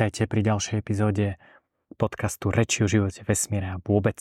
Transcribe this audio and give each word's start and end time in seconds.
Vítajte 0.00 0.32
pri 0.32 0.40
ďalšej 0.40 0.76
epizóde 0.80 1.36
podcastu 2.00 2.48
Reči 2.48 2.80
o 2.80 2.88
živote, 2.88 3.20
vesmíre 3.20 3.68
a 3.68 3.76
vôbec. 3.84 4.16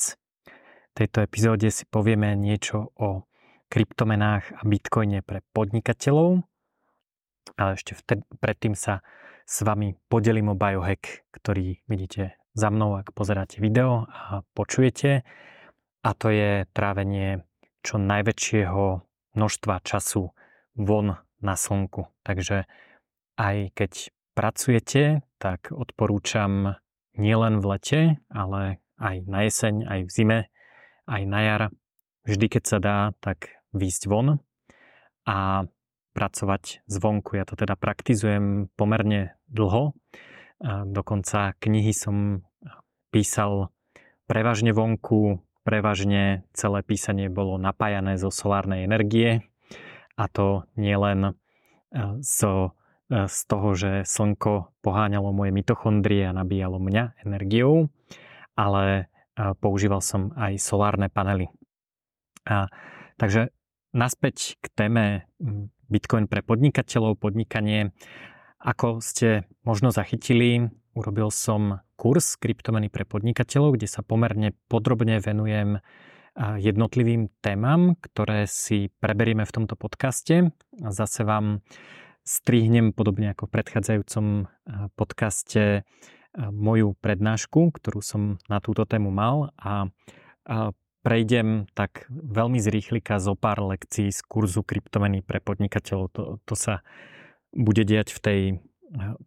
V 0.92 0.92
tejto 0.92 1.24
epizóde 1.24 1.72
si 1.72 1.88
povieme 1.88 2.36
niečo 2.36 2.92
o 3.00 3.24
kryptomenách 3.72 4.60
a 4.60 4.62
bitcoine 4.68 5.24
pre 5.24 5.40
podnikateľov, 5.56 6.44
ale 7.56 7.72
ešte 7.80 7.96
vtedy, 7.96 8.28
predtým 8.44 8.76
sa 8.76 9.08
s 9.48 9.64
vami 9.64 9.96
podelím 10.12 10.52
o 10.52 10.60
biohack, 10.60 11.24
ktorý 11.32 11.80
vidíte 11.88 12.36
za 12.52 12.68
mnou, 12.68 13.00
ak 13.00 13.16
pozeráte 13.16 13.64
video 13.64 14.04
a 14.12 14.44
počujete. 14.52 15.24
A 16.04 16.10
to 16.12 16.28
je 16.28 16.68
trávenie 16.76 17.48
čo 17.88 17.96
najväčšieho 18.04 18.84
množstva 19.32 19.80
času 19.88 20.36
von 20.76 21.24
na 21.40 21.56
slnku. 21.56 22.12
Takže 22.28 22.68
aj 23.40 23.72
keď 23.80 24.12
pracujete, 24.40 25.20
tak 25.36 25.76
odporúčam 25.76 26.80
nielen 27.20 27.60
v 27.60 27.66
lete, 27.76 28.00
ale 28.32 28.80
aj 28.96 29.28
na 29.28 29.44
jeseň, 29.44 29.84
aj 29.84 30.00
v 30.08 30.10
zime, 30.16 30.40
aj 31.12 31.22
na 31.28 31.40
jar. 31.44 31.62
Vždy, 32.24 32.48
keď 32.48 32.64
sa 32.64 32.78
dá, 32.80 32.98
tak 33.20 33.60
výjsť 33.76 34.08
von 34.08 34.40
a 35.28 35.68
pracovať 36.16 36.88
zvonku. 36.88 37.36
Ja 37.36 37.44
to 37.44 37.60
teda 37.60 37.76
praktizujem 37.76 38.72
pomerne 38.80 39.36
dlho. 39.52 39.92
Dokonca 40.88 41.60
knihy 41.60 41.92
som 41.92 42.48
písal 43.12 43.76
prevažne 44.24 44.72
vonku, 44.72 45.44
prevažne 45.68 46.48
celé 46.56 46.80
písanie 46.88 47.28
bolo 47.28 47.60
napájané 47.60 48.16
zo 48.16 48.32
solárnej 48.32 48.88
energie 48.88 49.44
a 50.16 50.32
to 50.32 50.64
nielen 50.80 51.36
zo 52.24 52.72
E, 52.72 52.79
z 53.10 53.40
toho, 53.50 53.74
že 53.74 54.06
slnko 54.06 54.70
poháňalo 54.86 55.34
moje 55.34 55.50
mitochondrie 55.50 56.30
a 56.30 56.38
nabíjalo 56.38 56.78
mňa 56.78 57.26
energiou, 57.26 57.90
ale 58.54 58.86
e, 58.94 59.04
používal 59.58 60.06
som 60.06 60.30
aj 60.38 60.62
solárne 60.62 61.10
panely. 61.10 61.50
A, 62.46 62.70
takže 63.18 63.50
naspäť 63.98 64.62
k 64.62 64.66
téme 64.78 65.26
Bitcoin 65.90 66.30
pre 66.30 66.46
podnikateľov, 66.46 67.18
podnikanie. 67.18 67.98
Ako 68.62 69.02
ste 69.02 69.50
možno 69.66 69.90
zachytili, 69.90 70.70
urobil 70.94 71.34
som 71.34 71.82
kurz 71.98 72.38
kryptomeny 72.38 72.94
pre 72.94 73.10
podnikateľov, 73.10 73.76
kde 73.76 73.90
sa 73.90 74.06
pomerne 74.06 74.54
podrobne 74.70 75.18
venujem 75.18 75.78
e, 75.78 75.80
jednotlivým 76.62 77.34
témam, 77.42 77.98
ktoré 77.98 78.46
si 78.46 78.94
preberieme 79.02 79.50
v 79.50 79.56
tomto 79.58 79.74
podcaste. 79.74 80.54
Zase 80.78 81.26
vám 81.26 81.66
strihnem 82.30 82.94
podobne 82.94 83.34
ako 83.34 83.50
v 83.50 83.54
predchádzajúcom 83.58 84.26
eh, 84.30 84.48
podcaste 84.94 85.82
eh, 85.82 85.84
moju 86.54 86.94
prednášku, 87.02 87.74
ktorú 87.74 88.06
som 88.06 88.38
na 88.46 88.62
túto 88.62 88.86
tému 88.86 89.10
mal 89.10 89.50
a 89.58 89.90
prejdem 91.06 91.70
tak 91.78 92.10
veľmi 92.10 92.58
zrýchlika 92.58 93.22
zo 93.22 93.38
pár 93.38 93.62
lekcií 93.62 94.10
z 94.10 94.26
kurzu 94.26 94.66
kryptomeny 94.66 95.22
pre 95.22 95.38
podnikateľov. 95.38 96.06
To, 96.18 96.24
to 96.42 96.56
sa 96.58 96.82
bude 97.54 97.86
diať 97.86 98.18
v 98.18 98.20
tej 98.22 98.40
eh, 98.54 98.58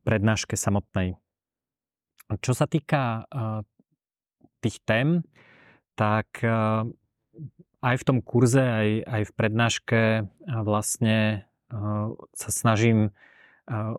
prednáške 0.07 0.55
samotnej. 0.55 1.19
Čo 2.33 2.57
sa 2.57 2.65
týka 2.65 3.29
tých 4.65 4.81
tém, 4.89 5.21
tak 5.93 6.41
aj 7.85 7.95
v 8.01 8.07
tom 8.09 8.25
kurze, 8.25 8.65
aj, 8.65 8.89
aj 9.05 9.23
v 9.29 9.33
prednáške 9.37 10.01
vlastne 10.65 11.45
sa 12.37 12.51
snažím 12.53 13.17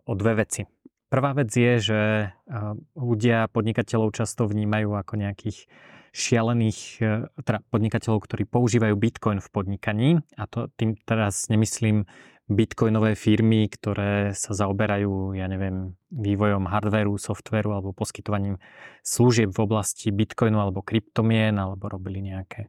o 0.06 0.12
dve 0.14 0.46
veci. 0.46 0.62
Prvá 1.10 1.34
vec 1.34 1.50
je, 1.50 1.78
že 1.78 2.00
ľudia, 2.94 3.50
podnikateľov 3.50 4.14
často 4.14 4.46
vnímajú 4.46 4.94
ako 4.94 5.14
nejakých 5.18 5.66
šialených 6.14 7.02
teda 7.42 7.58
podnikateľov, 7.74 8.22
ktorí 8.22 8.46
používajú 8.46 8.94
bitcoin 8.94 9.38
v 9.42 9.48
podnikaní. 9.50 10.08
A 10.38 10.46
to 10.46 10.70
tým 10.78 10.94
teraz 11.02 11.50
nemyslím 11.50 12.06
bitcoinové 12.44 13.16
firmy, 13.16 13.66
ktoré 13.66 14.36
sa 14.36 14.52
zaoberajú, 14.52 15.34
ja 15.34 15.48
neviem, 15.48 15.96
vývojom 16.12 16.68
hardvéru, 16.68 17.16
softvéru 17.16 17.72
alebo 17.72 17.96
poskytovaním 17.96 18.60
služieb 19.00 19.50
v 19.50 19.62
oblasti 19.64 20.12
bitcoinu 20.12 20.60
alebo 20.60 20.84
kryptomien, 20.84 21.56
alebo 21.56 21.88
robili 21.88 22.20
nejaké 22.20 22.68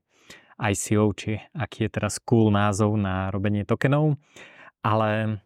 ICO, 0.55 1.11
či 1.11 1.35
aký 1.51 1.85
je 1.85 1.91
teraz 1.91 2.23
cool 2.23 2.49
názov 2.49 2.95
na 2.95 3.27
robenie 3.29 3.67
tokenov 3.67 4.15
ale 4.85 5.41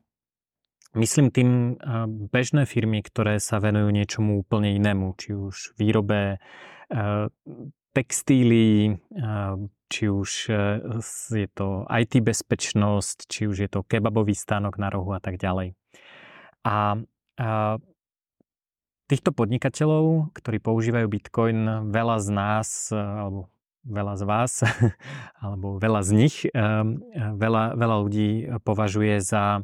myslím 0.99 1.31
tým 1.31 1.79
bežné 2.27 2.67
firmy, 2.67 2.99
ktoré 2.99 3.39
sa 3.39 3.63
venujú 3.63 3.87
niečomu 3.95 4.43
úplne 4.43 4.75
inému, 4.75 5.15
či 5.15 5.31
už 5.31 5.79
výrobe 5.79 6.43
textíly, 7.95 8.99
či 9.89 10.05
už 10.05 10.53
e, 10.53 10.53
je 11.33 11.49
to 11.49 11.81
IT 11.89 12.21
bezpečnosť, 12.21 13.25
či 13.25 13.49
už 13.49 13.57
je 13.65 13.69
to 13.73 13.81
kebabový 13.81 14.37
stánok 14.37 14.77
na 14.77 14.93
rohu 14.93 15.17
a 15.17 15.19
tak 15.19 15.41
ďalej. 15.41 15.73
A 16.61 17.01
týchto 19.09 19.33
podnikateľov, 19.33 20.29
ktorí 20.37 20.61
používajú 20.61 21.07
Bitcoin, 21.09 21.89
veľa 21.89 22.17
z 22.21 22.27
nás, 22.29 22.67
alebo 22.93 23.49
veľa 23.85 24.13
z 24.19 24.23
vás, 24.27 24.51
alebo 25.43 25.79
veľa 25.79 26.01
z 26.03 26.11
nich, 26.15 26.35
ehm, 26.49 26.99
veľa, 27.15 27.79
veľa 27.79 27.95
ľudí 28.03 28.29
považuje 28.63 29.23
za, 29.23 29.63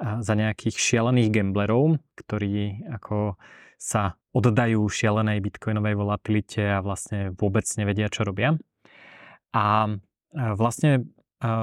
za 0.00 0.34
nejakých 0.36 0.76
šialených 0.76 1.32
gamblerov, 1.32 2.00
ktorí 2.20 2.88
ako 2.92 3.40
sa 3.76 4.16
oddajú 4.32 4.84
šialenej 4.88 5.40
bitcoinovej 5.40 5.94
volatilite 5.96 6.64
a 6.64 6.84
vlastne 6.84 7.32
vôbec 7.36 7.64
nevedia, 7.76 8.12
čo 8.12 8.24
robia. 8.24 8.56
A 9.56 9.96
vlastne 10.32 11.08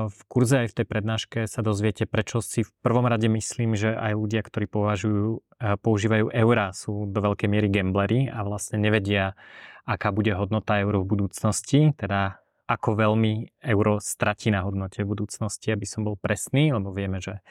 v 0.10 0.20
kurze 0.30 0.66
aj 0.66 0.68
v 0.70 0.78
tej 0.82 0.86
prednáške 0.86 1.40
sa 1.50 1.66
dozviete, 1.66 2.06
prečo 2.06 2.46
si 2.46 2.62
v 2.62 2.72
prvom 2.86 3.10
rade 3.10 3.26
myslím, 3.26 3.74
že 3.74 3.98
aj 3.98 4.14
ľudia, 4.14 4.42
ktorí 4.46 4.70
považujú, 4.70 5.42
používajú 5.82 6.30
eurá, 6.30 6.70
sú 6.78 7.10
do 7.10 7.20
veľkej 7.26 7.50
miery 7.50 7.70
gamblery 7.74 8.30
a 8.30 8.46
vlastne 8.46 8.78
nevedia, 8.78 9.34
aká 9.84 10.12
bude 10.16 10.32
hodnota 10.36 10.80
euro 10.80 11.04
v 11.04 11.16
budúcnosti, 11.16 11.92
teda 11.96 12.40
ako 12.64 12.96
veľmi 12.96 13.60
euro 13.68 14.00
stratí 14.00 14.48
na 14.48 14.64
hodnote 14.64 15.04
v 15.04 15.12
budúcnosti, 15.12 15.76
aby 15.76 15.84
som 15.84 16.08
bol 16.08 16.16
presný, 16.16 16.72
lebo 16.72 16.96
vieme, 16.96 17.20
že 17.20 17.44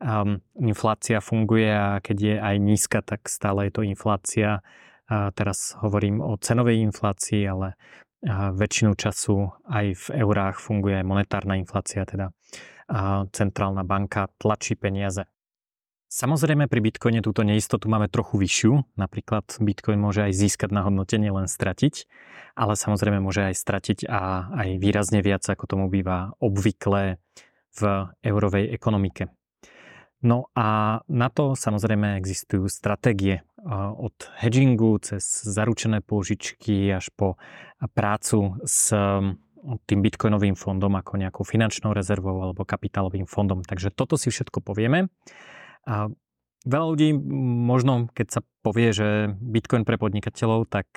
um, 0.00 0.40
inflácia 0.56 1.20
funguje 1.20 1.68
a 1.68 2.00
keď 2.00 2.16
je 2.16 2.34
aj 2.40 2.56
nízka, 2.58 2.98
tak 3.04 3.28
stále 3.28 3.68
je 3.68 3.72
to 3.76 3.82
inflácia. 3.84 4.64
A 5.04 5.28
teraz 5.36 5.76
hovorím 5.84 6.24
o 6.24 6.40
cenovej 6.40 6.80
inflácii, 6.80 7.44
ale 7.44 7.76
väčšinu 8.56 8.96
času 8.96 9.52
aj 9.68 9.86
v 9.92 10.06
eurách 10.24 10.56
funguje 10.56 11.04
monetárna 11.04 11.60
inflácia, 11.60 12.08
teda 12.08 12.32
centrálna 13.28 13.84
banka 13.84 14.32
tlačí 14.40 14.80
peniaze. 14.80 15.28
Samozrejme 16.14 16.70
pri 16.70 16.78
Bitcoine 16.78 17.18
túto 17.26 17.42
neistotu 17.42 17.90
máme 17.90 18.06
trochu 18.06 18.38
vyššiu. 18.38 18.94
Napríklad 18.94 19.50
Bitcoin 19.58 19.98
môže 19.98 20.22
aj 20.22 20.38
získať 20.38 20.70
na 20.70 20.86
hodnote, 20.86 21.18
nielen 21.18 21.50
stratiť, 21.50 22.06
ale 22.54 22.78
samozrejme 22.78 23.18
môže 23.18 23.42
aj 23.50 23.58
stratiť 23.58 24.06
a 24.06 24.46
aj 24.54 24.78
výrazne 24.78 25.26
viac, 25.26 25.42
ako 25.42 25.66
tomu 25.66 25.90
býva 25.90 26.38
obvykle 26.38 27.18
v 27.74 27.82
eurovej 28.22 28.70
ekonomike. 28.70 29.26
No 30.22 30.54
a 30.54 31.02
na 31.10 31.28
to 31.34 31.58
samozrejme 31.58 32.14
existujú 32.22 32.70
stratégie 32.70 33.42
od 33.98 34.14
hedgingu 34.38 35.02
cez 35.02 35.26
zaručené 35.42 35.98
pôžičky 35.98 36.94
až 36.94 37.10
po 37.10 37.42
prácu 37.90 38.62
s 38.62 38.94
tým 39.90 39.98
bitcoinovým 39.98 40.54
fondom 40.54 40.94
ako 40.94 41.18
nejakou 41.18 41.42
finančnou 41.42 41.90
rezervou 41.90 42.38
alebo 42.38 42.62
kapitálovým 42.62 43.26
fondom. 43.26 43.66
Takže 43.66 43.90
toto 43.90 44.14
si 44.14 44.30
všetko 44.30 44.62
povieme. 44.62 45.10
A 45.84 46.08
veľa 46.64 46.86
ľudí 46.96 47.12
možno, 47.68 48.08
keď 48.12 48.26
sa 48.28 48.40
povie, 48.64 48.92
že 48.92 49.32
bitcoin 49.38 49.84
pre 49.84 50.00
podnikateľov, 50.00 50.68
tak 50.68 50.88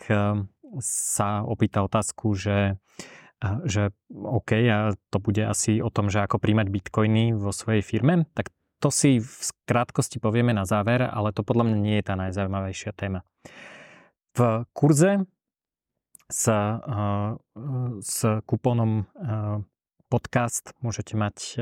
sa 0.80 1.30
opýta 1.44 1.84
otázku, 1.84 2.36
že 2.36 2.80
že 3.70 3.94
OK, 4.10 4.66
a 4.66 4.98
to 5.14 5.22
bude 5.22 5.38
asi 5.46 5.78
o 5.78 5.94
tom, 5.94 6.10
že 6.10 6.26
ako 6.26 6.42
príjmať 6.42 6.74
bitcoiny 6.74 7.38
vo 7.38 7.54
svojej 7.54 7.86
firme, 7.86 8.26
tak 8.34 8.50
to 8.82 8.90
si 8.90 9.22
v 9.22 9.50
krátkosti 9.70 10.18
povieme 10.18 10.58
na 10.58 10.66
záver, 10.66 11.06
ale 11.06 11.30
to 11.30 11.46
podľa 11.46 11.70
mňa 11.70 11.78
nie 11.78 11.96
je 12.02 12.06
tá 12.10 12.18
najzaujímavejšia 12.18 12.98
téma. 12.98 13.22
V 14.34 14.66
kurze 14.74 15.30
sa 16.34 16.58
uh, 16.58 16.82
s 18.02 18.26
kupónom 18.50 19.06
podcast 20.10 20.74
môžete 20.82 21.14
mať 21.14 21.62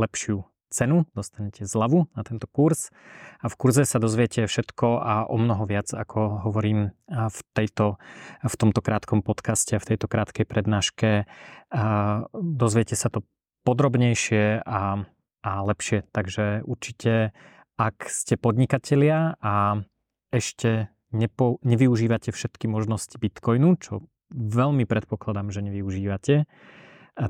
lepšiu 0.00 0.46
cenu, 0.74 1.06
dostanete 1.14 1.62
zľavu 1.62 2.10
na 2.18 2.26
tento 2.26 2.50
kurz 2.50 2.90
a 3.38 3.46
v 3.46 3.54
kurze 3.54 3.86
sa 3.86 4.02
dozviete 4.02 4.50
všetko 4.50 4.98
a 4.98 5.14
o 5.30 5.38
mnoho 5.38 5.62
viac, 5.70 5.94
ako 5.94 6.50
hovorím 6.50 6.90
v, 7.06 7.38
tejto, 7.54 8.02
v 8.42 8.54
tomto 8.58 8.82
krátkom 8.82 9.22
podcaste 9.22 9.78
v 9.78 9.94
tejto 9.94 10.10
krátkej 10.10 10.44
prednáške. 10.50 11.30
Dozviete 12.34 12.98
sa 12.98 13.06
to 13.06 13.22
podrobnejšie 13.62 14.66
a 14.66 15.06
a 15.44 15.60
lepšie. 15.60 16.08
Takže 16.08 16.64
určite, 16.64 17.36
ak 17.76 18.08
ste 18.08 18.40
podnikatelia 18.40 19.36
a 19.44 19.84
ešte 20.32 20.88
nepo, 21.12 21.60
nevyužívate 21.60 22.32
všetky 22.32 22.66
možnosti 22.66 23.14
Bitcoinu, 23.20 23.76
čo 23.76 24.08
veľmi 24.32 24.88
predpokladám, 24.88 25.52
že 25.52 25.60
nevyužívate, 25.68 26.48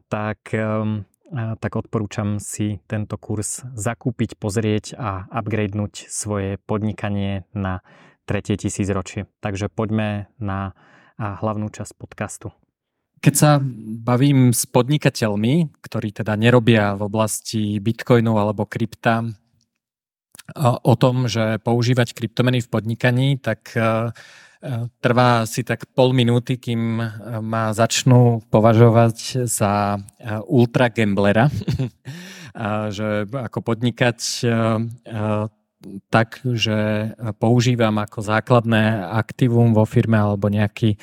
tak, 0.08 0.40
ehm, 0.54 1.04
tak 1.32 1.72
odporúčam 1.80 2.36
si 2.36 2.84
tento 2.84 3.16
kurz 3.16 3.64
zakúpiť, 3.72 4.36
pozrieť 4.36 4.98
a 4.98 5.24
upgradenúť 5.32 6.08
svoje 6.12 6.60
podnikanie 6.68 7.48
na 7.56 7.80
tretie 8.28 8.56
tisícročie. 8.56 9.28
Takže 9.40 9.72
poďme 9.72 10.28
na 10.36 10.76
hlavnú 11.16 11.70
časť 11.70 11.92
podcastu. 11.96 12.52
Keď 13.24 13.34
sa 13.34 13.56
bavím 14.04 14.52
s 14.52 14.68
podnikateľmi, 14.68 15.80
ktorí 15.80 16.12
teda 16.12 16.36
nerobia 16.36 16.92
v 16.92 17.08
oblasti 17.08 17.80
bitcoinu 17.80 18.36
alebo 18.36 18.68
krypta, 18.68 19.24
o 20.60 20.94
tom, 21.00 21.24
že 21.24 21.56
používať 21.64 22.12
kryptomeny 22.12 22.60
v 22.60 22.68
podnikaní, 22.68 23.40
tak 23.40 23.72
trvá 25.00 25.44
si 25.44 25.60
tak 25.66 25.84
pol 25.92 26.16
minúty, 26.16 26.56
kým 26.56 27.00
e, 27.00 27.06
ma 27.44 27.76
začnú 27.76 28.40
považovať 28.48 29.44
za 29.44 30.00
ultra 30.48 30.88
gamblera. 30.88 31.52
že 32.96 33.26
ako 33.34 33.66
podnikať 33.66 34.46
tak, 36.08 36.40
že 36.44 37.12
používam 37.36 37.98
ako 38.00 38.24
základné 38.24 39.04
aktívum 39.04 39.76
vo 39.76 39.84
firme 39.84 40.16
alebo 40.16 40.48
nejaký, 40.48 40.96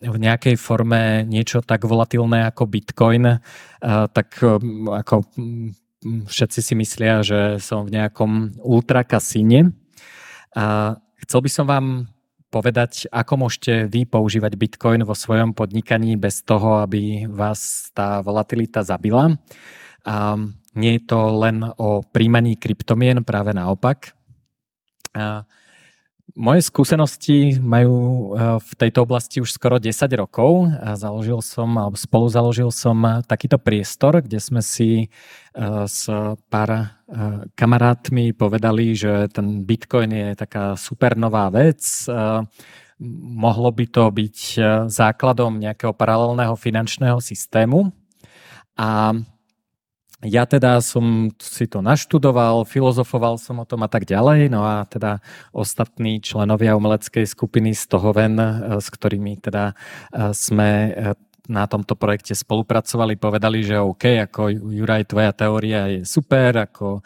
v 0.00 0.16
nejakej 0.16 0.56
forme 0.56 1.26
niečo 1.26 1.60
tak 1.60 1.84
volatilné 1.84 2.48
ako 2.48 2.70
Bitcoin, 2.70 3.40
tak 3.84 4.28
ako 4.88 5.14
všetci 6.04 6.60
si 6.64 6.74
myslia, 6.80 7.20
že 7.20 7.60
som 7.60 7.84
v 7.84 8.00
nejakom 8.00 8.62
ultrakasíne. 8.64 9.76
Chcel 11.20 11.40
by 11.44 11.50
som 11.52 11.66
vám 11.68 11.86
povedať, 12.50 13.06
ako 13.14 13.46
môžete 13.46 13.86
vy 13.86 14.04
používať 14.04 14.58
Bitcoin 14.58 15.06
vo 15.06 15.14
svojom 15.14 15.54
podnikaní 15.54 16.18
bez 16.18 16.42
toho, 16.42 16.82
aby 16.82 17.30
vás 17.30 17.88
tá 17.94 18.20
volatilita 18.20 18.82
zabila. 18.82 19.38
A 20.02 20.34
nie 20.74 20.98
je 20.98 21.02
to 21.06 21.18
len 21.38 21.62
o 21.78 22.02
príjmaní 22.02 22.58
kryptomien, 22.58 23.22
práve 23.22 23.54
naopak. 23.54 24.14
A 25.14 25.46
moje 26.38 26.62
skúsenosti 26.62 27.58
majú 27.58 27.94
e, 27.94 28.58
v 28.62 28.70
tejto 28.78 29.02
oblasti 29.02 29.42
už 29.42 29.50
skoro 29.50 29.82
10 29.82 30.06
rokov. 30.14 30.70
Založil 30.94 31.42
som, 31.42 31.74
alebo 31.74 31.98
spolu 31.98 32.26
založil 32.30 32.70
som 32.70 33.22
takýto 33.26 33.58
priestor, 33.58 34.22
kde 34.22 34.38
sme 34.38 34.62
si 34.62 34.90
e, 35.02 35.06
s 35.90 36.06
pár 36.46 36.99
kamarátmi 37.58 38.30
povedali, 38.32 38.94
že 38.94 39.26
ten 39.34 39.66
Bitcoin 39.66 40.14
je 40.14 40.28
taká 40.38 40.78
super 40.78 41.18
nová 41.18 41.50
vec. 41.50 41.82
Mohlo 43.34 43.70
by 43.74 43.84
to 43.90 44.04
byť 44.12 44.38
základom 44.86 45.58
nejakého 45.58 45.90
paralelného 45.90 46.54
finančného 46.54 47.18
systému. 47.18 47.90
A 48.78 49.12
ja 50.20 50.44
teda 50.44 50.84
som 50.84 51.32
si 51.40 51.64
to 51.64 51.80
naštudoval, 51.80 52.68
filozofoval 52.68 53.40
som 53.40 53.56
o 53.56 53.64
tom 53.64 53.80
a 53.80 53.88
tak 53.88 54.04
ďalej, 54.04 54.52
no 54.52 54.68
a 54.68 54.84
teda 54.84 55.16
ostatní 55.48 56.20
členovia 56.20 56.76
umeleckej 56.76 57.24
skupiny 57.24 57.72
z 57.72 57.88
toho 57.88 58.12
ven, 58.12 58.36
s 58.68 58.92
ktorými 58.92 59.40
teda 59.40 59.72
sme 60.36 60.92
na 61.48 61.64
tomto 61.64 61.96
projekte 61.96 62.36
spolupracovali, 62.36 63.16
povedali, 63.16 63.64
že 63.64 63.80
OK, 63.80 64.28
ako 64.28 64.50
Juraj, 64.50 65.08
tvoja 65.08 65.32
teória 65.32 65.88
je 65.88 66.00
super, 66.04 66.66
ako 66.68 67.00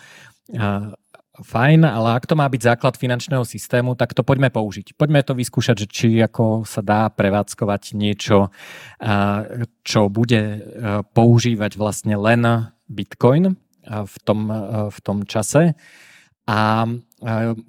fajn, 1.35 1.83
ale 1.83 2.15
ak 2.15 2.31
to 2.31 2.39
má 2.39 2.47
byť 2.47 2.63
základ 2.63 2.95
finančného 2.95 3.43
systému, 3.43 3.99
tak 3.99 4.15
to 4.15 4.23
poďme 4.23 4.55
použiť. 4.55 4.95
Poďme 4.95 5.19
to 5.27 5.35
vyskúšať, 5.35 5.83
že 5.83 5.87
či 5.91 6.09
ako 6.23 6.63
sa 6.63 6.79
dá 6.79 7.11
prevádzkovať 7.11 7.99
niečo, 7.99 8.55
čo 9.83 10.01
bude 10.07 10.43
používať 11.11 11.75
vlastne 11.75 12.15
len 12.15 12.71
Bitcoin 12.87 13.59
v 13.83 14.17
tom, 14.23 14.47
v 14.95 14.99
tom 15.03 15.27
čase. 15.27 15.75
A 16.47 16.87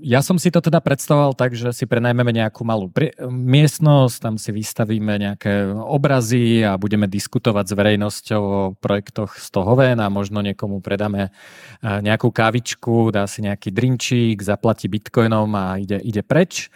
ja 0.03 0.19
som 0.19 0.35
si 0.35 0.51
to 0.51 0.59
teda 0.59 0.83
predstavoval 0.83 1.31
tak, 1.31 1.55
že 1.55 1.71
si 1.71 1.87
prenajmeme 1.87 2.35
nejakú 2.35 2.67
malú 2.67 2.91
miestnosť, 3.31 4.15
tam 4.19 4.35
si 4.35 4.51
vystavíme 4.51 5.15
nejaké 5.15 5.71
obrazy 5.71 6.59
a 6.67 6.75
budeme 6.75 7.07
diskutovať 7.07 7.71
s 7.71 7.77
verejnosťou 7.79 8.41
o 8.43 8.61
projektoch 8.75 9.39
z 9.39 9.47
toho 9.55 9.71
ven 9.79 10.03
a 10.03 10.11
možno 10.11 10.43
niekomu 10.43 10.83
predáme 10.83 11.31
nejakú 11.79 12.35
kávičku, 12.35 13.15
dá 13.15 13.23
si 13.31 13.47
nejaký 13.47 13.71
drinčík, 13.71 14.43
zaplatí 14.43 14.91
bitcoinom 14.91 15.47
a 15.55 15.79
ide, 15.79 16.03
ide 16.03 16.19
preč. 16.19 16.67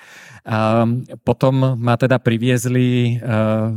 A 0.47 0.87
potom 1.27 1.75
ma 1.75 1.99
teda 1.99 2.15
priviezli 2.17 3.19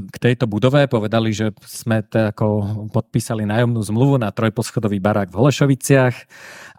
k 0.09 0.17
tejto 0.17 0.47
budove, 0.47 0.87
povedali, 0.87 1.35
že 1.35 1.51
sme 1.67 2.07
ako 2.07 2.89
podpísali 2.95 3.43
nájomnú 3.45 3.83
zmluvu 3.83 4.23
na 4.23 4.31
trojposchodový 4.31 5.03
barák 5.03 5.35
v 5.35 5.39
Holešoviciach 5.43 6.15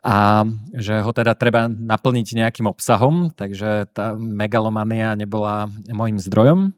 a 0.04 0.44
že 0.76 1.00
ho 1.00 1.12
teda 1.16 1.32
treba 1.34 1.72
naplniť 1.72 2.28
nejakým 2.36 2.68
obsahom, 2.68 3.32
takže 3.32 3.88
tá 3.96 4.14
megalomania 4.20 5.16
nebola 5.16 5.72
môjim 5.88 6.20
zdrojom 6.20 6.76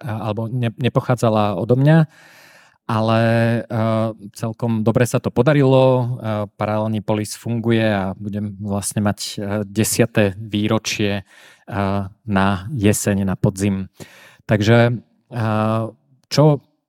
alebo 0.00 0.48
ne, 0.48 0.72
nepochádzala 0.78 1.58
odo 1.60 1.76
mňa, 1.76 2.08
ale 2.88 3.20
uh, 3.68 4.16
celkom 4.32 4.80
dobre 4.80 5.04
sa 5.04 5.20
to 5.20 5.28
podarilo. 5.28 5.84
Uh, 5.84 6.48
paralelný 6.56 7.04
polis 7.04 7.36
funguje 7.36 7.84
a 7.84 8.16
budem 8.16 8.56
vlastne 8.64 9.04
mať 9.04 9.18
uh, 9.20 9.60
desiate 9.68 10.32
výročie 10.40 11.28
na 12.24 12.64
jeseň, 12.72 13.28
na 13.28 13.36
podzim. 13.36 13.92
Takže 14.48 15.04
čo 16.32 16.44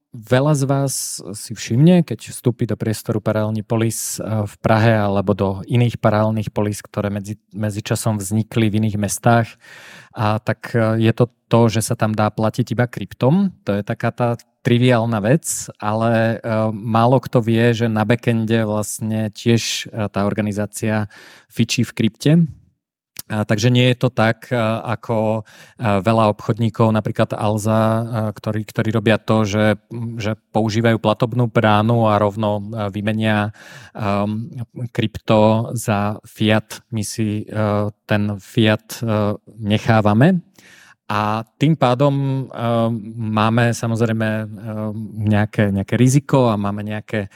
Veľa 0.10 0.58
z 0.58 0.64
vás 0.66 0.94
si 1.38 1.54
všimne, 1.54 2.02
keď 2.02 2.34
vstúpi 2.34 2.66
do 2.66 2.74
priestoru 2.74 3.22
paralelný 3.22 3.62
polis 3.62 4.18
eh, 4.18 4.26
v 4.26 4.54
Prahe 4.58 4.98
alebo 4.98 5.38
do 5.38 5.62
iných 5.70 6.02
paralelných 6.02 6.50
polis, 6.50 6.82
ktoré 6.82 7.14
medzi, 7.14 7.38
medzi 7.54 7.86
časom 7.86 8.18
vznikli 8.18 8.74
v 8.74 8.78
iných 8.82 8.98
mestách, 8.98 9.54
a 10.10 10.42
tak 10.42 10.74
eh, 10.74 10.98
je 10.98 11.14
to 11.14 11.30
to, 11.46 11.70
že 11.70 11.94
sa 11.94 11.96
tam 11.98 12.18
dá 12.18 12.34
platiť 12.34 12.74
iba 12.74 12.90
kryptom. 12.90 13.54
To 13.70 13.78
je 13.78 13.86
taká 13.86 14.10
tá 14.10 14.34
triviálna 14.66 15.18
vec, 15.18 15.72
ale 15.82 16.38
uh, 16.38 16.70
málo 16.70 17.18
kto 17.18 17.42
vie, 17.42 17.74
že 17.74 17.90
na 17.90 18.06
backende 18.06 18.70
vlastne 18.70 19.34
tiež 19.34 19.90
tá 20.14 20.30
organizácia 20.30 21.10
fičí 21.50 21.82
v 21.82 21.96
krypte 21.96 22.32
Takže 23.30 23.70
nie 23.70 23.94
je 23.94 23.98
to 24.02 24.10
tak, 24.10 24.50
ako 24.90 25.46
veľa 25.78 26.34
obchodníkov, 26.34 26.90
napríklad 26.90 27.38
Alza, 27.38 27.82
ktorí, 28.34 28.66
ktorí 28.66 28.90
robia 28.90 29.22
to, 29.22 29.46
že, 29.46 29.78
že 30.18 30.34
používajú 30.50 30.98
platobnú 30.98 31.46
bránu 31.46 32.10
a 32.10 32.18
rovno 32.18 32.58
vymenia 32.90 33.54
um, 33.94 34.50
krypto 34.90 35.70
za 35.78 36.18
fiat. 36.26 36.82
My 36.90 37.06
si 37.06 37.46
uh, 37.46 37.94
ten 38.10 38.42
fiat 38.42 38.98
uh, 39.06 39.38
nechávame. 39.62 40.42
A 41.10 41.42
tým 41.58 41.74
pádom 41.74 42.46
uh, 42.46 42.90
máme 43.18 43.74
samozrejme 43.74 44.30
uh, 44.46 44.94
nejaké, 45.22 45.74
nejaké 45.74 45.98
riziko 45.98 46.50
a 46.50 46.58
máme 46.58 46.86
nejaké, 46.86 47.30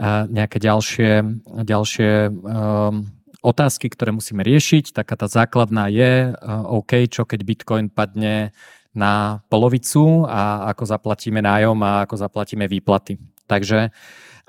uh, 0.00 0.24
nejaké 0.28 0.56
ďalšie, 0.60 1.12
ďalšie 1.44 2.12
uh, 2.32 2.92
otázky, 3.42 3.90
ktoré 3.90 4.10
musíme 4.10 4.42
riešiť. 4.42 4.90
Taká 4.94 5.14
tá 5.14 5.26
základná 5.30 5.86
je, 5.90 6.34
OK, 6.68 7.06
čo 7.06 7.22
keď 7.22 7.40
Bitcoin 7.46 7.86
padne 7.90 8.50
na 8.96 9.44
polovicu 9.46 10.26
a 10.26 10.70
ako 10.74 10.84
zaplatíme 10.90 11.38
nájom 11.38 11.78
a 11.86 12.02
ako 12.02 12.14
zaplatíme 12.18 12.66
výplaty. 12.66 13.20
Takže 13.46 13.94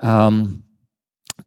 um, 0.02 0.58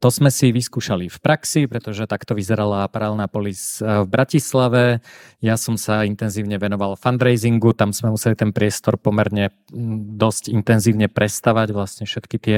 to 0.04 0.12
sme 0.12 0.28
si 0.28 0.52
vyskúšali 0.52 1.08
v 1.08 1.18
praxi, 1.24 1.64
pretože 1.64 2.04
takto 2.12 2.36
vyzerala 2.36 2.92
paralelná 2.92 3.32
polis 3.32 3.80
eh, 3.80 4.04
v 4.04 4.08
Bratislave. 4.12 5.00
Ja 5.40 5.56
som 5.56 5.80
sa 5.80 6.04
intenzívne 6.04 6.60
venoval 6.60 7.00
fundraisingu, 7.00 7.72
tam 7.72 7.96
sme 7.96 8.12
museli 8.12 8.36
ten 8.36 8.52
priestor 8.52 9.00
pomerne 9.00 9.56
mm, 9.72 10.20
dosť 10.20 10.52
intenzívne 10.52 11.08
prestavať, 11.08 11.72
vlastne 11.72 12.04
všetky 12.04 12.36
tie 12.36 12.58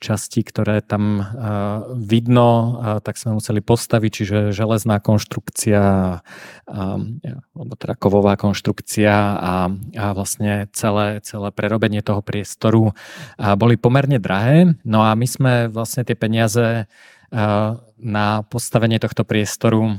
časti, 0.00 0.40
ktoré 0.40 0.80
tam 0.80 1.20
eh, 1.20 1.24
vidno, 2.00 2.80
eh, 2.80 3.04
tak 3.04 3.20
sme 3.20 3.36
museli 3.36 3.60
postaviť, 3.60 4.10
čiže 4.16 4.38
železná 4.56 4.96
konštrukcia, 4.96 5.84
alebo 6.66 7.74
teda 7.76 7.94
kovová 7.98 8.38
konštrukcia 8.40 9.12
a, 9.36 9.54
a 9.70 10.06
vlastne 10.16 10.70
celé, 10.72 11.20
celé 11.20 11.48
prerobenie 11.52 12.00
toho 12.00 12.22
priestoru 12.22 12.94
boli 13.58 13.74
pomerne 13.76 14.16
drahé. 14.22 14.78
No 14.86 15.02
a 15.02 15.12
my 15.14 15.26
sme 15.26 15.52
vlastne 15.68 16.06
tie 16.06 16.14
peniaze 16.14 16.85
na 17.96 18.26
postavenie 18.46 19.02
tohto 19.02 19.26
priestoru 19.26 19.98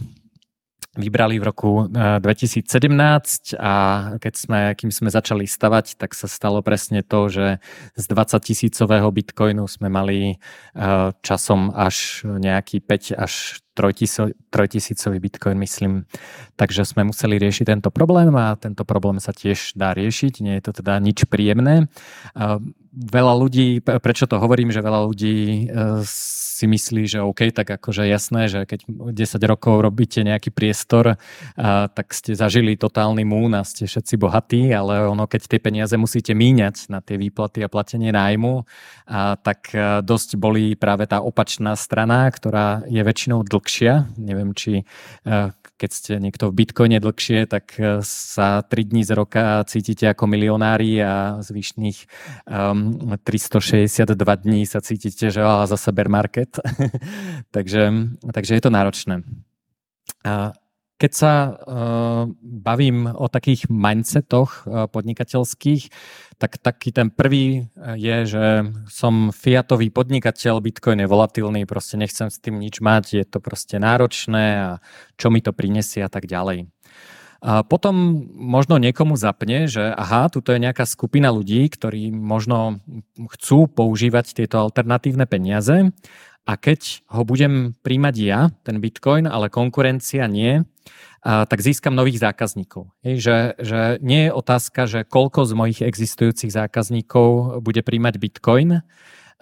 vybrali 0.98 1.38
v 1.38 1.44
roku 1.46 1.72
2017 1.88 2.65
eh, 2.65 3.62
a 3.62 3.74
keď 4.17 4.34
sme, 4.34 4.60
kým 4.74 4.91
sme 4.91 5.10
začali 5.13 5.46
stavať, 5.46 5.96
tak 6.01 6.17
sa 6.17 6.25
stalo 6.25 6.65
presne 6.65 7.06
to, 7.06 7.29
že 7.29 7.62
z 7.94 8.06
20 8.10 8.41
tisícového 8.41 9.08
bitcoinu 9.13 9.70
sme 9.70 9.88
mali 9.88 10.36
eh, 10.36 11.10
časom 11.22 11.72
až 11.72 12.25
nejaký 12.25 12.82
5 12.82 13.13
až 13.13 13.62
trojtisícový 14.50 15.22
bitcoin, 15.22 15.62
myslím. 15.62 16.10
Takže 16.58 16.82
sme 16.82 17.06
museli 17.06 17.38
riešiť 17.38 17.70
tento 17.70 17.94
problém 17.94 18.34
a 18.34 18.58
tento 18.58 18.82
problém 18.82 19.22
sa 19.22 19.29
tiež 19.29 19.77
dá 19.77 19.94
riešiť. 19.94 20.41
Nie 20.41 20.58
je 20.58 20.63
to 20.65 20.82
teda 20.82 20.98
nič 20.98 21.29
príjemné. 21.29 21.86
Veľa 22.98 23.34
ľudí, 23.38 23.86
prečo 23.86 24.25
to 24.25 24.42
hovorím, 24.42 24.74
že 24.74 24.82
veľa 24.82 25.06
ľudí 25.06 25.70
e, 25.70 26.01
si 26.58 26.66
myslí, 26.66 27.06
že 27.06 27.20
OK, 27.22 27.54
tak 27.54 27.70
akože 27.70 28.10
jasné, 28.10 28.50
že 28.50 28.66
keď 28.66 28.89
10 29.13 29.13
rokov 29.46 29.86
robíte 29.86 30.25
nejaký 30.25 30.50
priestor, 30.50 31.22
tak 31.94 32.08
ste 32.10 32.34
zažili 32.34 32.74
totálny 32.74 33.22
mún 33.22 33.54
a 33.54 33.62
ste 33.62 33.86
všetci 33.86 34.18
bohatí, 34.18 34.74
ale 34.74 35.06
ono, 35.06 35.30
keď 35.30 35.46
tie 35.46 35.62
peniaze 35.62 35.94
musíte 35.94 36.34
míňať 36.34 36.89
na 36.89 37.06
tie 37.06 37.22
výplaty 37.22 37.62
a 37.62 37.70
platenie 37.70 38.10
nájmu, 38.10 38.66
tak 39.46 39.70
a, 39.77 40.01
dosť 40.01 40.42
bolí 40.42 40.74
práve 40.74 41.06
tá 41.06 41.22
opačná 41.22 41.77
strana, 41.77 42.25
ktorá 42.34 42.82
je 42.89 43.06
väčšinou 43.06 43.46
dlhšia. 43.46 44.10
Neviem, 44.18 44.58
či 44.58 44.82
a, 45.30 45.54
keď 45.77 45.91
ste 45.93 46.13
niekto 46.17 46.50
v 46.50 46.65
bitcoine 46.65 46.98
dlhšie, 46.98 47.46
tak 47.46 47.77
sa 48.03 48.65
3 48.65 48.91
dní 48.91 49.05
z 49.05 49.12
roka 49.13 49.62
cítite 49.69 50.10
ako 50.10 50.25
milionári 50.25 51.00
a 51.00 51.39
zvyšných 51.46 51.98
um, 52.50 53.13
362 53.22 54.17
dní 54.17 54.65
sa 54.65 54.81
cítite, 54.81 55.29
že 55.29 55.41
oh, 55.46 55.69
zase 55.69 55.93
bear 55.93 56.10
market 56.10 56.57
takže, 57.55 57.93
takže 58.34 58.51
je 58.57 58.62
to 58.62 58.74
náročné. 58.74 59.22
A 60.25 60.57
keď 60.98 61.12
sa 61.13 61.34
uh, 61.54 62.25
bavím 62.42 63.06
o 63.10 63.30
takých 63.30 63.70
mindsetoch 63.70 64.66
uh, 64.66 64.89
podnikateľských, 64.89 65.94
tak 66.38 66.62
taký 66.62 66.94
ten 66.94 67.10
prvý 67.10 67.66
je, 67.98 68.18
že 68.30 68.46
som 68.86 69.34
fiatový 69.34 69.89
podnikateľ, 69.89 70.62
Bitcoin 70.62 71.01
je 71.01 71.10
volatilný, 71.10 71.66
proste 71.66 71.98
nechcem 71.98 72.30
s 72.30 72.38
tým 72.38 72.62
nič 72.62 72.77
mať, 72.77 73.18
je 73.18 73.25
to 73.25 73.42
proste 73.42 73.74
náročné 73.82 74.46
a 74.62 74.70
čo 75.18 75.34
mi 75.34 75.42
to 75.42 75.50
prinesie 75.50 76.06
a 76.06 76.10
tak 76.13 76.30
ďalej. 76.30 76.70
A 77.38 77.62
potom 77.62 78.25
možno 78.34 78.82
niekomu 78.82 79.13
zapne, 79.13 79.70
že 79.70 79.94
aha, 79.94 80.30
tuto 80.30 80.54
je 80.54 80.62
nejaká 80.62 80.89
skupina 80.89 81.30
ľudí, 81.30 81.70
ktorí 81.70 82.10
možno 82.10 82.82
chcú 83.38 83.70
používať 83.70 84.34
tieto 84.34 84.58
alternatívne 84.58 85.30
peniaze 85.30 85.94
a 86.48 86.56
keď 86.56 87.04
ho 87.12 87.27
budem 87.27 87.75
príjmať 87.84 88.16
ja, 88.24 88.48
ten 88.63 88.80
Bitcoin, 88.80 89.27
ale 89.27 89.51
konkurencia 89.51 90.32
nie, 90.32 90.63
tak 91.27 91.60
získam 91.60 91.92
nových 91.92 92.24
zákazníkov. 92.24 92.88
Že, 93.04 93.60
že 93.60 94.00
nie 94.00 94.32
je 94.32 94.32
otázka, 94.32 94.88
že 94.88 95.04
koľko 95.04 95.44
z 95.44 95.51
mojich 95.60 95.80
existujúcich 95.84 96.56
zákazníkov 96.56 97.60
bude 97.60 97.84
príjmať 97.84 98.16
Bitcoin, 98.16 98.80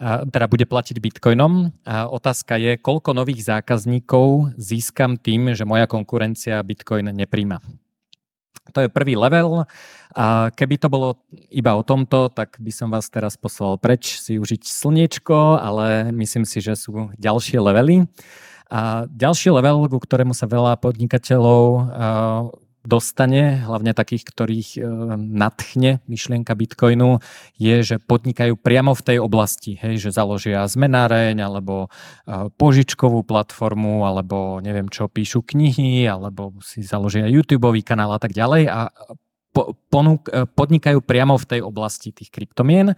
teda 0.02 0.46
bude 0.50 0.66
platiť 0.66 0.98
Bitcoinom. 0.98 1.70
A 1.86 2.10
otázka 2.10 2.58
je, 2.58 2.82
koľko 2.82 3.14
nových 3.14 3.46
zákazníkov 3.46 4.58
získam 4.58 5.22
tým, 5.22 5.54
že 5.54 5.62
moja 5.62 5.86
konkurencia 5.86 6.58
Bitcoin 6.66 7.14
nepríjma. 7.14 7.62
To 8.74 8.80
je 8.82 8.90
prvý 8.90 9.14
level. 9.14 9.70
A 10.16 10.50
keby 10.56 10.80
to 10.80 10.88
bolo 10.88 11.20
iba 11.52 11.76
o 11.76 11.84
tomto, 11.84 12.32
tak 12.32 12.56
by 12.58 12.72
som 12.72 12.88
vás 12.88 13.12
teraz 13.12 13.36
poslal 13.36 13.76
preč 13.76 14.18
si 14.24 14.40
užiť 14.40 14.64
slniečko, 14.64 15.60
ale 15.60 16.10
myslím 16.16 16.48
si, 16.48 16.64
že 16.64 16.80
sú 16.80 17.12
ďalšie 17.20 17.60
levely. 17.60 18.08
A 18.72 19.06
ďalší 19.06 19.54
level, 19.54 19.86
ku 19.92 20.02
ktorému 20.02 20.34
sa 20.34 20.50
veľa 20.50 20.82
podnikateľov 20.82 21.64
dostane, 22.86 23.66
hlavne 23.66 23.92
takých, 23.92 24.24
ktorých 24.30 24.70
e, 24.78 24.82
nadchne 25.18 26.00
myšlienka 26.06 26.54
Bitcoinu, 26.54 27.20
je, 27.58 27.76
že 27.82 27.96
podnikajú 27.98 28.56
priamo 28.56 28.94
v 28.94 29.06
tej 29.06 29.18
oblasti, 29.20 29.76
hej, 29.82 30.00
že 30.00 30.16
založia 30.16 30.64
zmenáreň, 30.66 31.42
alebo 31.42 31.90
e, 31.90 32.50
požičkovú 32.56 33.26
platformu, 33.26 34.06
alebo 34.06 34.62
neviem 34.62 34.88
čo, 34.88 35.10
píšu 35.10 35.44
knihy, 35.44 36.06
alebo 36.06 36.56
si 36.62 36.86
založia 36.86 37.26
YouTube 37.28 37.68
kanál 37.82 38.16
a 38.16 38.22
tak 38.22 38.32
ďalej 38.32 38.70
a 38.70 38.94
ponúk, 39.90 40.28
e, 40.30 40.46
podnikajú 40.46 41.00
priamo 41.02 41.36
v 41.40 41.46
tej 41.50 41.62
oblasti 41.66 42.12
tých 42.12 42.30
kryptomien. 42.30 42.94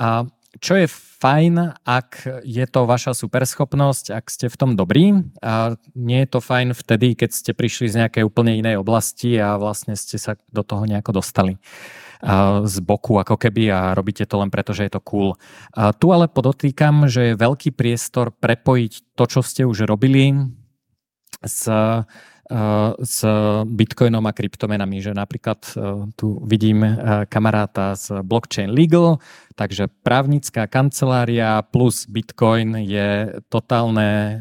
A 0.00 0.24
čo 0.58 0.74
je 0.74 0.90
fajn, 0.90 1.78
ak 1.86 2.42
je 2.42 2.66
to 2.66 2.82
vaša 2.82 3.14
superschopnosť, 3.14 4.10
ak 4.10 4.26
ste 4.26 4.46
v 4.50 4.58
tom 4.58 4.74
dobrí. 4.74 5.14
A 5.44 5.78
nie 5.94 6.26
je 6.26 6.28
to 6.34 6.42
fajn 6.42 6.74
vtedy, 6.74 7.14
keď 7.14 7.30
ste 7.30 7.52
prišli 7.54 7.86
z 7.86 7.98
nejakej 8.02 8.26
úplne 8.26 8.58
inej 8.58 8.82
oblasti 8.82 9.38
a 9.38 9.54
vlastne 9.60 9.94
ste 9.94 10.18
sa 10.18 10.34
do 10.50 10.66
toho 10.66 10.82
nejako 10.88 11.22
dostali 11.22 11.60
z 12.68 12.76
boku 12.84 13.16
ako 13.16 13.40
keby 13.40 13.72
a 13.72 13.96
robíte 13.96 14.28
to 14.28 14.36
len 14.36 14.52
preto, 14.52 14.76
že 14.76 14.84
je 14.84 14.92
to 14.92 15.00
cool. 15.00 15.40
A 15.72 15.96
tu 15.96 16.12
ale 16.12 16.28
podotýkam, 16.28 17.08
že 17.08 17.32
je 17.32 17.40
veľký 17.40 17.72
priestor 17.72 18.28
prepojiť 18.36 19.16
to, 19.16 19.24
čo 19.24 19.40
ste 19.40 19.64
už 19.64 19.88
robili 19.88 20.52
s 21.40 21.64
s 23.00 23.22
bitcoinom 23.64 24.26
a 24.26 24.32
kryptomenami, 24.34 24.98
že 24.98 25.14
napríklad 25.14 25.60
e, 25.70 25.72
tu 26.18 26.42
vidím 26.42 26.82
e, 26.82 26.90
kamaráta 27.30 27.94
z 27.94 28.26
Blockchain 28.26 28.74
Legal, 28.74 29.22
takže 29.54 29.86
právnická 30.02 30.66
kancelária 30.66 31.62
plus 31.62 32.10
bitcoin 32.10 32.82
je 32.82 33.38
totálne 33.52 34.40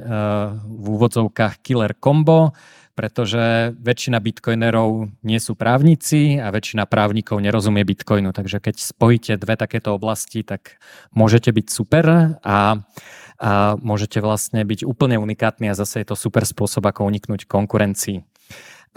v 0.64 0.86
úvodzovkách 0.96 1.60
killer 1.60 1.92
combo, 2.00 2.56
pretože 3.00 3.72
väčšina 3.80 4.20
bitcoinerov 4.20 5.08
nie 5.24 5.40
sú 5.40 5.56
právnici 5.56 6.36
a 6.36 6.52
väčšina 6.52 6.84
právnikov 6.84 7.40
nerozumie 7.40 7.88
bitcoinu, 7.88 8.36
takže 8.36 8.60
keď 8.60 8.76
spojíte 8.76 9.34
dve 9.40 9.56
takéto 9.56 9.96
oblasti, 9.96 10.44
tak 10.44 10.76
môžete 11.16 11.56
byť 11.56 11.66
super 11.72 12.36
a 12.44 12.84
a 13.40 13.80
môžete 13.80 14.20
vlastne 14.20 14.68
byť 14.68 14.84
úplne 14.84 15.16
unikátni 15.16 15.72
a 15.72 15.78
zase 15.80 16.04
je 16.04 16.12
to 16.12 16.20
super 16.20 16.44
spôsob, 16.44 16.84
ako 16.84 17.08
uniknúť 17.08 17.48
konkurencii. 17.48 18.22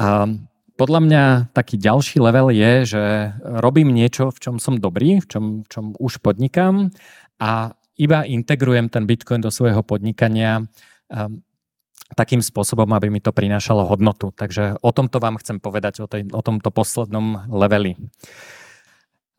A 0.02 0.26
podľa 0.74 1.00
mňa 1.04 1.24
taký 1.54 1.78
ďalší 1.78 2.18
level 2.18 2.50
je, 2.50 2.72
že 2.96 3.02
robím 3.38 3.94
niečo, 3.94 4.34
v 4.34 4.38
čom 4.42 4.54
som 4.58 4.82
dobrý, 4.82 5.22
v 5.22 5.26
čom, 5.30 5.44
v 5.62 5.68
čom 5.70 5.84
už 5.94 6.18
podnikám 6.18 6.90
a 7.38 7.78
iba 7.94 8.26
integrujem 8.26 8.90
ten 8.90 9.06
Bitcoin 9.06 9.38
do 9.38 9.52
svojho 9.52 9.86
podnikania 9.86 10.66
takým 12.12 12.44
spôsobom, 12.44 12.88
aby 12.92 13.08
mi 13.08 13.20
to 13.20 13.32
prinášalo 13.32 13.88
hodnotu. 13.88 14.32
Takže 14.36 14.80
o 14.80 14.90
tomto 14.92 15.16
vám 15.20 15.40
chcem 15.40 15.60
povedať, 15.60 16.04
o, 16.04 16.06
tej, 16.08 16.28
o 16.32 16.42
tomto 16.44 16.68
poslednom 16.68 17.48
leveli. 17.48 17.96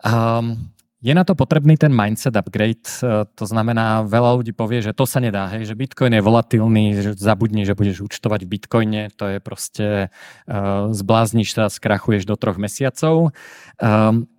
Um, 0.01 0.73
je 1.03 1.11
na 1.11 1.27
to 1.27 1.35
potrebný 1.35 1.75
ten 1.75 1.91
mindset 1.91 2.31
upgrade, 2.31 2.87
e, 3.03 3.27
to 3.35 3.43
znamená, 3.43 4.07
veľa 4.07 4.39
ľudí 4.39 4.55
povie, 4.55 4.79
že 4.79 4.95
to 4.95 5.03
sa 5.03 5.19
nedá, 5.19 5.51
hej, 5.51 5.67
že 5.67 5.75
Bitcoin 5.75 6.15
je 6.15 6.23
volatilný, 6.23 6.85
že 6.95 7.11
zabudni, 7.19 7.67
že 7.67 7.75
budeš 7.75 8.07
účtovať 8.07 8.47
v 8.47 8.51
Bitcoine, 8.55 9.01
to 9.11 9.27
je 9.27 9.37
proste, 9.43 9.87
uh, 10.07 10.87
zblázniš 10.95 11.59
sa, 11.59 11.67
skrachuješ 11.67 12.23
do 12.23 12.39
troch 12.39 12.55
mesiacov. 12.55 13.35
Um, 13.83 14.31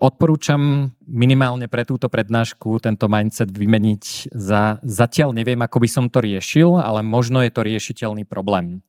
odporúčam 0.00 0.94
minimálne 1.04 1.68
pre 1.68 1.84
túto 1.84 2.08
prednášku 2.08 2.80
tento 2.80 3.10
mindset 3.10 3.52
vymeniť 3.52 4.32
za, 4.32 4.80
zatiaľ 4.80 5.36
neviem, 5.36 5.60
ako 5.60 5.76
by 5.82 5.88
som 5.90 6.04
to 6.08 6.24
riešil, 6.24 6.80
ale 6.80 7.04
možno 7.04 7.44
je 7.44 7.52
to 7.52 7.60
riešiteľný 7.66 8.24
problém. 8.24 8.80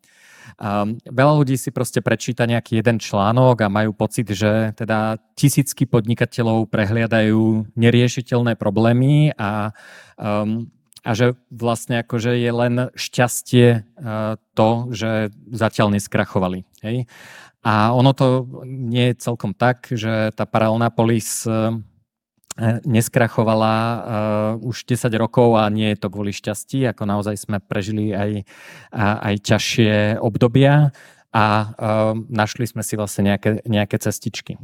Um, 0.57 0.97
veľa 1.05 1.33
ľudí 1.43 1.59
si 1.59 1.69
proste 1.69 2.01
prečíta 2.01 2.49
nejaký 2.49 2.81
jeden 2.81 2.97
článok 2.97 3.61
a 3.61 3.73
majú 3.73 3.93
pocit, 3.93 4.25
že 4.31 4.73
teda 4.73 5.21
tisícky 5.37 5.85
podnikateľov 5.85 6.71
prehliadajú 6.71 7.75
neriešiteľné 7.77 8.57
problémy 8.57 9.35
a 9.37 9.75
um, 10.17 10.71
a 10.99 11.15
že 11.15 11.39
vlastne 11.47 12.03
akože 12.03 12.35
je 12.35 12.51
len 12.51 12.73
šťastie 12.91 13.67
uh, 13.71 14.35
to, 14.51 14.69
že 14.91 15.31
zatiaľ 15.47 15.95
neskrachovali. 15.95 16.67
Hej? 16.83 17.07
A 17.63 17.95
ono 17.95 18.11
to 18.11 18.47
nie 18.67 19.11
je 19.11 19.23
celkom 19.23 19.55
tak, 19.55 19.87
že 19.91 20.31
tá 20.35 20.43
paralelná 20.43 20.91
polis 20.91 21.47
uh, 21.47 21.71
neskrachovala 22.83 23.75
uh, 23.75 23.99
už 24.59 24.83
10 24.83 25.07
rokov 25.15 25.55
a 25.55 25.71
nie 25.71 25.95
je 25.95 25.97
to 26.03 26.11
kvôli 26.11 26.35
šťastí, 26.35 26.83
ako 26.91 27.07
naozaj 27.07 27.35
sme 27.39 27.63
prežili 27.63 28.11
aj, 28.11 28.43
aj 28.99 29.33
ťažšie 29.43 30.19
obdobia 30.19 30.91
a 31.29 31.45
uh, 31.45 32.17
našli 32.25 32.65
sme 32.65 32.81
si 32.81 32.97
vlastne 32.97 33.29
nejaké, 33.29 33.61
nejaké 33.69 34.01
cestičky. 34.01 34.57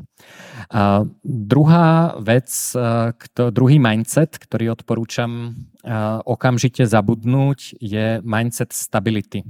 Uh, 0.73 1.05
druhá 1.21 2.17
vec, 2.17 2.49
uh, 2.73 3.13
kto, 3.13 3.53
druhý 3.53 3.77
mindset, 3.77 4.41
ktorý 4.41 4.73
odporúčam 4.73 5.53
uh, 5.85 6.25
okamžite 6.25 6.89
zabudnúť, 6.89 7.77
je 7.77 8.17
mindset 8.25 8.73
stability. 8.73 9.45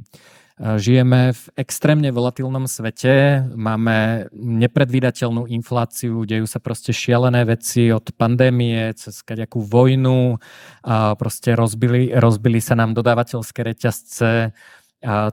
Žijeme 0.55 1.35
v 1.35 1.43
extrémne 1.59 2.15
volatilnom 2.15 2.63
svete, 2.63 3.43
máme 3.59 4.31
nepredvídateľnú 4.31 5.51
infláciu, 5.51 6.23
dejú 6.23 6.47
sa 6.47 6.63
proste 6.63 6.95
šialené 6.95 7.43
veci 7.43 7.91
od 7.91 8.15
pandémie 8.15 8.95
cez 8.95 9.19
nejakú 9.27 9.59
vojnu, 9.59 10.39
a 10.87 11.11
proste 11.19 11.59
rozbili, 11.59 12.15
rozbili 12.15 12.63
sa 12.63 12.79
nám 12.79 12.95
dodávateľské 12.95 13.67
reťazce, 13.67 14.55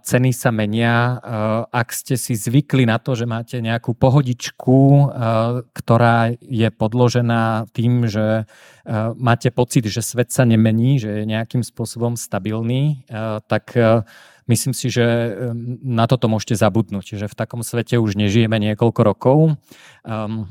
ceny 0.03 0.31
sa 0.35 0.51
menia. 0.51 1.23
Ak 1.71 1.95
ste 1.95 2.19
si 2.19 2.35
zvykli 2.35 2.83
na 2.83 2.99
to, 2.99 3.15
že 3.15 3.25
máte 3.25 3.63
nejakú 3.63 3.95
pohodičku, 3.95 5.07
ktorá 5.71 6.35
je 6.35 6.69
podložená 6.75 7.71
tým, 7.71 8.11
že 8.11 8.51
máte 9.17 9.55
pocit, 9.55 9.87
že 9.87 10.03
svet 10.03 10.35
sa 10.35 10.43
nemení, 10.43 10.99
že 10.99 11.23
je 11.23 11.31
nejakým 11.31 11.63
spôsobom 11.63 12.19
stabilný, 12.19 13.07
tak 13.47 13.71
myslím 14.49 14.75
si, 14.75 14.91
že 14.91 15.05
na 15.83 16.07
toto 16.11 16.27
môžete 16.27 16.59
zabudnúť, 16.59 17.19
že 17.19 17.27
v 17.31 17.39
takom 17.39 17.63
svete 17.63 17.99
už 17.99 18.19
nežijeme 18.19 18.59
niekoľko 18.59 19.01
rokov. 19.03 19.39
Um, 20.03 20.51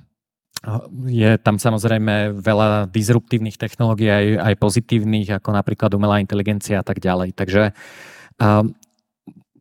je 1.10 1.42
tam 1.42 1.58
samozrejme 1.58 2.38
veľa 2.38 2.86
disruptívnych 2.94 3.58
technológií, 3.58 4.14
aj, 4.14 4.28
aj 4.52 4.54
pozitívnych, 4.62 5.42
ako 5.42 5.58
napríklad 5.58 5.90
umelá 5.98 6.22
inteligencia 6.22 6.80
a 6.80 6.86
tak 6.86 7.02
ďalej. 7.02 7.34
Takže 7.34 7.74
uh, 7.74 8.64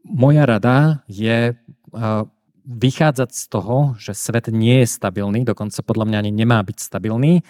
moja 0.05 0.45
rada 0.45 1.01
je 1.09 1.57
uh, 1.57 2.29
vychádzať 2.69 3.31
z 3.33 3.45
toho, 3.49 3.97
že 3.97 4.13
svet 4.13 4.53
nie 4.53 4.85
je 4.85 4.93
stabilný, 4.93 5.43
dokonca 5.49 5.81
podľa 5.81 6.05
mňa 6.07 6.19
ani 6.21 6.33
nemá 6.37 6.61
byť 6.61 6.79
stabilný. 6.79 7.41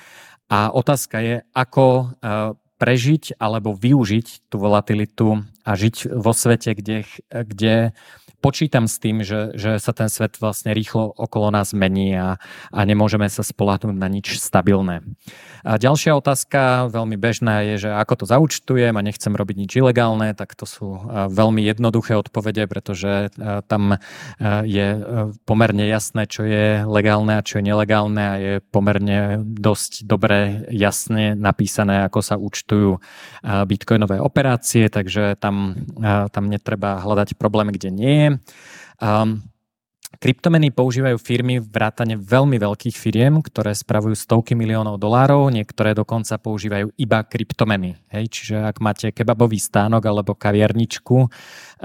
A 0.50 0.70
otázka 0.70 1.18
je, 1.18 1.36
ako 1.50 1.86
uh, 2.10 2.54
prežiť 2.80 3.36
alebo 3.36 3.76
využiť 3.76 4.48
tú 4.48 4.56
volatilitu 4.56 5.44
a 5.68 5.70
žiť 5.76 6.16
vo 6.16 6.32
svete, 6.32 6.72
kde, 6.72 7.04
kde 7.28 7.92
počítam 8.40 8.88
s 8.88 8.96
tým, 8.96 9.20
že, 9.20 9.52
že 9.54 9.76
sa 9.76 9.92
ten 9.92 10.08
svet 10.08 10.40
vlastne 10.40 10.72
rýchlo 10.72 11.12
okolo 11.14 11.52
nás 11.52 11.76
mení 11.76 12.16
a, 12.16 12.40
a 12.72 12.80
nemôžeme 12.88 13.28
sa 13.28 13.44
spolahnúť 13.44 13.94
na 13.94 14.08
nič 14.08 14.40
stabilné. 14.40 15.04
A 15.60 15.76
ďalšia 15.76 16.16
otázka, 16.16 16.88
veľmi 16.88 17.20
bežná, 17.20 17.60
je, 17.60 17.84
že 17.84 17.90
ako 17.92 18.24
to 18.24 18.24
zaučtujem 18.24 18.96
a 18.96 19.04
nechcem 19.04 19.36
robiť 19.36 19.56
nič 19.60 19.72
ilegálne, 19.76 20.32
tak 20.32 20.56
to 20.56 20.64
sú 20.64 21.04
veľmi 21.28 21.60
jednoduché 21.60 22.16
odpovede, 22.16 22.64
pretože 22.64 23.28
tam 23.68 24.00
je 24.64 24.86
pomerne 25.44 25.84
jasné, 25.84 26.24
čo 26.24 26.48
je 26.48 26.80
legálne 26.88 27.36
a 27.36 27.44
čo 27.44 27.60
je 27.60 27.68
nelegálne 27.68 28.24
a 28.24 28.34
je 28.40 28.52
pomerne 28.72 29.44
dosť 29.44 30.08
dobre 30.08 30.64
jasne 30.72 31.36
napísané, 31.36 32.08
ako 32.08 32.24
sa 32.24 32.40
účtujú 32.40 32.96
bitcoinové 33.44 34.16
operácie, 34.16 34.88
takže 34.88 35.36
tam, 35.36 35.76
tam 36.32 36.44
netreba 36.48 37.04
hľadať 37.04 37.36
problém, 37.36 37.68
kde 37.68 37.92
nie 37.92 38.14
je. 38.16 38.29
Um, 39.00 39.50
Kryptomeny 40.18 40.74
používajú 40.74 41.22
firmy 41.22 41.62
vrátane 41.62 42.18
veľmi 42.18 42.58
veľkých 42.58 42.92
firiem, 42.92 43.38
ktoré 43.40 43.70
spravujú 43.70 44.18
stovky 44.18 44.58
miliónov 44.58 44.98
dolárov, 44.98 45.54
niektoré 45.54 45.94
dokonca 45.94 46.34
používajú 46.34 46.90
iba 46.98 47.22
kryptomeny. 47.22 47.94
Hej, 48.10 48.28
čiže 48.28 48.56
ak 48.58 48.82
máte 48.82 49.14
kebabový 49.14 49.62
stánok 49.62 50.02
alebo 50.02 50.34
kaviarničku, 50.34 51.30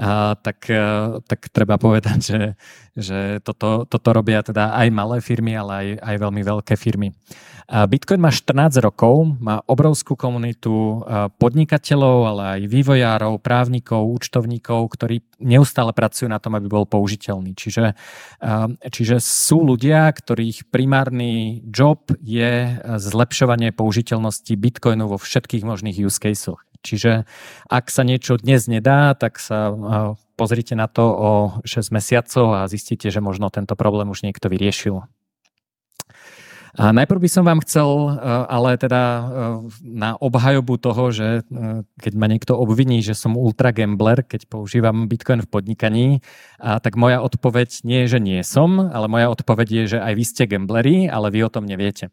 a, 0.02 0.34
tak, 0.36 0.68
a, 0.68 1.16
tak 1.22 1.48
treba 1.54 1.78
povedať, 1.78 2.18
že, 2.18 2.40
že 2.98 3.18
toto, 3.46 3.86
toto 3.86 4.08
robia 4.10 4.42
teda 4.42 4.74
aj 4.74 4.88
malé 4.90 5.22
firmy, 5.22 5.54
ale 5.54 5.72
aj, 5.72 5.88
aj 6.02 6.16
veľmi 6.26 6.42
veľké 6.42 6.74
firmy. 6.74 7.14
Bitcoin 7.66 8.22
má 8.22 8.30
14 8.30 8.78
rokov, 8.78 9.42
má 9.42 9.58
obrovskú 9.66 10.14
komunitu 10.14 11.02
podnikateľov, 11.42 12.16
ale 12.30 12.42
aj 12.46 12.60
vývojárov, 12.70 13.42
právnikov, 13.42 14.06
účtovníkov, 14.06 14.86
ktorí 14.94 15.26
neustále 15.42 15.90
pracujú 15.90 16.30
na 16.30 16.38
tom, 16.38 16.54
aby 16.54 16.70
bol 16.70 16.86
použiteľný. 16.86 17.58
Čiže, 17.58 17.98
čiže 18.86 19.18
sú 19.18 19.66
ľudia, 19.66 20.06
ktorých 20.14 20.70
primárny 20.70 21.66
job 21.66 22.06
je 22.22 22.78
zlepšovanie 22.86 23.74
použiteľnosti 23.74 24.54
Bitcoinu 24.54 25.10
vo 25.10 25.18
všetkých 25.18 25.66
možných 25.66 26.06
use 26.06 26.22
caseoch. 26.22 26.62
Čiže 26.86 27.26
ak 27.66 27.90
sa 27.90 28.06
niečo 28.06 28.38
dnes 28.38 28.70
nedá, 28.70 29.10
tak 29.18 29.42
sa 29.42 29.74
pozrite 30.38 30.78
na 30.78 30.86
to 30.86 31.02
o 31.02 31.30
6 31.66 31.90
mesiacov 31.90 32.62
a 32.62 32.70
zistíte, 32.70 33.10
že 33.10 33.18
možno 33.18 33.50
tento 33.50 33.74
problém 33.74 34.06
už 34.06 34.22
niekto 34.22 34.46
vyriešil. 34.46 35.02
A 36.76 36.92
najprv 36.92 37.24
by 37.24 37.30
som 37.32 37.48
vám 37.48 37.64
chcel, 37.64 37.88
e, 37.88 38.08
ale 38.52 38.76
teda 38.76 39.00
e, 39.00 39.22
na 39.80 40.12
obhajobu 40.20 40.76
toho, 40.76 41.08
že 41.08 41.40
e, 41.40 41.42
keď 41.96 42.12
ma 42.12 42.28
niekto 42.28 42.52
obviní, 42.52 43.00
že 43.00 43.16
som 43.16 43.32
ultra 43.32 43.72
gambler, 43.72 44.20
keď 44.20 44.44
používam 44.44 45.08
Bitcoin 45.08 45.40
v 45.40 45.48
podnikaní, 45.48 46.06
tak 46.60 47.00
moja 47.00 47.24
odpoveď 47.24 47.80
nie 47.88 48.04
je, 48.04 48.16
že 48.16 48.20
nie 48.20 48.40
som, 48.44 48.92
ale 48.92 49.08
moja 49.08 49.32
odpoveď 49.32 49.68
je, 49.72 49.82
že 49.96 49.98
aj 50.04 50.12
vy 50.12 50.24
ste 50.28 50.44
gambleri, 50.44 50.96
ale 51.08 51.32
vy 51.32 51.48
o 51.48 51.52
tom 51.52 51.64
neviete. 51.64 52.12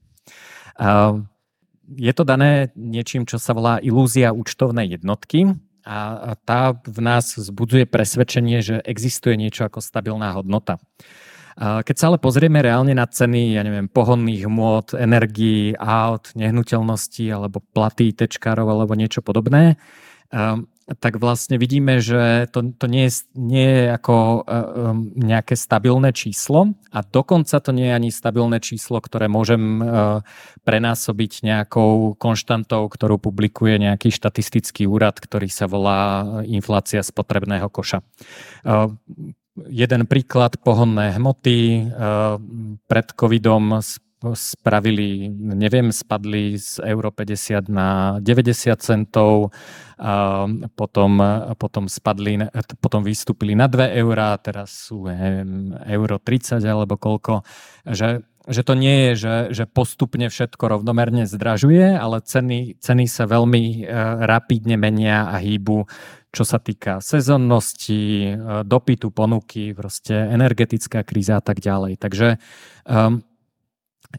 Je 1.84 2.14
to 2.16 2.24
dané 2.24 2.72
niečím, 2.80 3.28
čo 3.28 3.40
sa 3.40 3.52
volá 3.52 3.84
ilúzia 3.84 4.32
účtovnej 4.32 4.96
jednotky 5.00 5.60
a 5.84 6.34
tá 6.48 6.80
v 6.80 7.00
nás 7.04 7.36
zbudzuje 7.36 7.84
presvedčenie, 7.84 8.64
že 8.64 8.76
existuje 8.88 9.36
niečo 9.36 9.68
ako 9.68 9.84
stabilná 9.84 10.32
hodnota. 10.40 10.80
Keď 11.60 11.96
sa 11.96 12.10
ale 12.10 12.18
pozrieme 12.18 12.66
reálne 12.66 12.98
na 12.98 13.06
ceny, 13.06 13.54
ja 13.54 13.62
neviem, 13.62 13.86
pohonných 13.86 14.50
hmôt, 14.50 14.98
energií, 14.98 15.78
aut, 15.78 16.34
nehnuteľností 16.34 17.30
alebo 17.30 17.62
platy 17.62 18.14
tečkárov 18.14 18.66
alebo 18.66 18.98
niečo 18.98 19.22
podobné, 19.22 19.78
ehm, 20.34 20.66
tak 21.00 21.16
vlastne 21.16 21.56
vidíme, 21.56 22.04
že 22.04 22.52
to, 22.52 22.76
to 22.76 22.92
nie, 22.92 23.08
je, 23.08 23.24
nie 23.40 23.64
je 23.64 23.84
ako 23.96 24.16
um, 24.16 24.44
nejaké 25.16 25.56
stabilné 25.56 26.12
číslo 26.12 26.76
a 26.92 27.00
dokonca 27.00 27.56
to 27.64 27.72
nie 27.72 27.88
je 27.88 27.96
ani 27.96 28.10
stabilné 28.12 28.60
číslo, 28.60 29.00
ktoré 29.00 29.32
môžem 29.32 29.80
uh, 29.80 30.20
prenásobiť 30.68 31.48
nejakou 31.48 32.20
konštantou, 32.20 32.92
ktorú 32.92 33.16
publikuje 33.16 33.80
nejaký 33.80 34.12
štatistický 34.12 34.84
úrad, 34.84 35.24
ktorý 35.24 35.48
sa 35.48 35.72
volá 35.72 36.28
inflácia 36.44 37.00
spotrebného 37.00 37.72
koša. 37.72 38.04
Uh, 38.68 38.92
jeden 39.70 40.10
príklad, 40.10 40.58
pohonné 40.62 41.14
hmoty. 41.18 41.90
Eh, 41.90 42.36
pred 42.88 43.08
covidom 43.14 43.82
spravili, 44.32 45.28
neviem, 45.36 45.92
spadli 45.92 46.56
z 46.56 46.80
euro 46.88 47.12
50 47.12 47.68
na 47.68 48.16
90 48.24 48.80
centov, 48.80 49.52
potom, 50.80 51.12
potom 51.60 51.92
spadli, 51.92 52.40
potom 52.80 53.04
vystúpili 53.04 53.52
na 53.52 53.68
2 53.68 53.92
eurá, 54.00 54.40
teraz 54.40 54.88
sú 54.88 55.12
neviem, 55.12 55.76
euro 55.92 56.24
30 56.24 56.64
alebo 56.64 56.96
koľko, 56.96 57.44
že 57.84 58.24
že 58.44 58.60
to 58.68 58.76
nie 58.76 59.08
je, 59.08 59.12
že, 59.16 59.36
že 59.56 59.64
postupne 59.72 60.28
všetko 60.28 60.60
rovnomerne 60.68 61.24
zdražuje, 61.24 61.96
ale 61.96 62.20
ceny, 62.20 62.76
ceny 62.76 63.08
sa 63.08 63.24
veľmi 63.24 63.64
e, 63.64 63.82
rapidne 64.28 64.76
menia 64.76 65.32
a 65.32 65.40
hýbu, 65.40 65.88
čo 66.34 66.44
sa 66.44 66.58
týka 66.58 66.98
sezonnosti, 66.98 68.34
e, 68.34 68.36
dopytu, 68.66 69.14
ponuky, 69.14 69.78
proste 69.78 70.18
energetická 70.18 71.06
kríza 71.06 71.38
a 71.38 71.44
tak 71.46 71.62
ďalej. 71.62 72.02
Takže 72.02 72.42
um, 72.90 73.22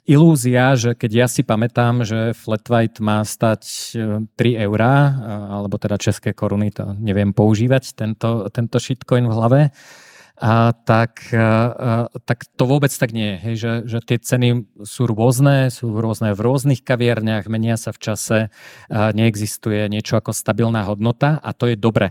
ilúzia, 0.06 0.78
že 0.78 0.94
keď 0.94 1.10
ja 1.10 1.26
si 1.26 1.42
pamätám, 1.42 2.06
že 2.06 2.30
flat 2.38 2.62
white 2.70 3.02
má 3.02 3.26
stať 3.26 3.62
3 3.94 4.30
e, 4.38 4.54
eurá, 4.62 4.94
alebo 5.58 5.74
teda 5.74 5.98
české 5.98 6.30
koruny, 6.30 6.70
to 6.70 6.94
neviem 7.02 7.34
používať, 7.34 7.98
tento, 7.98 8.46
tento 8.54 8.78
shitcoin 8.78 9.26
v 9.26 9.34
hlave, 9.34 9.60
a 10.34 10.74
tak, 10.74 11.30
a, 11.30 12.10
tak 12.26 12.44
to 12.58 12.66
vôbec 12.66 12.90
tak 12.90 13.14
nie 13.14 13.34
je, 13.34 13.38
hej, 13.38 13.54
že, 13.54 13.72
že 13.86 13.98
tie 14.02 14.18
ceny 14.18 14.48
sú 14.82 15.06
rôzne, 15.06 15.70
sú 15.70 15.94
rôzne 15.94 16.34
v 16.34 16.40
rôznych 16.42 16.82
kaviarniach, 16.82 17.46
menia 17.46 17.78
sa 17.78 17.94
v 17.94 18.02
čase, 18.02 18.38
a 18.90 19.14
neexistuje 19.14 19.86
niečo 19.86 20.18
ako 20.18 20.34
stabilná 20.34 20.82
hodnota 20.90 21.38
a 21.38 21.54
to 21.54 21.70
je 21.70 21.78
dobre. 21.78 22.10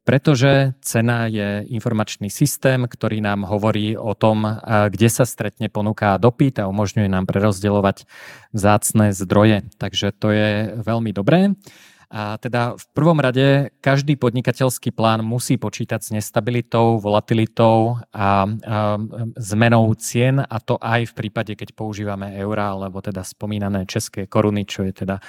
Pretože 0.00 0.74
cena 0.80 1.28
je 1.28 1.68
informačný 1.68 2.32
systém, 2.32 2.88
ktorý 2.88 3.20
nám 3.20 3.44
hovorí 3.44 4.00
o 4.00 4.16
tom, 4.16 4.42
kde 4.64 5.08
sa 5.12 5.28
stretne 5.28 5.68
ponuka 5.68 6.16
a 6.16 6.20
dopyt 6.20 6.56
a 6.56 6.72
umožňuje 6.72 7.04
nám 7.04 7.28
prerozdeľovať 7.28 8.08
vzácne 8.50 9.12
zdroje. 9.12 9.68
Takže 9.76 10.16
to 10.16 10.32
je 10.32 10.50
veľmi 10.80 11.12
dobré. 11.12 11.52
A 12.10 12.42
teda 12.42 12.74
v 12.74 12.84
prvom 12.90 13.22
rade 13.22 13.70
každý 13.78 14.18
podnikateľský 14.18 14.90
plán 14.90 15.22
musí 15.22 15.54
počítať 15.54 16.02
s 16.02 16.10
nestabilitou, 16.10 16.98
volatilitou 16.98 18.02
a, 18.10 18.50
a 18.50 18.98
zmenou 19.38 19.94
cien 19.94 20.42
a 20.42 20.56
to 20.58 20.74
aj 20.82 21.06
v 21.06 21.12
prípade, 21.14 21.54
keď 21.54 21.70
používame 21.70 22.34
eurá 22.34 22.74
alebo 22.74 22.98
teda 22.98 23.22
spomínané 23.22 23.86
české 23.86 24.26
koruny, 24.26 24.66
čo 24.66 24.82
je 24.90 25.06
teda 25.06 25.22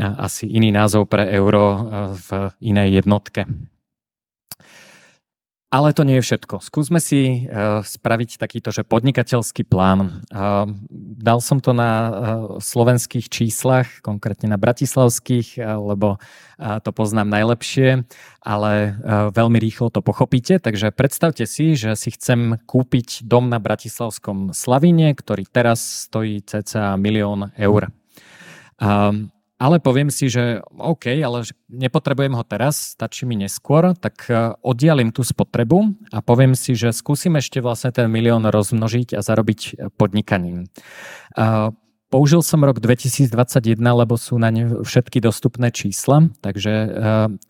asi 0.00 0.48
iný 0.48 0.72
názov 0.72 1.12
pre 1.12 1.28
euro 1.28 1.92
v 2.16 2.28
inej 2.72 3.04
jednotke. 3.04 3.44
Ale 5.74 5.90
to 5.90 6.06
nie 6.06 6.22
je 6.22 6.26
všetko. 6.30 6.62
Skúsme 6.62 7.02
si 7.02 7.50
uh, 7.50 7.82
spraviť 7.82 8.38
takýto, 8.38 8.70
že 8.70 8.86
podnikateľský 8.86 9.66
plán. 9.66 10.22
Uh, 10.30 10.70
dal 11.18 11.42
som 11.42 11.58
to 11.58 11.74
na 11.74 11.90
uh, 11.90 12.12
slovenských 12.62 13.26
číslach, 13.26 13.98
konkrétne 13.98 14.54
na 14.54 14.54
bratislavských, 14.54 15.58
uh, 15.58 15.82
lebo 15.82 16.22
uh, 16.22 16.78
to 16.78 16.94
poznám 16.94 17.26
najlepšie, 17.26 18.06
ale 18.46 18.72
uh, 18.94 19.34
veľmi 19.34 19.58
rýchlo 19.58 19.90
to 19.90 19.98
pochopíte. 19.98 20.62
Takže 20.62 20.94
predstavte 20.94 21.42
si, 21.42 21.74
že 21.74 21.98
si 21.98 22.14
chcem 22.14 22.62
kúpiť 22.70 23.26
dom 23.26 23.50
na 23.50 23.58
Bratislavskom 23.58 24.54
Slavine, 24.54 25.10
ktorý 25.10 25.42
teraz 25.50 26.06
stojí 26.06 26.38
cca 26.46 26.94
milión 26.94 27.50
eur. 27.58 27.90
Uh, 28.78 29.26
ale 29.54 29.78
poviem 29.78 30.10
si, 30.10 30.26
že 30.26 30.66
OK, 30.74 31.06
ale 31.22 31.46
nepotrebujem 31.70 32.34
ho 32.34 32.42
teraz, 32.42 32.98
stačí 32.98 33.22
mi 33.22 33.38
neskôr, 33.38 33.94
tak 33.94 34.26
e, 34.26 34.58
oddialím 34.66 35.14
tú 35.14 35.22
spotrebu 35.22 35.94
a 36.10 36.18
poviem 36.18 36.58
si, 36.58 36.74
že 36.74 36.90
skúsim 36.90 37.38
ešte 37.38 37.62
vlastne 37.62 37.94
ten 37.94 38.10
milión 38.10 38.42
rozmnožiť 38.42 39.14
a 39.14 39.20
zarobiť 39.22 39.60
e, 39.62 39.72
podnikaním. 39.94 40.66
Použil 42.14 42.46
som 42.46 42.62
rok 42.62 42.78
2021, 42.78 43.74
lebo 43.74 44.14
sú 44.14 44.38
na 44.38 44.46
ne 44.46 44.86
všetky 44.86 45.18
dostupné 45.18 45.74
čísla, 45.74 46.30
takže, 46.46 46.94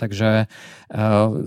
takže 0.00 0.48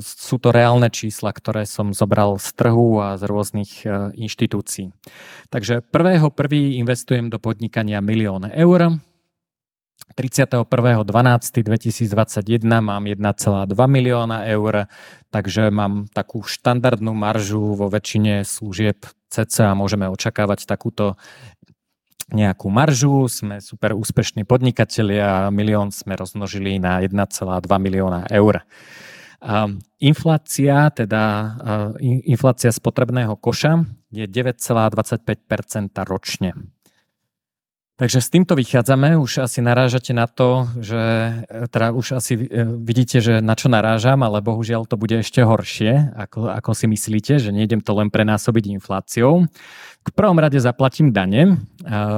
sú 0.06 0.36
to 0.38 0.54
reálne 0.54 0.86
čísla, 0.94 1.34
ktoré 1.34 1.66
som 1.66 1.98
zobral 1.98 2.38
z 2.38 2.54
trhu 2.54 3.02
a 3.02 3.18
z 3.18 3.26
rôznych 3.26 3.90
inštitúcií. 4.14 4.94
Takže 5.50 5.82
prvého 5.90 6.30
prvý 6.30 6.78
investujem 6.78 7.34
do 7.34 7.42
podnikania 7.42 8.06
milión 8.06 8.46
eur, 8.54 9.02
31.12.2021 10.16 12.64
mám 12.80 13.04
1,2 13.04 13.76
milióna 13.76 14.48
eur, 14.48 14.88
takže 15.34 15.74
mám 15.74 16.08
takú 16.14 16.46
štandardnú 16.46 17.12
maržu 17.12 17.76
vo 17.76 17.92
väčšine 17.92 18.48
služieb 18.48 19.04
CC 19.28 19.68
a 19.68 19.76
môžeme 19.76 20.08
očakávať 20.08 20.64
takúto 20.64 21.20
nejakú 22.28 22.68
maržu, 22.68 23.32
sme 23.32 23.64
super 23.64 23.96
úspešní 23.96 24.44
podnikatelia 24.44 25.48
a 25.48 25.52
milión 25.52 25.96
sme 25.96 26.20
rozmnožili 26.20 26.76
na 26.80 27.00
1,2 27.00 27.64
milióna 27.64 28.28
eur. 28.32 28.68
Inflácia, 30.02 30.90
teda 30.92 31.56
inflácia 32.02 32.72
spotrebného 32.74 33.38
koša 33.38 33.86
je 34.12 34.28
9,25% 34.28 36.04
ročne. 36.04 36.54
Takže 37.98 38.22
s 38.22 38.30
týmto 38.30 38.54
vychádzame, 38.54 39.18
už 39.18 39.50
asi 39.50 39.58
narážate 39.58 40.14
na 40.14 40.30
to, 40.30 40.70
že 40.78 41.02
e, 41.50 41.66
teda 41.66 41.98
už 41.98 42.22
asi 42.22 42.38
e, 42.38 42.62
vidíte, 42.78 43.18
že 43.26 43.42
na 43.42 43.58
čo 43.58 43.74
narážam, 43.74 44.22
ale 44.22 44.38
bohužiaľ 44.46 44.86
to 44.86 45.02
bude 45.02 45.18
ešte 45.18 45.42
horšie, 45.42 46.14
ako, 46.14 46.46
ako 46.46 46.72
si 46.78 46.86
myslíte, 46.86 47.42
že 47.42 47.50
nejdem 47.50 47.82
to 47.82 47.98
len 47.98 48.14
prenásobiť 48.14 48.70
infláciou. 48.78 49.50
V 50.08 50.16
prvom 50.16 50.38
rade 50.38 50.62
zaplatím 50.62 51.10
dane. 51.10 51.68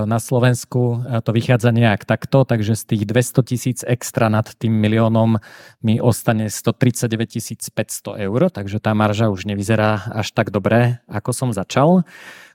Na 0.04 0.20
Slovensku 0.20 1.00
e, 1.00 1.24
to 1.24 1.32
vychádza 1.32 1.72
nejak 1.72 2.04
takto, 2.04 2.44
takže 2.44 2.76
z 2.76 2.84
tých 2.84 3.04
200 3.08 3.48
tisíc 3.48 3.80
extra 3.88 4.28
nad 4.28 4.52
tým 4.52 4.76
miliónom 4.76 5.40
mi 5.80 6.04
ostane 6.04 6.52
139 6.52 7.72
500 7.72 8.28
eur, 8.28 8.52
takže 8.52 8.84
tá 8.84 8.92
marža 8.92 9.32
už 9.32 9.48
nevyzerá 9.48 10.12
až 10.12 10.36
tak 10.36 10.52
dobre, 10.52 11.00
ako 11.08 11.32
som 11.32 11.50
začal. 11.56 12.04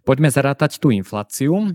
Poďme 0.05 0.29
zarátať 0.29 0.77
tú 0.77 0.93
infláciu. 0.93 1.73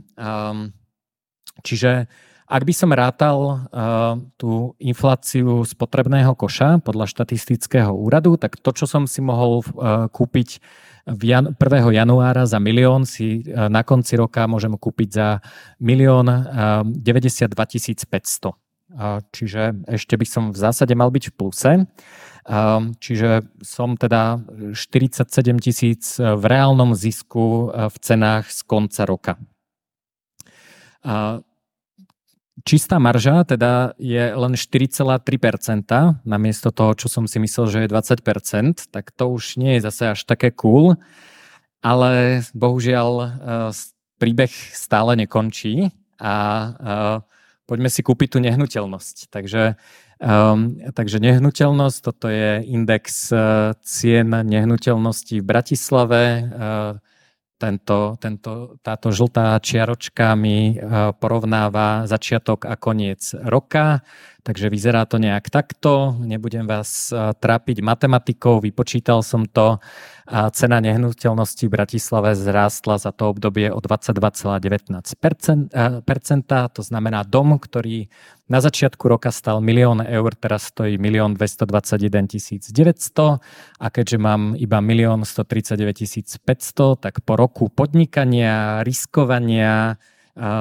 Čiže 1.63 2.08
ak 2.50 2.65
by 2.65 2.74
som 2.74 2.89
rátal 2.89 3.38
uh, 3.38 4.17
tú 4.41 4.74
infláciu 4.82 5.62
spotrebného 5.62 6.34
koša 6.34 6.82
podľa 6.82 7.06
štatistického 7.06 7.93
úradu, 7.93 8.41
tak 8.41 8.58
to, 8.58 8.74
čo 8.74 8.89
som 8.89 9.06
si 9.06 9.22
mohol 9.22 9.62
uh, 9.62 10.10
kúpiť 10.10 10.58
v 11.06 11.22
jan- 11.30 11.54
1. 11.54 11.93
januára 11.93 12.50
za 12.50 12.58
milión, 12.58 13.06
si 13.06 13.45
uh, 13.45 13.69
na 13.69 13.86
konci 13.86 14.17
roka 14.17 14.50
môžem 14.50 14.74
kúpiť 14.74 15.10
za 15.13 15.45
milión 15.78 16.26
uh, 16.26 16.82
92 16.82 17.54
500. 17.54 18.50
Uh, 18.89 19.22
čiže 19.30 19.86
ešte 19.86 20.17
by 20.17 20.26
som 20.26 20.43
v 20.50 20.58
zásade 20.58 20.98
mal 20.98 21.13
byť 21.13 21.30
v 21.30 21.34
pluse. 21.38 21.74
Uh, 22.50 22.98
čiže 22.98 23.45
som 23.62 23.93
teda 23.93 24.41
47 24.74 25.30
tisíc 25.62 26.17
v 26.17 26.43
reálnom 26.50 26.98
zisku 26.98 27.69
v 27.69 27.95
cenách 28.02 28.50
z 28.50 28.65
konca 28.65 29.06
roka. 29.06 29.34
Čistá 32.65 33.00
marža 33.00 33.48
teda 33.48 33.93
je 33.95 34.36
len 34.36 34.54
4,3% 34.58 36.26
namiesto 36.26 36.69
toho, 36.74 36.91
čo 36.98 37.08
som 37.08 37.30
si 37.30 37.39
myslel, 37.39 37.65
že 37.69 37.80
je 37.86 37.91
20%, 37.91 38.89
tak 38.91 39.12
to 39.15 39.24
už 39.32 39.56
nie 39.62 39.78
je 39.78 39.86
zase 39.86 40.04
až 40.17 40.19
také 40.28 40.52
cool, 40.52 41.00
ale 41.80 42.43
bohužiaľ 42.52 43.12
e, 43.15 43.28
príbeh 44.19 44.52
stále 44.76 45.15
nekončí 45.15 45.93
a 46.19 46.34
e, 46.36 46.69
poďme 47.69 47.89
si 47.93 48.02
kúpiť 48.02 48.28
tú 48.34 48.39
nehnuteľnosť. 48.41 49.30
Takže, 49.30 49.78
takže 50.98 51.17
nehnuteľnosť, 51.22 51.98
toto 52.02 52.28
je 52.28 52.65
index 52.65 53.30
cien 53.86 54.30
nehnuteľností 54.34 55.38
v 55.39 55.45
Bratislave, 55.45 56.50
tento, 57.60 58.15
tento, 58.24 58.80
táto 58.80 59.12
žltá 59.12 59.60
čiaročka 59.60 60.32
mi 60.39 60.74
e, 60.74 60.76
porovnáva 61.19 62.08
začiatok 62.08 62.63
a 62.63 62.80
koniec 62.80 63.36
roka, 63.43 64.00
takže 64.48 64.72
vyzerá 64.72 65.04
to 65.04 65.19
nejak 65.19 65.52
takto. 65.52 66.15
Nebudem 66.24 66.63
vás 66.63 67.12
e, 67.12 67.36
trápiť 67.36 67.84
matematikou, 67.84 68.63
vypočítal 68.63 69.19
som 69.19 69.43
to 69.43 69.84
a 70.30 70.54
cena 70.54 70.78
nehnuteľnosti 70.78 71.65
v 71.65 71.74
Bratislave 71.74 72.38
zrástla 72.38 73.02
za 73.02 73.10
to 73.10 73.34
obdobie 73.34 73.74
o 73.74 73.82
22,19%. 73.82 75.74
To 76.70 76.82
znamená 76.86 77.26
dom, 77.26 77.58
ktorý 77.58 78.13
na 78.46 78.62
začiatku 78.62 79.10
roka 79.10 79.34
stal 79.34 79.58
milión 79.58 80.06
eur, 80.06 80.38
teraz 80.38 80.70
stojí 80.70 81.02
milión 81.02 81.34
221 81.34 82.30
900 82.70 83.42
a 83.82 83.88
keďže 83.89 84.18
mám 84.22 84.54
iba 84.54 84.78
milión 84.86 85.26
139 85.26 86.46
500, 86.46 87.02
tak 87.02 87.26
po 87.26 87.34
roku 87.34 87.74
podnikania, 87.74 88.86
riskovania, 88.86 89.98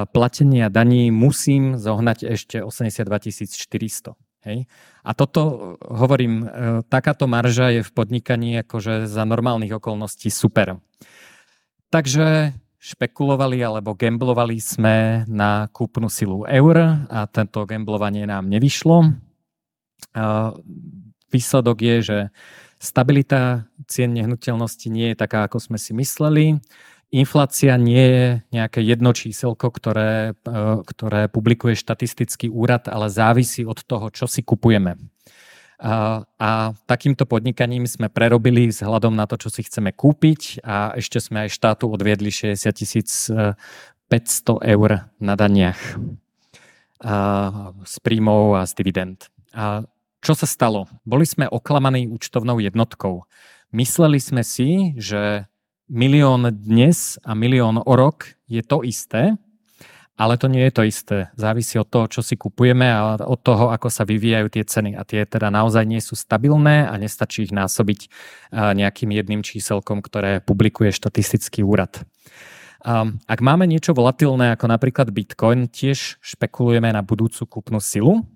platenia 0.09 0.73
daní 0.73 1.13
musím 1.13 1.77
zohnať 1.77 2.25
ešte 2.25 2.57
82 2.65 3.05
400. 3.53 4.28
Hej. 4.47 4.71
A 5.03 5.11
toto, 5.11 5.75
hovorím, 5.83 6.43
e, 6.43 6.45
takáto 6.87 7.27
marža 7.27 7.75
je 7.75 7.81
v 7.83 7.91
podnikaní 7.91 8.63
akože 8.63 9.03
za 9.03 9.23
normálnych 9.27 9.75
okolností 9.75 10.31
super. 10.31 10.79
Takže 11.91 12.55
špekulovali 12.79 13.59
alebo 13.59 13.91
gamblovali 13.91 14.55
sme 14.63 15.27
na 15.27 15.67
kúpnu 15.75 16.07
silu 16.07 16.47
eur 16.47 17.03
a 17.11 17.27
tento 17.27 17.67
gamblovanie 17.67 18.23
nám 18.23 18.47
nevyšlo. 18.47 19.11
Výsledok 21.27 21.77
je, 21.83 21.95
že 21.99 22.17
stabilita 22.79 23.67
cien 23.91 24.15
nehnuteľnosti 24.15 24.87
nie 24.87 25.11
je 25.11 25.19
taká, 25.19 25.43
ako 25.43 25.59
sme 25.59 25.75
si 25.75 25.91
mysleli 25.91 26.63
inflácia 27.09 27.77
nie 27.77 28.05
je 28.05 28.25
nejaké 28.53 28.79
jedno 28.85 29.13
číselko, 29.13 29.69
ktoré, 29.73 30.33
e, 30.33 30.53
ktoré 30.85 31.29
publikuje 31.29 31.77
štatistický 31.77 32.49
úrad, 32.49 32.85
ale 32.89 33.09
závisí 33.09 33.65
od 33.65 33.81
toho, 33.81 34.13
čo 34.13 34.29
si 34.29 34.45
kupujeme. 34.45 34.97
A, 35.79 36.27
a 36.35 36.75
takýmto 36.85 37.23
podnikaním 37.23 37.87
sme 37.87 38.11
prerobili 38.11 38.67
vzhľadom 38.67 39.15
na 39.15 39.23
to, 39.31 39.39
čo 39.39 39.47
si 39.47 39.63
chceme 39.63 39.95
kúpiť 39.95 40.59
a 40.67 40.91
ešte 40.99 41.23
sme 41.23 41.47
aj 41.47 41.55
štátu 41.55 41.87
odviedli 41.87 42.29
60 42.29 43.55
500 44.09 44.65
eur 44.65 44.89
na 45.21 45.33
daniach 45.37 45.77
a, 46.99 47.15
z 47.85 47.95
príjmov 48.01 48.57
a 48.57 48.65
z 48.65 48.73
dividend. 48.75 49.29
A 49.53 49.85
čo 50.19 50.35
sa 50.35 50.49
stalo? 50.49 50.89
Boli 51.07 51.23
sme 51.23 51.47
oklamaní 51.47 52.09
účtovnou 52.09 52.59
jednotkou. 52.59 53.23
Mysleli 53.71 54.19
sme 54.19 54.43
si, 54.43 54.97
že 54.99 55.47
milión 55.89 56.47
dnes 56.53 57.17
a 57.25 57.33
milión 57.33 57.81
o 57.81 57.93
rok 57.97 58.37
je 58.45 58.61
to 58.61 58.85
isté, 58.85 59.35
ale 60.19 60.35
to 60.35 60.51
nie 60.51 60.67
je 60.67 60.73
to 60.75 60.83
isté. 60.83 61.17
Závisí 61.39 61.79
od 61.79 61.87
toho, 61.87 62.05
čo 62.11 62.19
si 62.19 62.35
kupujeme 62.35 62.85
a 62.85 63.15
od 63.23 63.39
toho, 63.39 63.71
ako 63.71 63.87
sa 63.87 64.03
vyvíjajú 64.03 64.51
tie 64.51 64.63
ceny. 64.67 64.91
A 64.99 65.07
tie 65.07 65.23
teda 65.23 65.47
naozaj 65.47 65.87
nie 65.87 66.03
sú 66.03 66.19
stabilné 66.19 66.85
a 66.85 66.93
nestačí 66.99 67.47
ich 67.47 67.55
násobiť 67.55 68.11
nejakým 68.51 69.15
jedným 69.15 69.41
číselkom, 69.41 70.03
ktoré 70.03 70.43
publikuje 70.43 70.91
štatistický 70.91 71.63
úrad. 71.63 72.03
Ak 73.27 73.39
máme 73.39 73.63
niečo 73.63 73.95
volatilné, 73.95 74.59
ako 74.59 74.65
napríklad 74.67 75.07
Bitcoin, 75.11 75.71
tiež 75.71 76.19
špekulujeme 76.19 76.91
na 76.91 76.99
budúcu 76.99 77.47
kúpnu 77.47 77.79
silu, 77.79 78.27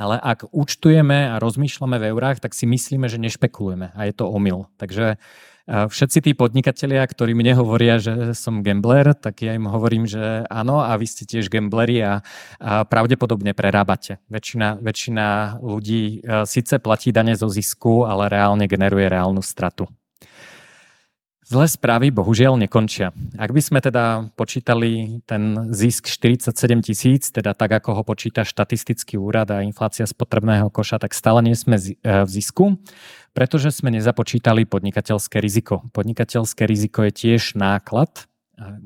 ale 0.00 0.16
ak 0.16 0.48
účtujeme 0.56 1.30
a 1.30 1.36
rozmýšľame 1.36 2.00
v 2.00 2.16
eurách, 2.16 2.40
tak 2.40 2.56
si 2.56 2.64
myslíme, 2.64 3.12
že 3.12 3.20
nešpekulujeme 3.20 3.92
a 3.92 4.00
je 4.08 4.14
to 4.16 4.24
omyl. 4.24 4.72
Takže 4.80 5.20
Všetci 5.64 6.20
tí 6.20 6.30
podnikatelia, 6.36 7.00
ktorí 7.08 7.32
mne 7.32 7.56
hovoria, 7.56 7.96
že 7.96 8.36
som 8.36 8.60
gambler, 8.60 9.16
tak 9.16 9.40
ja 9.40 9.56
im 9.56 9.64
hovorím, 9.64 10.04
že 10.04 10.44
áno 10.52 10.84
a 10.84 10.92
vy 11.00 11.08
ste 11.08 11.24
tiež 11.24 11.48
gambleri 11.48 12.04
a, 12.04 12.20
a 12.60 12.84
pravdepodobne 12.84 13.56
prerábate. 13.56 14.20
Väčšina, 14.28 14.76
väčšina 14.76 15.56
ľudí 15.64 16.20
e, 16.20 16.44
síce 16.44 16.76
platí 16.84 17.16
dane 17.16 17.32
zo 17.32 17.48
zisku, 17.48 18.04
ale 18.04 18.28
reálne 18.28 18.68
generuje 18.68 19.08
reálnu 19.08 19.40
stratu. 19.40 19.88
Zlé 21.44 21.68
správy 21.68 22.08
bohužiaľ 22.08 22.56
nekončia. 22.56 23.12
Ak 23.36 23.52
by 23.52 23.60
sme 23.60 23.80
teda 23.84 24.32
počítali 24.32 25.20
ten 25.28 25.72
zisk 25.76 26.08
47 26.08 26.56
tisíc, 26.80 27.28
teda 27.28 27.52
tak 27.52 27.84
ako 27.84 28.00
ho 28.00 28.02
počíta 28.04 28.48
štatistický 28.48 29.20
úrad 29.20 29.52
a 29.52 29.60
inflácia 29.60 30.08
spotrebného 30.08 30.72
koša, 30.72 31.00
tak 31.00 31.12
stále 31.12 31.44
nie 31.44 31.52
sme 31.52 31.76
e, 31.76 31.96
v 32.00 32.28
zisku, 32.28 32.80
pretože 33.34 33.74
sme 33.74 33.90
nezapočítali 33.92 34.64
podnikateľské 34.64 35.42
riziko. 35.42 35.82
Podnikateľské 35.90 36.64
riziko 36.64 37.02
je 37.04 37.12
tiež 37.12 37.58
náklad 37.58 38.30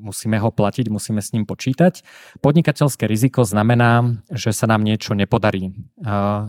musíme 0.01 0.41
ho 0.41 0.49
platiť, 0.49 0.89
musíme 0.89 1.21
s 1.21 1.37
ním 1.37 1.45
počítať. 1.45 2.01
Podnikateľské 2.41 3.05
riziko 3.05 3.45
znamená, 3.45 4.17
že 4.33 4.57
sa 4.57 4.65
nám 4.65 4.81
niečo 4.81 5.13
nepodarí. 5.13 5.77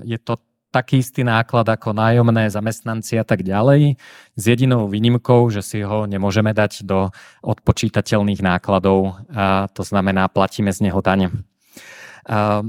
Je 0.08 0.18
to 0.24 0.40
taký 0.70 1.02
istý 1.02 1.26
náklad 1.26 1.66
ako 1.66 1.98
nájomné 1.98 2.48
zamestnanci 2.54 3.18
a 3.18 3.26
tak 3.26 3.42
ďalej, 3.42 3.98
s 4.38 4.44
jedinou 4.46 4.86
výnimkou, 4.86 5.50
že 5.50 5.66
si 5.66 5.82
ho 5.82 6.06
nemôžeme 6.06 6.54
dať 6.54 6.86
do 6.86 7.10
odpočítateľných 7.42 8.40
nákladov, 8.40 9.18
a 9.34 9.66
to 9.74 9.82
znamená, 9.82 10.30
platíme 10.30 10.70
z 10.70 10.88
neho 10.88 11.02
daň. 11.02 11.34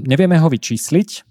Nevieme 0.01 0.41
ho 0.41 0.49
vyčísliť, 0.49 1.23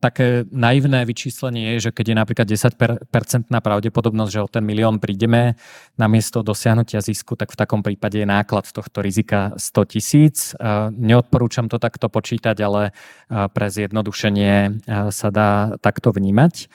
také 0.00 0.48
naivné 0.48 1.04
vyčíslenie 1.04 1.76
je, 1.76 1.88
že 1.88 1.90
keď 1.92 2.04
je 2.08 2.16
napríklad 2.16 2.46
10% 2.48 3.04
pravdepodobnosť, 3.52 4.32
že 4.32 4.40
o 4.40 4.48
ten 4.48 4.64
milión 4.64 4.96
prídeme 4.96 5.60
namiesto 6.00 6.40
dosiahnutia 6.40 7.04
zisku, 7.04 7.36
tak 7.36 7.52
v 7.52 7.60
takom 7.60 7.84
prípade 7.84 8.16
je 8.16 8.24
náklad 8.24 8.64
tohto 8.72 9.04
rizika 9.04 9.52
100 9.60 9.92
tisíc. 9.92 10.56
Neodporúčam 10.96 11.68
to 11.68 11.76
takto 11.76 12.08
počítať, 12.08 12.56
ale 12.64 12.96
pre 13.28 13.66
zjednodušenie 13.68 14.82
sa 15.12 15.28
dá 15.28 15.76
takto 15.84 16.16
vnímať. 16.16 16.72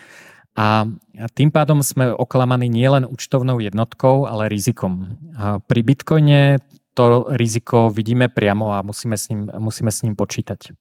A 0.55 0.87
tým 1.35 1.51
pádom 1.51 1.83
sme 1.83 2.15
oklamaní 2.15 2.71
nielen 2.71 3.03
účtovnou 3.03 3.59
jednotkou, 3.59 4.23
ale 4.23 4.47
rizikom. 4.47 5.19
Pri 5.67 5.81
Bitcoine 5.83 6.63
to 6.95 7.27
riziko 7.35 7.91
vidíme 7.91 8.31
priamo 8.31 8.71
a 8.71 8.79
musíme 8.79 9.19
s 9.19 9.27
ním, 9.27 9.51
musíme 9.51 9.91
s 9.91 9.99
ním 10.07 10.15
počítať. 10.15 10.71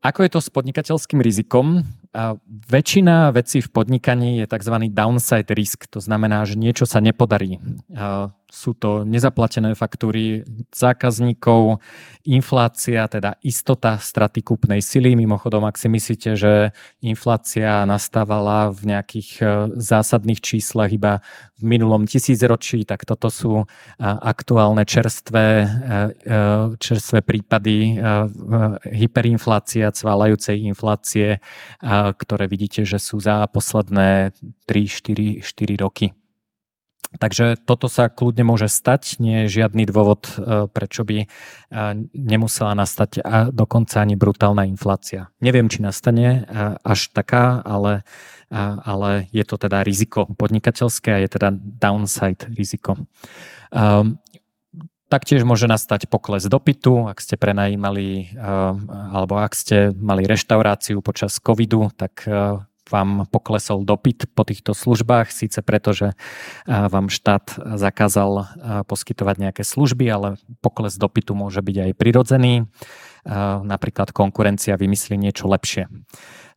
Ako 0.00 0.24
je 0.24 0.32
to 0.32 0.40
s 0.40 0.48
podnikateľským 0.48 1.20
rizikom? 1.20 1.84
A 2.10 2.34
väčšina 2.66 3.30
vecí 3.30 3.62
v 3.62 3.70
podnikaní 3.70 4.42
je 4.42 4.46
tzv. 4.50 4.74
downside 4.90 5.46
risk, 5.54 5.86
to 5.86 6.02
znamená, 6.02 6.42
že 6.42 6.58
niečo 6.58 6.82
sa 6.82 6.98
nepodarí. 6.98 7.62
A 7.94 8.34
sú 8.50 8.74
to 8.74 9.06
nezaplatené 9.06 9.78
faktúry 9.78 10.42
zákazníkov, 10.74 11.78
inflácia, 12.26 13.06
teda 13.06 13.38
istota 13.40 13.96
straty 13.96 14.42
kúpnej 14.42 14.82
sily. 14.82 15.14
Mimochodom, 15.16 15.64
ak 15.64 15.78
si 15.78 15.88
myslíte, 15.88 16.36
že 16.36 16.74
inflácia 17.00 17.86
nastávala 17.86 18.74
v 18.74 18.92
nejakých 18.92 19.30
e, 19.40 19.44
zásadných 19.78 20.42
číslach 20.42 20.90
iba 20.92 21.24
v 21.56 21.78
minulom 21.78 22.04
tisícročí, 22.04 22.84
tak 22.84 23.08
toto 23.08 23.32
sú 23.32 23.52
e, 23.62 23.66
aktuálne 24.02 24.84
čerstvé, 24.84 25.46
e, 25.64 26.34
čerstvé 26.76 27.22
prípady 27.22 28.02
hyperinflácia, 28.84 29.94
cválajúcej 29.94 30.66
inflácie, 30.66 31.38
ktoré 32.16 32.48
vidíte, 32.48 32.88
že 32.88 32.96
sú 32.96 33.20
za 33.20 33.44
posledné 33.50 34.32
3, 34.64 34.86
4, 34.88 35.44
4 35.44 35.84
roky. 35.84 36.16
Takže 37.10 37.58
toto 37.66 37.90
sa 37.90 38.06
kľudne 38.06 38.46
môže 38.46 38.70
stať, 38.70 39.18
nie 39.18 39.42
je 39.44 39.58
žiadny 39.58 39.82
dôvod, 39.82 40.30
e, 40.30 40.70
prečo 40.70 41.02
by 41.02 41.18
e, 41.18 41.26
nemusela 42.14 42.70
nastať 42.78 43.26
a 43.26 43.50
dokonca 43.50 43.98
ani 43.98 44.14
brutálna 44.14 44.62
inflácia. 44.70 45.26
Neviem, 45.42 45.66
či 45.66 45.82
nastane 45.82 46.28
e, 46.30 46.40
až 46.86 47.10
taká, 47.10 47.66
ale, 47.66 48.06
ale 48.86 49.26
je 49.34 49.42
to 49.42 49.58
teda 49.58 49.82
riziko 49.82 50.30
podnikateľské 50.30 51.18
a 51.18 51.22
je 51.26 51.28
teda 51.34 51.50
downside 51.54 52.46
riziko. 52.54 52.94
Taktiež 55.10 55.42
môže 55.42 55.66
nastať 55.66 56.06
pokles 56.06 56.46
dopytu, 56.46 57.10
ak 57.10 57.18
ste 57.18 57.34
prenajímali 57.34 58.30
alebo 59.10 59.42
ak 59.42 59.58
ste 59.58 59.90
mali 59.90 60.22
reštauráciu 60.22 61.02
počas 61.02 61.42
covidu, 61.42 61.90
tak 61.98 62.22
vám 62.90 63.26
poklesol 63.30 63.86
dopyt 63.86 64.30
po 64.34 64.42
týchto 64.42 64.74
službách, 64.74 65.30
síce 65.30 65.62
preto, 65.62 65.94
že 65.94 66.14
vám 66.66 67.06
štát 67.06 67.58
zakázal 67.78 68.50
poskytovať 68.86 69.36
nejaké 69.38 69.62
služby, 69.62 70.06
ale 70.10 70.28
pokles 70.58 70.98
dopytu 70.98 71.34
môže 71.34 71.62
byť 71.62 71.76
aj 71.86 71.92
prirodzený. 71.94 72.66
Napríklad 73.66 74.10
konkurencia 74.10 74.74
vymyslí 74.74 75.18
niečo 75.18 75.46
lepšie. 75.46 75.90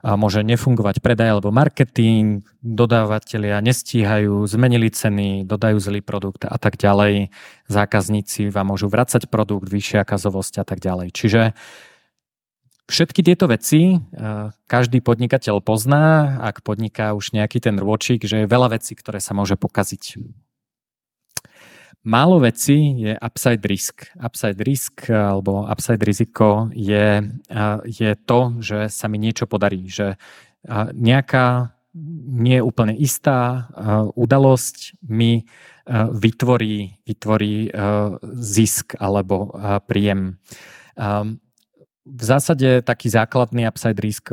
Môže 0.04 0.44
nefungovať 0.44 1.00
predaj 1.00 1.39
alebo 1.39 1.56
marketing, 1.56 2.44
dodávateľia 2.60 3.63
nestíhajú, 3.63 4.44
zmenili 4.52 4.92
ceny, 4.92 5.48
dodajú 5.48 5.80
zlý 5.80 6.04
produkt 6.04 6.44
a 6.44 6.60
tak 6.60 6.76
ďalej. 6.76 7.32
Zákazníci 7.72 8.52
vám 8.52 8.76
môžu 8.76 8.92
vracať 8.92 9.32
produkt, 9.32 9.72
vyššia 9.72 10.04
kazovosť 10.04 10.60
a 10.60 10.66
tak 10.68 10.84
ďalej. 10.84 11.16
Čiže 11.16 11.42
Všetky 12.84 13.24
tieto 13.24 13.48
veci 13.48 13.96
každý 14.68 15.00
podnikateľ 15.00 15.63
pozná, 15.63 16.36
ak 16.44 16.68
podniká 16.68 17.16
už 17.16 17.32
nejaký 17.32 17.63
ten 17.63 17.80
rôčik, 17.80 18.28
že 18.28 18.44
je 18.44 18.52
veľa 18.52 18.76
vecí, 18.76 18.92
ktoré 18.92 19.24
sa 19.24 19.32
môže 19.32 19.56
pokaziť. 19.56 20.20
Málo 22.04 22.44
vecí 22.44 23.00
je 23.00 23.16
upside 23.16 23.63
risk. 23.63 24.12
Upside 24.20 24.60
risk 24.60 25.08
alebo 25.08 25.63
upside 25.63 26.04
riziko 26.04 26.68
je, 26.76 27.24
je 27.88 28.12
to, 28.28 28.39
že 28.60 28.92
sa 28.92 29.08
mi 29.08 29.16
niečo 29.16 29.48
podarí, 29.48 29.88
že 29.88 30.20
nejaká 30.92 31.72
nie 32.28 32.60
úplne 32.60 32.92
istá 33.00 33.72
udalosť 34.20 35.00
mi 35.08 35.48
vytvorí, 36.12 37.00
vytvorí 37.08 37.72
zisk 38.36 39.00
alebo 39.00 39.56
príjem 39.88 40.44
v 42.04 42.24
zásade 42.24 42.84
taký 42.84 43.08
základný 43.08 43.63
upside 43.63 44.00
risk, 44.04 44.28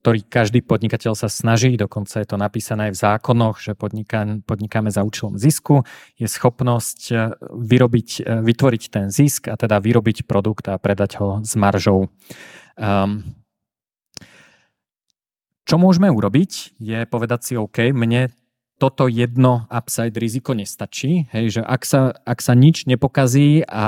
ktorý 0.00 0.26
každý 0.26 0.64
podnikateľ 0.64 1.14
sa 1.14 1.30
snaží, 1.30 1.78
dokonca 1.78 2.18
je 2.18 2.26
to 2.26 2.34
napísané 2.34 2.90
aj 2.90 2.92
v 2.96 3.02
zákonoch, 3.04 3.62
že 3.62 3.78
podniká, 3.78 4.26
podnikáme 4.42 4.90
za 4.90 5.06
účelom 5.06 5.38
zisku, 5.38 5.86
je 6.18 6.26
schopnosť 6.26 7.00
e, 7.12 7.14
vyrobiť, 7.46 8.08
e, 8.24 8.42
vytvoriť 8.42 8.82
ten 8.90 9.06
zisk 9.12 9.52
a 9.52 9.54
teda 9.54 9.78
vyrobiť 9.78 10.26
produkt 10.26 10.66
a 10.66 10.80
predať 10.80 11.20
ho 11.22 11.28
s 11.46 11.52
maržou. 11.54 12.10
Um, 12.80 13.22
čo 15.68 15.76
môžeme 15.78 16.10
urobiť, 16.10 16.80
je 16.80 16.98
povedať 17.06 17.40
si, 17.46 17.52
OK, 17.54 17.94
mne 17.94 18.34
toto 18.80 19.04
jedno 19.12 19.68
upside 19.68 20.16
riziko 20.16 20.56
nestačí, 20.56 21.28
hej, 21.36 21.60
že 21.60 21.62
ak 21.62 21.84
sa, 21.84 22.16
ak 22.24 22.40
sa 22.40 22.56
nič 22.56 22.88
nepokazí 22.88 23.60
a, 23.68 23.68
a, 23.68 23.86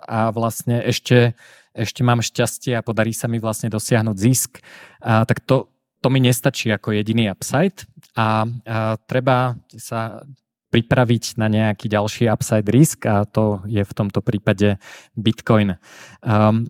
a 0.00 0.18
vlastne 0.32 0.80
ešte 0.80 1.36
ešte 1.76 2.00
mám 2.00 2.24
šťastie 2.24 2.72
a 2.74 2.84
podarí 2.84 3.12
sa 3.12 3.28
mi 3.28 3.36
vlastne 3.36 3.68
dosiahnuť 3.68 4.16
zisk, 4.16 4.64
a, 5.04 5.28
tak 5.28 5.44
to, 5.44 5.68
to 6.00 6.08
mi 6.08 6.24
nestačí 6.24 6.72
ako 6.72 6.96
jediný 6.96 7.28
upside 7.28 7.84
a, 8.16 8.48
a 8.66 8.96
treba 9.04 9.60
sa 9.76 10.24
pripraviť 10.66 11.38
na 11.38 11.46
nejaký 11.46 11.86
ďalší 11.86 12.26
upside 12.26 12.66
risk 12.68 13.06
a 13.06 13.24
to 13.24 13.62
je 13.70 13.80
v 13.80 13.92
tomto 13.94 14.20
prípade 14.20 14.82
Bitcoin. 15.14 15.78
Um, 16.20 16.66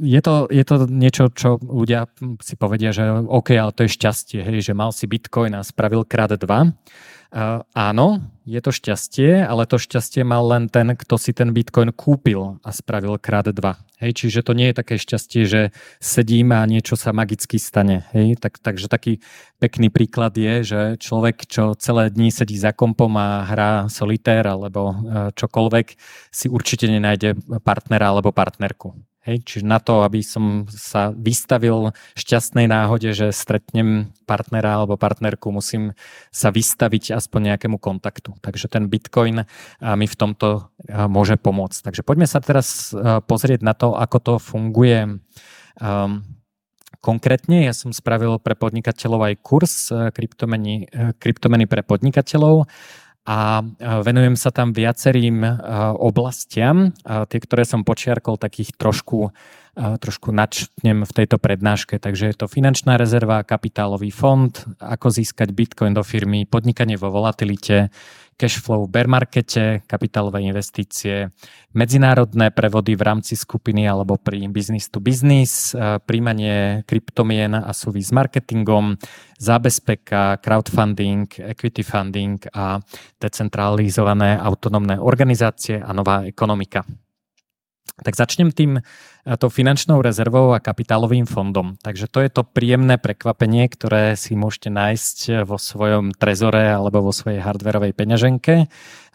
je 0.00 0.20
to, 0.24 0.48
je 0.48 0.64
to 0.64 0.88
niečo, 0.88 1.28
čo 1.32 1.60
ľudia 1.60 2.08
si 2.40 2.56
povedia, 2.56 2.92
že 2.92 3.08
OK, 3.08 3.54
ale 3.54 3.72
to 3.76 3.84
je 3.84 3.94
šťastie, 3.96 4.40
hej, 4.40 4.72
že 4.72 4.72
mal 4.72 4.90
si 4.90 5.04
Bitcoin 5.04 5.52
a 5.56 5.64
spravil 5.64 6.04
krát 6.08 6.32
dva. 6.36 6.72
Áno, 7.76 8.24
je 8.48 8.60
to 8.64 8.72
šťastie, 8.72 9.44
ale 9.44 9.68
to 9.68 9.76
šťastie 9.76 10.24
mal 10.24 10.48
len 10.48 10.72
ten, 10.72 10.96
kto 10.96 11.20
si 11.20 11.36
ten 11.36 11.52
Bitcoin 11.52 11.92
kúpil 11.92 12.56
a 12.64 12.72
spravil 12.72 13.20
krát 13.20 13.52
dva. 13.52 13.76
Hej, 14.00 14.24
čiže 14.24 14.46
to 14.46 14.56
nie 14.56 14.72
je 14.72 14.78
také 14.80 14.96
šťastie, 14.96 15.42
že 15.44 15.60
sedím 16.00 16.56
a 16.56 16.64
niečo 16.64 16.96
sa 16.96 17.12
magicky 17.12 17.60
stane. 17.60 18.08
Hej, 18.16 18.40
tak, 18.40 18.62
takže 18.64 18.88
taký 18.88 19.20
pekný 19.60 19.92
príklad 19.92 20.32
je, 20.40 20.64
že 20.64 20.80
človek, 20.96 21.44
čo 21.44 21.76
celé 21.76 22.08
dní 22.08 22.32
sedí 22.32 22.56
za 22.56 22.72
kompom 22.72 23.12
a 23.20 23.44
hrá 23.44 23.92
solitér 23.92 24.48
alebo 24.48 24.96
čokoľvek, 25.36 25.86
si 26.32 26.46
určite 26.48 26.88
nenájde 26.88 27.36
partnera 27.60 28.08
alebo 28.14 28.32
partnerku. 28.32 28.96
Hej, 29.28 29.44
čiže 29.44 29.68
na 29.68 29.76
to, 29.76 30.00
aby 30.08 30.24
som 30.24 30.64
sa 30.72 31.12
vystavil 31.12 31.92
šťastnej 32.16 32.64
náhode, 32.64 33.12
že 33.12 33.28
stretnem 33.28 34.08
partnera 34.24 34.80
alebo 34.80 34.96
partnerku, 34.96 35.52
musím 35.52 35.92
sa 36.32 36.48
vystaviť 36.48 37.12
aspoň 37.12 37.52
nejakému 37.52 37.76
kontaktu. 37.76 38.40
Takže 38.40 38.72
ten 38.72 38.88
Bitcoin 38.88 39.44
mi 39.84 40.06
v 40.08 40.16
tomto 40.16 40.72
môže 41.12 41.36
pomôcť. 41.36 41.92
Takže 41.92 42.00
poďme 42.08 42.24
sa 42.24 42.40
teraz 42.40 42.88
pozrieť 43.28 43.60
na 43.60 43.76
to, 43.76 43.92
ako 43.92 44.16
to 44.16 44.34
funguje 44.40 45.20
konkrétne. 47.04 47.68
Ja 47.68 47.76
som 47.76 47.92
spravil 47.92 48.40
pre 48.40 48.56
podnikateľov 48.56 49.28
aj 49.28 49.34
kurz 49.44 49.92
kryptomeny, 49.92 50.88
kryptomeny 51.20 51.68
pre 51.68 51.84
podnikateľov 51.84 52.64
a 53.28 53.60
venujem 54.00 54.40
sa 54.40 54.48
tam 54.48 54.72
viacerým 54.72 55.44
oblastiam. 56.00 56.96
Tie, 57.04 57.38
ktoré 57.44 57.68
som 57.68 57.84
počiarkol, 57.84 58.40
takých 58.40 58.72
trošku, 58.72 59.36
trošku 59.76 60.32
načtnem 60.32 61.04
v 61.04 61.12
tejto 61.12 61.36
prednáške. 61.36 62.00
Takže 62.00 62.32
je 62.32 62.36
to 62.40 62.48
finančná 62.48 62.96
rezerva, 62.96 63.44
kapitálový 63.44 64.08
fond, 64.08 64.56
ako 64.80 65.12
získať 65.12 65.52
bitcoin 65.52 65.92
do 65.92 66.00
firmy, 66.00 66.48
podnikanie 66.48 66.96
vo 66.96 67.12
volatilite, 67.12 67.92
cash 68.38 68.62
flow 68.62 68.86
v 68.86 68.94
bear 68.94 69.10
markete, 69.10 69.82
kapitálové 69.82 70.46
investície, 70.46 71.34
medzinárodné 71.74 72.54
prevody 72.54 72.94
v 72.94 73.02
rámci 73.02 73.34
skupiny 73.34 73.90
alebo 73.90 74.14
pri 74.14 74.46
business 74.46 74.86
to 74.86 75.02
business, 75.02 75.74
príjmanie 76.06 76.86
kryptomien 76.86 77.58
a 77.58 77.74
súvis 77.74 78.08
s 78.08 78.14
marketingom, 78.14 78.94
zábezpeka, 79.42 80.38
crowdfunding, 80.38 81.26
equity 81.50 81.82
funding 81.82 82.38
a 82.54 82.78
decentralizované 83.18 84.38
autonómne 84.38 85.02
organizácie 85.02 85.82
a 85.82 85.90
nová 85.90 86.22
ekonomika. 86.22 86.86
Tak 87.98 88.14
začnem 88.14 88.54
tým 88.54 88.84
tou 89.42 89.50
finančnou 89.50 90.00
rezervou 90.00 90.54
a 90.54 90.62
kapitálovým 90.62 91.26
fondom. 91.26 91.76
Takže 91.82 92.06
to 92.08 92.22
je 92.22 92.30
to 92.30 92.46
príjemné 92.46 92.96
prekvapenie, 92.96 93.66
ktoré 93.68 94.14
si 94.14 94.38
môžete 94.38 94.70
nájsť 94.70 95.44
vo 95.44 95.58
svojom 95.58 96.14
trezore 96.14 96.72
alebo 96.72 97.02
vo 97.04 97.12
svojej 97.12 97.42
hardverovej 97.42 97.92
peňaženke, 97.92 98.54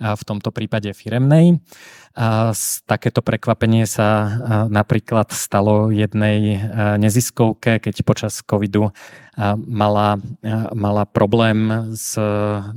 v 0.03 0.23
tomto 0.27 0.51
prípade 0.51 0.91
firemnej. 0.91 1.63
A 2.13 2.53
takéto 2.85 3.25
prekvapenie 3.25 3.89
sa 3.89 4.37
napríklad 4.69 5.33
stalo 5.33 5.89
jednej 5.89 6.61
neziskovke, 7.01 7.81
keď 7.81 8.05
počas 8.05 8.45
covidu 8.45 8.93
mala, 9.65 10.21
mala 10.73 11.03
problém 11.09 11.89
s 11.97 12.13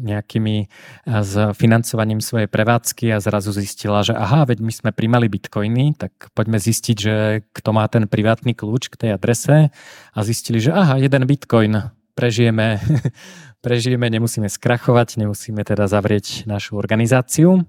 nejakými 0.01 0.73
s 1.05 1.33
financovaním 1.53 2.25
svojej 2.25 2.49
prevádzky 2.49 3.13
a 3.13 3.21
zrazu 3.21 3.53
zistila, 3.53 4.01
že 4.01 4.17
aha, 4.17 4.49
veď 4.49 4.65
my 4.65 4.73
sme 4.73 4.91
primali 4.93 5.29
bitcoiny, 5.29 6.01
tak 6.01 6.33
poďme 6.33 6.57
zistiť, 6.57 6.97
že 6.97 7.15
kto 7.53 7.71
má 7.77 7.85
ten 7.93 8.09
privátny 8.09 8.57
kľúč 8.57 8.89
k 8.89 8.97
tej 8.97 9.11
adrese 9.17 9.69
a 10.17 10.19
zistili, 10.25 10.61
že 10.61 10.73
aha, 10.73 10.97
jeden 10.97 11.29
bitcoin 11.29 11.93
prežijeme, 12.17 12.81
prežijeme, 13.67 14.09
nemusíme 14.09 14.49
skrachovať, 14.49 15.21
nemusíme 15.21 15.61
teda 15.61 15.85
zavrieť 15.85 16.49
našu 16.49 16.81
organizáciu. 16.81 17.69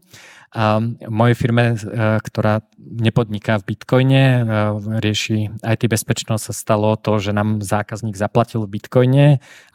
V 0.55 1.11
mojej 1.11 1.35
firme, 1.35 1.75
e, 1.75 1.77
ktorá 2.23 2.63
nepodniká 2.79 3.59
v 3.59 3.75
bitcoine, 3.75 4.23
e, 4.23 4.41
rieši 5.03 5.51
IT 5.59 5.91
bezpečnosť, 5.91 6.43
sa 6.49 6.53
stalo 6.55 6.95
to, 6.95 7.19
že 7.19 7.35
nám 7.35 7.59
zákazník 7.59 8.15
zaplatil 8.15 8.63
v 8.63 8.79
bitcoine 8.79 9.25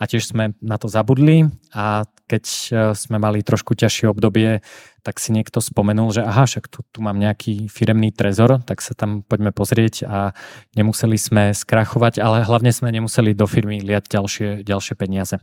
a 0.00 0.02
tiež 0.08 0.32
sme 0.32 0.56
na 0.64 0.80
to 0.80 0.88
zabudli 0.88 1.52
a 1.76 2.08
keď 2.24 2.44
e, 2.48 2.68
sme 2.96 3.20
mali 3.20 3.44
trošku 3.44 3.76
ťažšie 3.76 4.08
obdobie, 4.08 4.64
tak 5.04 5.20
si 5.20 5.36
niekto 5.36 5.60
spomenul, 5.60 6.08
že 6.16 6.24
aha, 6.24 6.48
však 6.48 6.72
tu, 6.72 6.80
tu 6.88 6.98
mám 7.04 7.20
nejaký 7.20 7.68
firemný 7.68 8.08
trezor, 8.08 8.64
tak 8.64 8.80
sa 8.80 8.96
tam 8.96 9.20
poďme 9.20 9.52
pozrieť 9.52 10.08
a 10.08 10.32
nemuseli 10.72 11.20
sme 11.20 11.52
skrachovať, 11.52 12.16
ale 12.16 12.48
hlavne 12.48 12.72
sme 12.72 12.88
nemuseli 12.88 13.36
do 13.36 13.44
firmy 13.44 13.84
liať 13.84 14.08
ďalšie, 14.08 14.48
ďalšie 14.64 14.94
peniaze. 14.96 15.36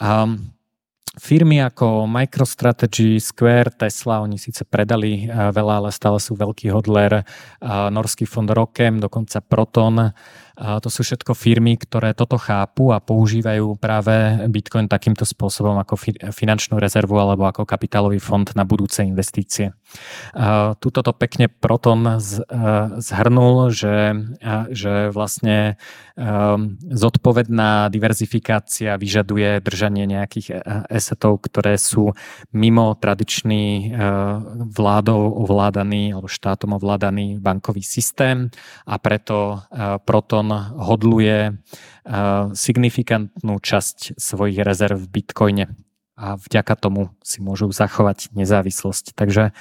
Um, 0.00 0.56
Firmy 1.18 1.60
ako 1.60 2.06
MicroStrategy, 2.06 3.18
Square, 3.18 3.74
Tesla, 3.74 4.22
oni 4.22 4.38
síce 4.38 4.62
predali 4.64 5.26
eh, 5.26 5.50
veľa, 5.50 5.84
ale 5.84 5.90
stále 5.90 6.22
sú 6.22 6.38
veľký 6.38 6.70
hodler. 6.72 7.26
Norský 7.90 8.24
fond 8.24 8.48
Rokem, 8.48 9.02
dokonca 9.02 9.42
Proton 9.42 10.14
to 10.58 10.90
sú 10.90 11.06
všetko 11.06 11.38
firmy, 11.38 11.78
ktoré 11.78 12.18
toto 12.18 12.34
chápu 12.34 12.90
a 12.90 12.98
používajú 12.98 13.78
práve 13.78 14.42
Bitcoin 14.50 14.90
takýmto 14.90 15.22
spôsobom 15.22 15.78
ako 15.78 15.94
finančnú 16.34 16.82
rezervu 16.82 17.14
alebo 17.14 17.46
ako 17.46 17.62
kapitálový 17.62 18.18
fond 18.18 18.42
na 18.58 18.66
budúce 18.66 19.06
investície. 19.06 19.70
Tuto 20.82 21.00
to 21.06 21.12
pekne 21.14 21.46
Proton 21.46 22.18
zhrnul, 22.98 23.70
že, 23.70 24.18
že 24.74 25.14
vlastne 25.14 25.78
zodpovedná 26.82 27.86
diverzifikácia 27.94 28.98
vyžaduje 28.98 29.62
držanie 29.62 30.10
nejakých 30.10 30.66
esetov, 30.90 31.46
ktoré 31.46 31.78
sú 31.78 32.10
mimo 32.50 32.98
tradičný 32.98 33.94
vládou 34.74 35.46
ovládaný 35.46 36.18
alebo 36.18 36.26
štátom 36.26 36.74
ovládaný 36.74 37.38
bankový 37.38 37.86
systém 37.86 38.50
a 38.82 38.98
preto 38.98 39.62
Proton 40.02 40.47
hodluje 40.74 41.60
signifikantnú 42.56 43.60
časť 43.60 44.16
svojich 44.16 44.64
rezerv 44.64 44.96
v 44.96 45.08
bitcoine 45.20 45.64
a 46.18 46.34
vďaka 46.34 46.74
tomu 46.74 47.14
si 47.22 47.38
môžu 47.38 47.70
zachovať 47.70 48.34
nezávislosť. 48.34 49.14
Takže 49.14 49.52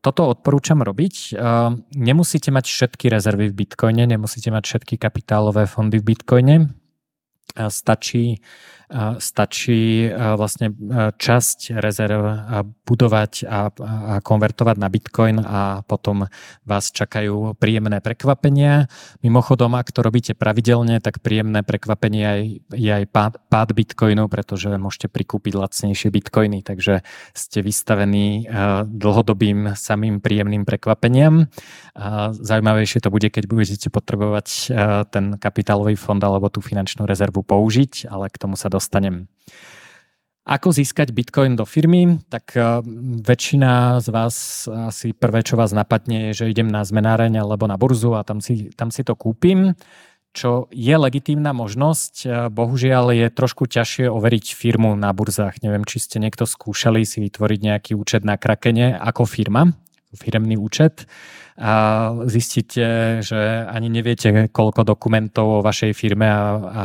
toto 0.00 0.22
odporúčam 0.30 0.80
robiť. 0.80 1.34
Nemusíte 1.92 2.54
mať 2.54 2.64
všetky 2.70 3.10
rezervy 3.10 3.50
v 3.50 3.66
bitcoine, 3.66 4.06
nemusíte 4.06 4.54
mať 4.54 4.62
všetky 4.64 4.94
kapitálové 4.96 5.66
fondy 5.66 5.98
v 5.98 6.06
bitcoine. 6.14 6.56
Stačí 7.54 8.40
stačí 9.18 10.08
vlastne 10.12 10.72
časť 11.16 11.78
rezerv 11.80 12.22
budovať 12.84 13.32
a, 13.48 13.48
a 13.48 13.60
konvertovať 14.20 14.76
na 14.76 14.88
Bitcoin 14.92 15.40
a 15.40 15.80
potom 15.88 16.28
vás 16.68 16.92
čakajú 16.92 17.56
príjemné 17.56 18.04
prekvapenia. 18.04 18.86
Mimochodom, 19.24 19.72
ak 19.74 19.88
to 19.90 20.04
robíte 20.04 20.36
pravidelne, 20.36 21.00
tak 21.00 21.24
príjemné 21.24 21.64
prekvapenie 21.64 22.60
je 22.70 22.92
aj 22.92 23.04
pád, 23.08 23.32
pád 23.48 23.72
Bitcoinu, 23.72 24.28
pretože 24.28 24.68
môžete 24.76 25.08
prikúpiť 25.08 25.56
lacnejšie 25.56 26.12
Bitcoiny, 26.12 26.60
takže 26.60 27.00
ste 27.32 27.58
vystavení 27.64 28.46
dlhodobým 28.84 29.72
samým 29.72 30.20
príjemným 30.20 30.68
prekvapeniam. 30.68 31.48
Zaujímavejšie 32.36 33.00
to 33.00 33.08
bude, 33.08 33.32
keď 33.32 33.44
budete 33.48 33.88
potrebovať 33.88 34.46
ten 35.08 35.40
kapitálový 35.40 35.96
fond 35.96 36.20
alebo 36.20 36.52
tú 36.52 36.60
finančnú 36.60 37.08
rezervu 37.08 37.40
použiť, 37.40 38.12
ale 38.12 38.28
k 38.28 38.36
tomu 38.36 38.60
sa 38.60 38.68
dostanem. 38.84 39.24
Ako 40.44 40.76
získať 40.76 41.16
Bitcoin 41.16 41.56
do 41.56 41.64
firmy? 41.64 42.20
Tak 42.28 42.52
uh, 42.52 42.84
väčšina 43.24 43.96
z 44.04 44.08
vás 44.12 44.68
asi 44.68 45.16
prvé, 45.16 45.40
čo 45.40 45.56
vás 45.56 45.72
napadne, 45.72 46.28
je, 46.28 46.44
že 46.44 46.52
idem 46.52 46.68
na 46.68 46.84
zmenáreň 46.84 47.40
alebo 47.40 47.64
na 47.64 47.80
burzu 47.80 48.12
a 48.12 48.20
tam 48.28 48.44
si, 48.44 48.68
tam 48.76 48.92
si 48.92 49.00
to 49.08 49.16
kúpim, 49.16 49.72
čo 50.36 50.68
je 50.68 50.92
legitímna 50.92 51.56
možnosť. 51.56 52.14
Uh, 52.28 52.52
bohužiaľ 52.52 53.16
je 53.16 53.32
trošku 53.32 53.64
ťažšie 53.72 54.04
overiť 54.12 54.52
firmu 54.52 54.92
na 55.00 55.16
burzách. 55.16 55.64
Neviem, 55.64 55.88
či 55.88 56.04
ste 56.04 56.20
niekto 56.20 56.44
skúšali 56.44 57.08
si 57.08 57.24
vytvoriť 57.24 57.60
nejaký 57.64 57.92
účet 57.96 58.20
na 58.20 58.36
Krakene 58.36 59.00
ako 59.00 59.24
firma, 59.24 59.72
firemný 60.12 60.60
účet 60.60 61.08
a 61.54 62.10
zistíte, 62.26 63.18
že 63.22 63.38
ani 63.70 63.86
neviete, 63.86 64.50
koľko 64.50 64.82
dokumentov 64.82 65.46
o 65.46 65.64
vašej 65.64 65.94
firme 65.94 66.26
a, 66.26 66.42
a 66.58 66.84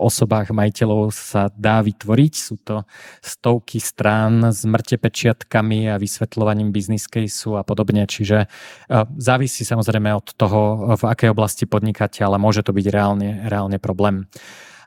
osobách 0.00 0.56
majiteľov 0.56 1.12
sa 1.12 1.52
dá 1.52 1.84
vytvoriť. 1.84 2.32
Sú 2.32 2.56
to 2.56 2.88
stovky 3.20 3.76
strán 3.76 4.56
s 4.56 4.64
mŕte 4.64 4.96
pečiatkami 4.96 5.92
a 5.92 6.00
vysvetľovaním 6.00 6.72
business 6.72 7.04
caseu 7.12 7.60
a 7.60 7.62
podobne. 7.62 8.08
Čiže 8.08 8.48
závisí 9.20 9.68
samozrejme 9.68 10.08
od 10.16 10.32
toho, 10.32 10.96
v 10.96 11.02
akej 11.04 11.36
oblasti 11.36 11.68
podnikáte, 11.68 12.24
ale 12.24 12.40
môže 12.40 12.64
to 12.64 12.72
byť 12.72 12.86
reálne, 12.88 13.44
reálne 13.44 13.76
problém. 13.76 14.32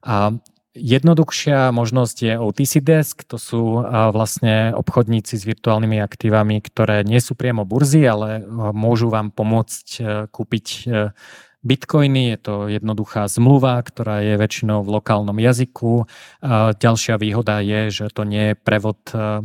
A 0.01 0.33
Jednoduchšia 0.77 1.73
možnosť 1.73 2.17
je 2.21 2.33
OTC 2.37 2.73
Desk, 2.85 3.25
to 3.25 3.41
sú 3.41 3.81
vlastne 4.13 4.69
obchodníci 4.77 5.33
s 5.33 5.41
virtuálnymi 5.41 5.97
aktívami, 5.97 6.61
ktoré 6.61 7.01
nie 7.01 7.17
sú 7.17 7.33
priamo 7.33 7.65
burzy, 7.65 8.05
ale 8.05 8.45
môžu 8.69 9.09
vám 9.09 9.33
pomôcť 9.33 9.87
e, 9.97 10.01
kúpiť 10.29 10.67
e, 10.69 11.09
bitcoiny. 11.65 12.37
Je 12.37 12.37
to 12.37 12.53
jednoduchá 12.69 13.25
zmluva, 13.25 13.81
ktorá 13.81 14.21
je 14.21 14.37
väčšinou 14.37 14.85
v 14.85 14.93
lokálnom 14.93 15.41
jazyku. 15.41 16.05
Ďalšia 16.77 17.17
výhoda 17.17 17.65
je, 17.65 17.89
že 17.89 18.05
to 18.13 18.21
nie 18.29 18.53
je 18.53 18.55
prevod 18.55 19.01
e, 19.09 19.41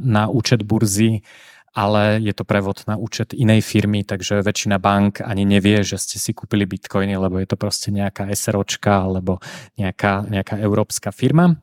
na 0.00 0.22
účet 0.32 0.64
burzy, 0.64 1.28
ale 1.76 2.24
je 2.24 2.32
to 2.32 2.48
prevod 2.48 2.88
na 2.88 2.96
účet 2.96 3.36
inej 3.36 3.60
firmy, 3.60 4.00
takže 4.00 4.40
väčšina 4.40 4.80
bank 4.80 5.20
ani 5.20 5.44
nevie, 5.44 5.84
že 5.84 6.00
ste 6.00 6.16
si 6.16 6.32
kúpili 6.32 6.64
bitcoiny, 6.64 7.12
lebo 7.20 7.36
je 7.36 7.44
to 7.44 7.60
proste 7.60 7.92
nejaká 7.92 8.32
SROčka 8.32 9.04
alebo 9.04 9.44
nejaká, 9.76 10.24
nejaká 10.24 10.56
európska 10.56 11.12
firma. 11.12 11.60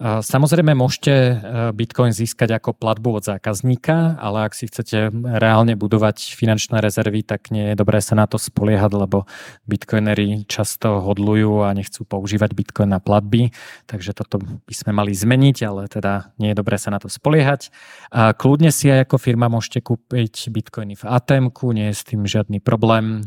Samozrejme 0.00 0.72
môžete 0.72 1.12
e, 1.12 1.32
Bitcoin 1.76 2.16
získať 2.16 2.56
ako 2.56 2.72
platbu 2.72 3.20
od 3.20 3.24
zákazníka, 3.28 4.16
ale 4.16 4.48
ak 4.48 4.56
si 4.56 4.64
chcete 4.64 5.12
reálne 5.12 5.76
budovať 5.76 6.32
finančné 6.40 6.80
rezervy, 6.80 7.20
tak 7.20 7.52
nie 7.52 7.72
je 7.72 7.74
dobré 7.76 8.00
sa 8.00 8.16
na 8.16 8.24
to 8.24 8.40
spoliehať, 8.40 8.96
lebo 8.96 9.28
bitcoinery 9.68 10.48
často 10.48 11.04
hodlujú 11.04 11.68
a 11.68 11.76
nechcú 11.76 12.08
používať 12.08 12.56
Bitcoin 12.56 12.96
na 12.96 13.00
platby, 13.00 13.52
takže 13.84 14.16
toto 14.16 14.40
by 14.40 14.72
sme 14.72 14.96
mali 14.96 15.12
zmeniť, 15.12 15.56
ale 15.68 15.84
teda 15.84 16.32
nie 16.40 16.56
je 16.56 16.56
dobré 16.56 16.80
sa 16.80 16.88
na 16.88 16.96
to 16.96 17.12
spoliehať. 17.12 17.68
A 18.08 18.32
kľudne 18.32 18.72
si 18.72 18.88
aj 18.88 19.04
ako 19.04 19.20
firma 19.20 19.52
môžete 19.52 19.84
kúpiť 19.84 20.48
Bitcoiny 20.48 20.96
v 20.96 21.04
atm 21.04 21.52
nie 21.76 21.92
je 21.92 21.94
s 22.00 22.02
tým 22.08 22.24
žiadny 22.24 22.64
problém 22.64 23.20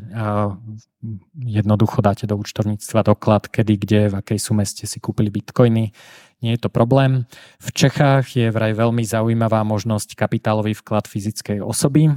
jednoducho 1.35 1.99
dáte 1.99 2.23
do 2.23 2.39
účtovníctva 2.39 3.03
doklad, 3.03 3.51
kedy, 3.51 3.73
kde, 3.75 4.01
v 4.09 4.15
akej 4.23 4.39
sume 4.39 4.63
ste 4.63 4.87
si 4.87 5.03
kúpili 5.03 5.27
bitcoiny. 5.27 5.91
Nie 6.39 6.51
je 6.55 6.61
to 6.63 6.71
problém. 6.71 7.27
V 7.59 7.69
Čechách 7.75 8.35
je 8.35 8.47
vraj 8.51 8.71
veľmi 8.71 9.03
zaujímavá 9.03 9.63
možnosť 9.67 10.15
kapitálový 10.15 10.75
vklad 10.75 11.07
fyzickej 11.07 11.59
osoby, 11.63 12.11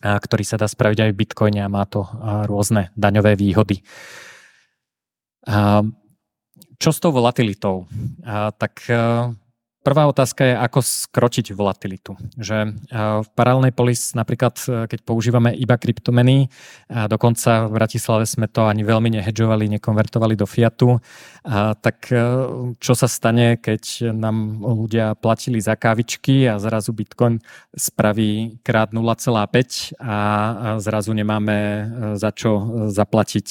ktorý 0.00 0.44
sa 0.44 0.56
dá 0.56 0.68
spraviť 0.68 0.98
aj 1.04 1.10
v 1.12 1.20
bitcoine 1.20 1.60
a 1.64 1.72
má 1.72 1.84
to 1.88 2.04
rôzne 2.48 2.92
daňové 2.96 3.36
výhody. 3.36 3.80
Čo 6.76 6.90
s 6.90 6.98
tou 6.98 7.12
volatilitou? 7.12 7.86
Tak 8.56 8.88
Prvá 9.82 10.06
otázka 10.06 10.46
je, 10.46 10.54
ako 10.54 10.78
skrotiť 10.78 11.58
volatilitu. 11.58 12.14
Že 12.38 12.78
v 12.94 13.28
paralelnej 13.34 13.74
polis 13.74 14.14
napríklad, 14.14 14.54
e, 14.62 14.86
keď 14.86 15.02
používame 15.02 15.50
iba 15.58 15.74
kryptomeny, 15.74 16.46
dokonca 16.86 17.66
v 17.66 17.82
Bratislave 17.82 18.22
sme 18.22 18.46
to 18.46 18.70
ani 18.70 18.86
veľmi 18.86 19.10
nehedžovali, 19.18 19.66
nekonvertovali 19.74 20.38
do 20.38 20.46
fiatu, 20.46 21.02
tak 21.82 22.14
e, 22.14 22.22
čo 22.78 22.94
sa 22.94 23.10
stane, 23.10 23.58
keď 23.58 24.14
nám 24.14 24.62
ľudia 24.62 25.18
platili 25.18 25.58
za 25.58 25.74
kávičky 25.74 26.46
a 26.46 26.62
zrazu 26.62 26.94
Bitcoin 26.94 27.42
spraví 27.74 28.62
krát 28.62 28.94
0,5 28.94 29.98
a 29.98 30.18
zrazu 30.78 31.10
nemáme 31.10 31.58
za 32.14 32.30
čo 32.30 32.86
zaplatiť 32.86 33.48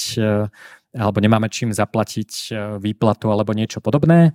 alebo 0.91 1.19
nemáme 1.23 1.47
čím 1.51 1.75
zaplatiť 1.75 2.55
výplatu 2.79 3.31
alebo 3.31 3.51
niečo 3.55 3.83
podobné 3.83 4.31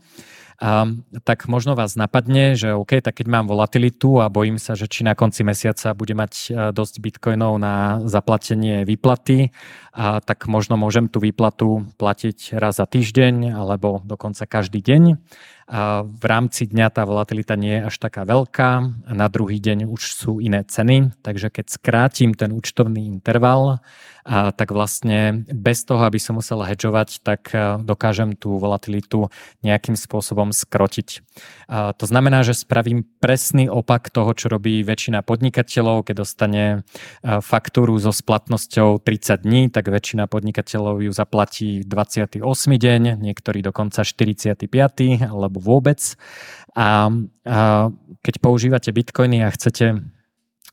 a, 0.57 0.89
tak 1.25 1.49
možno 1.53 1.77
vás 1.77 1.97
napadne, 2.01 2.57
že 2.57 2.73
OK, 2.73 3.05
tak 3.05 3.21
keď 3.21 3.27
mám 3.29 3.47
volatilitu 3.47 4.25
a 4.25 4.33
bojím 4.33 4.57
sa, 4.57 4.73
že 4.73 4.89
či 4.89 5.05
na 5.05 5.13
konci 5.13 5.45
mesiaca 5.45 5.93
bude 5.93 6.17
mať 6.17 6.33
e, 6.33 6.49
dosť 6.73 6.95
bitcoinov 7.05 7.61
na 7.61 8.01
zaplatenie 8.09 8.89
výplaty, 8.89 9.53
a 9.97 10.21
tak 10.21 10.45
možno 10.45 10.77
môžem 10.77 11.09
tú 11.09 11.25
výplatu 11.25 11.89
platiť 11.97 12.61
raz 12.61 12.77
za 12.77 12.85
týždeň 12.85 13.57
alebo 13.57 14.05
dokonca 14.05 14.45
každý 14.45 14.85
deň. 14.85 15.17
A 15.67 16.05
v 16.07 16.25
rámci 16.29 16.69
dňa 16.69 16.93
tá 16.93 17.03
volatilita 17.09 17.57
nie 17.57 17.81
je 17.81 17.89
až 17.89 17.97
taká 17.99 18.23
veľká, 18.29 18.71
na 19.11 19.27
druhý 19.27 19.59
deň 19.59 19.89
už 19.89 20.03
sú 20.15 20.33
iné 20.39 20.63
ceny, 20.63 21.17
takže 21.25 21.49
keď 21.51 21.67
skrátim 21.73 22.37
ten 22.37 22.53
účtovný 22.55 23.09
interval, 23.09 23.83
a 24.27 24.51
tak 24.51 24.74
vlastne 24.74 25.47
bez 25.47 25.87
toho, 25.87 26.03
aby 26.03 26.18
som 26.18 26.43
musel 26.43 26.59
hedžovať, 26.66 27.22
tak 27.22 27.55
e, 27.55 27.79
dokážem 27.79 28.35
tú 28.35 28.59
volatilitu 28.59 29.31
nejakým 29.62 29.95
spôsobom 29.95 30.51
skrotiť. 30.51 31.22
A 31.70 31.95
to 31.95 32.11
znamená, 32.11 32.43
že 32.43 32.59
spravím 32.59 33.07
presný 33.22 33.70
opak 33.70 34.11
toho, 34.11 34.35
čo 34.35 34.51
robí 34.51 34.83
väčšina 34.83 35.22
podnikateľov, 35.22 36.11
keď 36.11 36.27
dostane 36.27 36.64
e, 36.66 37.39
faktúru 37.39 37.95
so 38.03 38.11
splatnosťou 38.11 38.99
30 38.99 39.47
dní, 39.47 39.62
tak 39.70 39.87
väčšina 39.87 40.27
podnikateľov 40.27 41.07
ju 41.07 41.14
zaplatí 41.14 41.87
28. 41.87 42.43
deň, 42.43 43.22
niektorí 43.22 43.62
dokonca 43.62 44.03
45. 44.03 44.66
alebo 45.22 45.62
vôbec. 45.62 46.03
A, 46.74 47.14
a 47.47 47.89
keď 48.27 48.35
používate 48.43 48.91
bitcoiny 48.91 49.47
a 49.47 49.55
chcete 49.55 50.16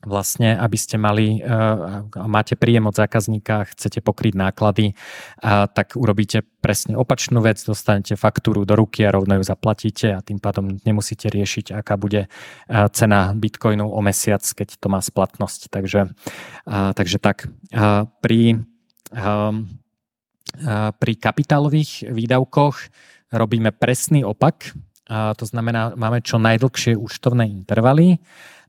vlastne, 0.04 0.56
aby 0.56 0.76
ste 0.76 1.00
mali, 1.00 1.40
uh, 1.40 2.04
máte 2.28 2.54
príjem 2.54 2.86
od 2.86 2.94
zákazníka, 2.94 3.68
chcete 3.72 4.04
pokryť 4.04 4.36
náklady, 4.36 4.92
uh, 4.92 5.66
tak 5.68 5.96
urobíte 5.96 6.44
presne 6.60 6.96
opačnú 6.96 7.40
vec, 7.40 7.60
dostanete 7.64 8.14
faktúru 8.14 8.64
do 8.68 8.76
ruky 8.76 9.04
a 9.04 9.12
rovno 9.12 9.40
ju 9.40 9.44
zaplatíte 9.44 10.14
a 10.16 10.24
tým 10.24 10.40
pádom 10.40 10.76
nemusíte 10.84 11.28
riešiť, 11.32 11.74
aká 11.74 11.96
bude 11.96 12.28
uh, 12.28 12.88
cena 12.92 13.32
bitcoinu 13.34 13.88
o 13.88 14.00
mesiac, 14.04 14.44
keď 14.44 14.76
to 14.78 14.86
má 14.92 15.00
splatnosť. 15.00 15.72
Takže, 15.72 16.00
uh, 16.68 16.92
takže 16.94 17.18
tak. 17.18 17.48
Pri, 18.22 18.40
uh, 19.12 19.52
pri 20.94 21.12
kapitálových 21.18 22.06
výdavkoch 22.06 22.76
robíme 23.34 23.74
presný 23.74 24.22
opak, 24.22 24.72
a 25.04 25.36
to 25.36 25.44
znamená, 25.44 25.92
máme 26.00 26.24
čo 26.24 26.40
najdlhšie 26.40 26.96
účtovné 26.96 27.44
intervaly 27.44 28.16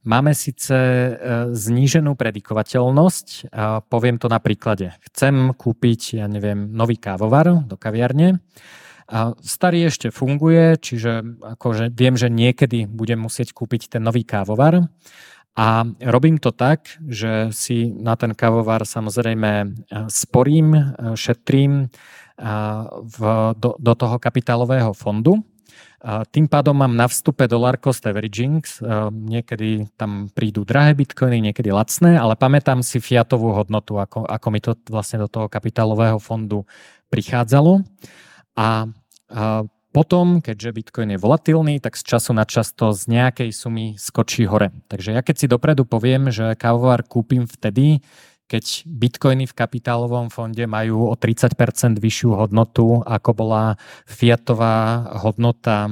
Máme 0.06 0.38
síce 0.38 0.78
e, 0.78 1.12
zníženú 1.49 2.14
predikovateľnosť, 2.14 3.49
poviem 3.89 4.22
to 4.22 4.30
na 4.30 4.38
príklade. 4.38 4.93
Chcem 5.10 5.49
kúpiť, 5.58 6.22
ja 6.22 6.30
neviem, 6.30 6.70
nový 6.70 7.01
kávovar 7.01 7.66
do 7.66 7.74
kaviarne, 7.74 8.38
starý 9.41 9.89
ešte 9.89 10.10
funguje, 10.10 10.82
čiže 10.82 11.41
akože 11.58 11.93
viem, 11.93 12.18
že 12.18 12.30
niekedy 12.30 12.89
budem 12.89 13.22
musieť 13.22 13.53
kúpiť 13.53 13.97
ten 13.97 14.01
nový 14.01 14.26
kávovar. 14.26 14.89
A 15.56 15.88
robím 16.03 16.36
to 16.36 16.51
tak, 16.51 16.99
že 17.06 17.47
si 17.56 17.88
na 17.88 18.20
ten 18.20 18.36
kávovar 18.36 18.84
samozrejme 18.86 19.51
e, 19.64 19.68
sporím, 20.12 20.78
e, 20.78 20.84
šetrím 21.18 21.89
do, 23.56 23.70
do 23.80 23.93
toho 23.95 24.20
kapitálového 24.20 24.91
fondu 24.91 25.39
tým 26.03 26.45
pádom 26.45 26.77
mám 26.77 26.93
na 26.93 27.09
vstupe 27.09 27.49
dollar 27.49 27.81
cost 27.81 28.05
averaging, 28.05 28.61
niekedy 29.11 29.89
tam 29.97 30.29
prídu 30.29 30.61
drahé 30.61 30.93
bitcoiny, 30.93 31.41
niekedy 31.41 31.73
lacné, 31.73 32.19
ale 32.19 32.37
pamätám 32.37 32.85
si 32.85 33.01
fiatovú 33.01 33.55
hodnotu, 33.55 33.97
ako, 33.97 34.27
ako 34.27 34.47
mi 34.53 34.59
to 34.61 34.77
vlastne 34.91 35.25
do 35.25 35.29
toho 35.31 35.49
kapitálového 35.49 36.21
fondu 36.21 36.67
prichádzalo. 37.09 37.81
A, 38.55 38.85
a 39.31 39.63
potom, 39.95 40.43
keďže 40.43 40.75
Bitcoin 40.75 41.15
je 41.15 41.23
volatilný, 41.23 41.79
tak 41.79 41.95
z 41.95 42.03
času 42.03 42.35
na 42.35 42.43
čas 42.43 42.75
to 42.75 42.91
z 42.91 43.07
nejakej 43.07 43.55
sumy 43.55 43.95
skočí 43.95 44.43
hore. 44.43 44.75
Takže 44.91 45.15
ja 45.15 45.23
keď 45.23 45.35
si 45.39 45.47
dopredu 45.47 45.87
poviem, 45.87 46.35
že 46.35 46.51
kávovar 46.59 47.07
kúpim 47.07 47.47
vtedy, 47.47 48.03
keď 48.45 48.85
bitcoiny 48.85 49.49
v 49.49 49.57
kapitálovom 49.57 50.29
fonde 50.29 50.63
majú 50.69 51.09
o 51.09 51.15
30% 51.17 51.97
vyššiu 51.97 52.29
hodnotu, 52.37 53.01
ako 53.01 53.31
bola 53.33 53.63
fiatová 54.05 55.09
hodnota 55.25 55.89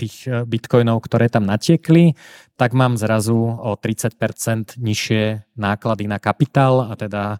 tých 0.00 0.24
e, 0.24 0.48
bitcoinov, 0.48 1.04
ktoré 1.04 1.28
tam 1.28 1.44
natiekli, 1.44 2.16
tak 2.56 2.72
mám 2.72 2.96
zrazu 2.96 3.36
o 3.36 3.76
30% 3.76 4.80
nižšie 4.80 5.52
náklady 5.58 6.08
na 6.08 6.16
kapitál 6.16 6.88
a 6.88 6.94
teda 6.94 7.36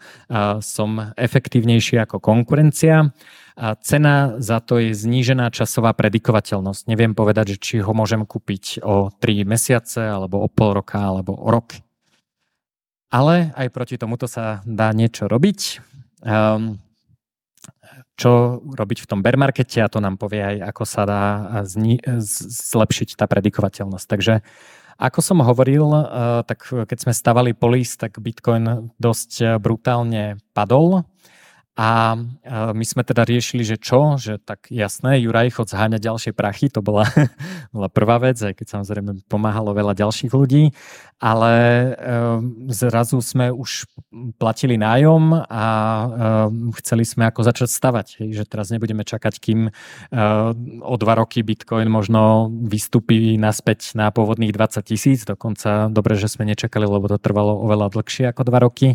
som 0.59 1.15
efektívnejší 1.15 2.03
ako 2.03 2.19
konkurencia. 2.19 3.15
A 3.55 3.79
cena 3.79 4.35
za 4.43 4.59
to 4.59 4.83
je 4.83 4.91
znížená 4.91 5.55
časová 5.55 5.95
predikovateľnosť. 5.95 6.91
Neviem 6.91 7.15
povedať, 7.15 7.55
že 7.55 7.63
či 7.63 7.75
ho 7.79 7.95
môžem 7.95 8.27
kúpiť 8.27 8.83
o 8.83 9.15
3 9.15 9.47
mesiace, 9.47 10.03
alebo 10.03 10.43
o 10.43 10.51
pol 10.51 10.83
roka, 10.83 10.99
alebo 10.99 11.39
o 11.39 11.47
rok. 11.55 11.79
Ale 13.15 13.55
aj 13.55 13.71
proti 13.71 13.95
tomuto 13.95 14.27
sa 14.27 14.59
dá 14.67 14.91
niečo 14.91 15.31
robiť. 15.31 15.79
Um, 16.27 16.83
čo 18.19 18.63
robiť 18.63 19.07
v 19.07 19.09
tom 19.11 19.23
bear 19.23 19.39
markete 19.39 19.83
a 19.83 19.91
to 19.91 20.03
nám 20.03 20.19
povie 20.19 20.43
aj, 20.43 20.57
ako 20.75 20.83
sa 20.87 21.03
dá 21.07 21.23
zni- 21.67 22.03
zlepšiť 22.71 23.15
tá 23.15 23.31
predikovateľnosť. 23.31 24.07
Takže 24.07 24.35
ako 24.99 25.19
som 25.23 25.43
hovoril, 25.43 25.87
uh, 25.95 26.43
tak 26.47 26.67
keď 26.67 26.99
sme 26.99 27.15
stavali 27.15 27.55
polis, 27.55 27.95
tak 27.95 28.19
Bitcoin 28.19 28.91
dosť 28.99 29.63
brutálne 29.63 30.43
padol. 30.51 31.07
A 31.75 32.15
my 32.71 32.85
sme 32.87 33.03
teda 33.03 33.27
riešili, 33.27 33.67
že 33.67 33.75
čo, 33.83 34.15
že 34.15 34.39
tak 34.39 34.71
jasné, 34.71 35.19
Juraj, 35.19 35.59
chod 35.59 35.67
zháňať 35.75 36.07
ďalšie 36.07 36.31
prachy, 36.31 36.71
to 36.71 36.79
bola, 36.87 37.03
bola 37.75 37.91
prvá 37.91 38.23
vec, 38.23 38.39
aj 38.39 38.55
keď 38.55 38.79
samozrejme 38.79 39.27
pomáhalo 39.27 39.75
veľa 39.75 39.99
ďalších 39.99 40.31
ľudí, 40.31 40.71
ale 41.19 41.55
zrazu 42.71 43.19
sme 43.19 43.51
už 43.51 43.91
platili 44.39 44.79
nájom 44.79 45.35
a 45.51 45.65
chceli 46.79 47.03
sme 47.03 47.27
ako 47.27 47.43
začať 47.43 47.67
stavať, 47.75 48.07
že 48.31 48.47
teraz 48.47 48.71
nebudeme 48.71 49.03
čakať, 49.03 49.35
kým 49.43 49.67
o 50.79 50.95
dva 50.95 51.15
roky 51.19 51.43
Bitcoin 51.43 51.91
možno 51.91 52.55
vystúpi 52.55 53.35
naspäť 53.35 53.99
na 53.99 54.15
pôvodných 54.15 54.55
20 54.55 54.79
tisíc, 54.87 55.27
dokonca 55.27 55.91
dobre, 55.91 56.15
že 56.15 56.31
sme 56.31 56.47
nečakali, 56.47 56.87
lebo 56.87 57.11
to 57.11 57.19
trvalo 57.19 57.59
oveľa 57.67 57.91
dlhšie 57.99 58.31
ako 58.31 58.47
dva 58.47 58.63
roky 58.63 58.95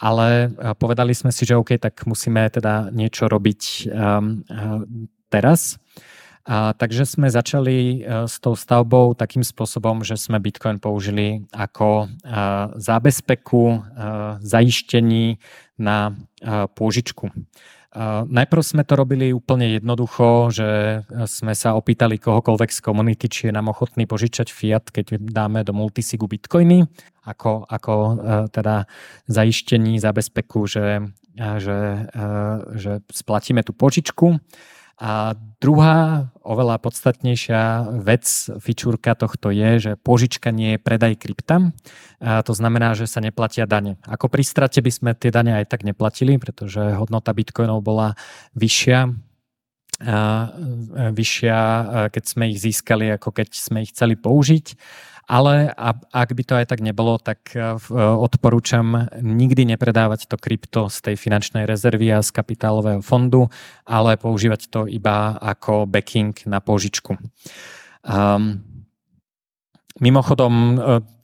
ale 0.00 0.48
povedali 0.80 1.12
sme 1.12 1.28
si, 1.28 1.44
že 1.44 1.60
OK, 1.60 1.76
tak 1.76 2.08
musíme 2.08 2.48
teda 2.48 2.88
niečo 2.88 3.28
robiť 3.28 3.92
um, 3.92 4.40
teraz. 5.28 5.76
A, 6.44 6.72
takže 6.72 7.04
sme 7.04 7.28
začali 7.28 8.00
uh, 8.00 8.24
s 8.24 8.40
tou 8.40 8.56
stavbou 8.56 9.12
takým 9.12 9.44
spôsobom, 9.44 10.00
že 10.04 10.16
sme 10.16 10.40
Bitcoin 10.40 10.80
použili 10.80 11.44
ako 11.52 12.08
uh, 12.08 12.72
zábezpeku, 12.76 13.64
uh, 13.76 13.80
zaištení 14.40 15.40
na 15.80 16.12
pôžičku. 16.76 17.32
Najprv 18.30 18.62
sme 18.62 18.86
to 18.86 18.94
robili 18.94 19.34
úplne 19.34 19.74
jednoducho, 19.74 20.54
že 20.54 21.02
sme 21.26 21.58
sa 21.58 21.74
opýtali 21.74 22.22
kohokoľvek 22.22 22.70
z 22.70 22.80
komunity, 22.86 23.26
či 23.26 23.50
je 23.50 23.56
nám 23.56 23.74
ochotný 23.74 24.06
požičať 24.06 24.46
fiat, 24.54 24.94
keď 24.94 25.18
dáme 25.18 25.66
do 25.66 25.74
multisigu 25.74 26.30
bitcoiny, 26.30 26.86
ako, 27.26 27.66
ako 27.66 27.92
e, 27.92 28.12
teda 28.54 28.86
zaištení, 29.26 29.98
zabezpeku, 29.98 30.70
že, 30.70 31.10
e, 31.34 31.46
že, 31.58 31.78
e, 32.14 32.22
že 32.78 32.92
splatíme 33.10 33.66
tú 33.66 33.74
požičku. 33.74 34.38
A 35.00 35.32
druhá, 35.64 36.28
oveľa 36.44 36.76
podstatnejšia 36.76 37.88
vec, 38.04 38.28
fičúrka 38.60 39.16
tohto 39.16 39.48
je, 39.48 39.70
že 39.80 39.92
požička 39.96 40.52
nie 40.52 40.76
je 40.76 40.82
predaj 40.84 41.16
krypta. 41.16 41.72
A 42.20 42.44
to 42.44 42.52
znamená, 42.52 42.92
že 42.92 43.08
sa 43.08 43.24
neplatia 43.24 43.64
dane. 43.64 43.96
Ako 44.04 44.28
pri 44.28 44.44
strate 44.44 44.84
by 44.84 44.92
sme 44.92 45.10
tie 45.16 45.32
dane 45.32 45.56
aj 45.56 45.72
tak 45.72 45.88
neplatili, 45.88 46.36
pretože 46.36 47.00
hodnota 47.00 47.32
bitcoinov 47.32 47.80
bola 47.80 48.12
vyššia 48.52 49.16
vyššia, 51.12 51.58
keď 52.08 52.24
sme 52.24 52.48
ich 52.48 52.58
získali, 52.60 53.12
ako 53.20 53.36
keď 53.36 53.48
sme 53.52 53.84
ich 53.84 53.92
chceli 53.92 54.16
použiť. 54.16 54.72
Ale 55.28 55.68
ak 56.12 56.30
by 56.32 56.42
to 56.46 56.54
aj 56.56 56.66
tak 56.70 56.80
nebolo, 56.80 57.18
tak 57.20 57.52
e, 57.52 57.58
e, 57.58 57.78
odporúčam 57.98 59.10
nikdy 59.18 59.68
nepredávať 59.74 60.30
to 60.30 60.36
krypto 60.40 60.88
z 60.88 61.12
tej 61.12 61.16
finančnej 61.20 61.68
rezervy 61.68 62.14
a 62.14 62.24
z 62.24 62.30
kapitálového 62.32 63.02
fondu, 63.04 63.50
ale 63.84 64.16
používať 64.16 64.70
to 64.72 64.80
iba 64.88 65.36
ako 65.38 65.84
backing 65.84 66.34
na 66.48 66.62
požičku. 66.62 67.18
Um, 68.00 68.64
Mimochodom, 70.00 70.52
e, 70.56 70.74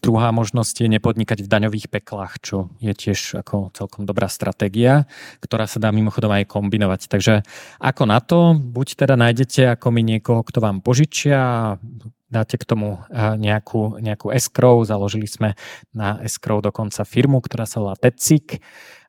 druhá 0.05 0.29
možnosť 0.37 0.85
je 0.85 0.89
nepodnikať 1.01 1.41
v 1.41 1.49
daňových 1.49 1.89
peklách, 1.89 2.37
čo 2.45 2.57
je 2.77 2.93
tiež 2.93 3.41
ako 3.41 3.73
celkom 3.73 4.05
dobrá 4.05 4.29
stratégia, 4.29 5.09
ktorá 5.41 5.65
sa 5.65 5.81
dá 5.81 5.89
mimochodom 5.89 6.29
aj 6.29 6.45
kombinovať. 6.45 7.09
Takže 7.09 7.41
ako 7.81 8.03
na 8.05 8.21
to, 8.21 8.53
buď 8.53 8.87
teda 9.01 9.17
nájdete 9.17 9.81
ako 9.81 9.87
my 9.89 10.03
niekoho, 10.05 10.45
kto 10.45 10.61
vám 10.61 10.85
požičia, 10.85 11.75
dáte 12.29 12.61
k 12.61 12.69
tomu 12.69 13.01
e, 13.09 13.25
nejakú, 13.41 13.97
nejakú 13.97 14.29
escrow, 14.29 14.85
založili 14.85 15.25
sme 15.25 15.57
na 15.97 16.21
escrow 16.21 16.61
dokonca 16.61 17.09
firmu, 17.09 17.41
ktorá 17.41 17.65
sa 17.65 17.81
volá 17.81 17.97
Tetsik 17.97 18.61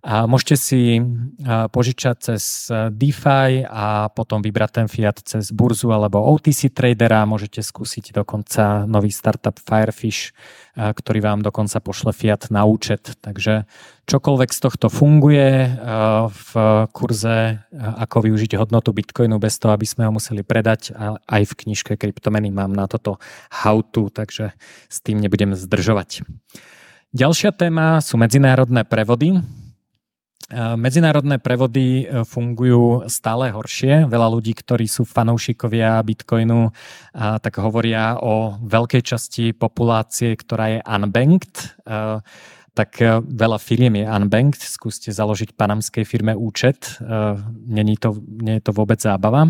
a 0.05 0.29
môžete 0.29 0.55
si 0.55 1.01
požičať 1.73 2.15
cez 2.21 2.69
e, 2.69 2.93
DeFi 2.93 3.65
a 3.65 4.07
potom 4.13 4.45
vybrať 4.45 4.71
ten 4.71 4.87
fiat 4.87 5.17
cez 5.25 5.49
burzu 5.49 5.89
alebo 5.89 6.21
OTC 6.21 6.69
tradera. 6.69 7.25
Môžete 7.25 7.65
skúsiť 7.65 8.13
dokonca 8.13 8.85
nový 8.85 9.09
startup 9.09 9.57
Firefish, 9.57 10.31
ktorý 10.77 11.19
vám 11.25 11.39
dokonca 11.41 11.81
pošle 11.81 12.13
fiat 12.13 12.53
na 12.53 12.63
účet. 12.69 13.17
Takže 13.19 13.65
čokoľvek 14.05 14.49
z 14.53 14.59
tohto 14.61 14.87
funguje 14.93 15.77
v 16.29 16.51
kurze, 16.93 17.65
ako 17.73 18.29
využiť 18.29 18.55
hodnotu 18.61 18.93
Bitcoinu 18.93 19.41
bez 19.41 19.57
toho, 19.57 19.73
aby 19.73 19.89
sme 19.89 20.05
ho 20.05 20.13
museli 20.13 20.45
predať. 20.45 20.93
Aj 21.25 21.41
v 21.41 21.53
knižke 21.53 21.97
kryptomeny 21.97 22.53
mám 22.53 22.71
na 22.77 22.85
toto 22.85 23.17
how 23.49 23.81
to, 23.81 24.13
takže 24.13 24.53
s 24.87 24.97
tým 25.01 25.17
nebudem 25.17 25.57
zdržovať. 25.57 26.21
Ďalšia 27.15 27.55
téma 27.55 27.97
sú 28.03 28.19
medzinárodné 28.21 28.85
prevody. 28.85 29.41
Medzinárodné 30.55 31.43
prevody 31.43 32.07
e, 32.07 32.23
fungujú 32.23 33.03
stále 33.11 33.51
horšie. 33.51 34.07
Veľa 34.07 34.31
ľudí, 34.31 34.55
ktorí 34.55 34.87
sú 34.87 35.03
fanoušikovia 35.03 35.99
Bitcoinu, 36.07 36.71
tak 37.11 37.59
hovoria 37.59 38.15
o 38.23 38.55
veľkej 38.63 39.03
časti 39.03 39.51
populácie, 39.51 40.39
ktorá 40.39 40.71
je 40.71 40.79
unbanked. 40.87 41.55
E, 41.83 42.23
tak 42.71 43.01
veľa 43.27 43.59
firiem 43.59 43.99
je 43.99 44.05
unbanked. 44.07 44.63
Skúste 44.63 45.11
založiť 45.11 45.57
panamskej 45.57 46.05
firme 46.05 46.37
účet. 46.37 47.01
Není 47.65 47.97
to, 47.97 48.21
nie 48.21 48.61
je 48.61 48.69
to 48.69 48.71
vôbec 48.71 49.01
zábava. 49.01 49.49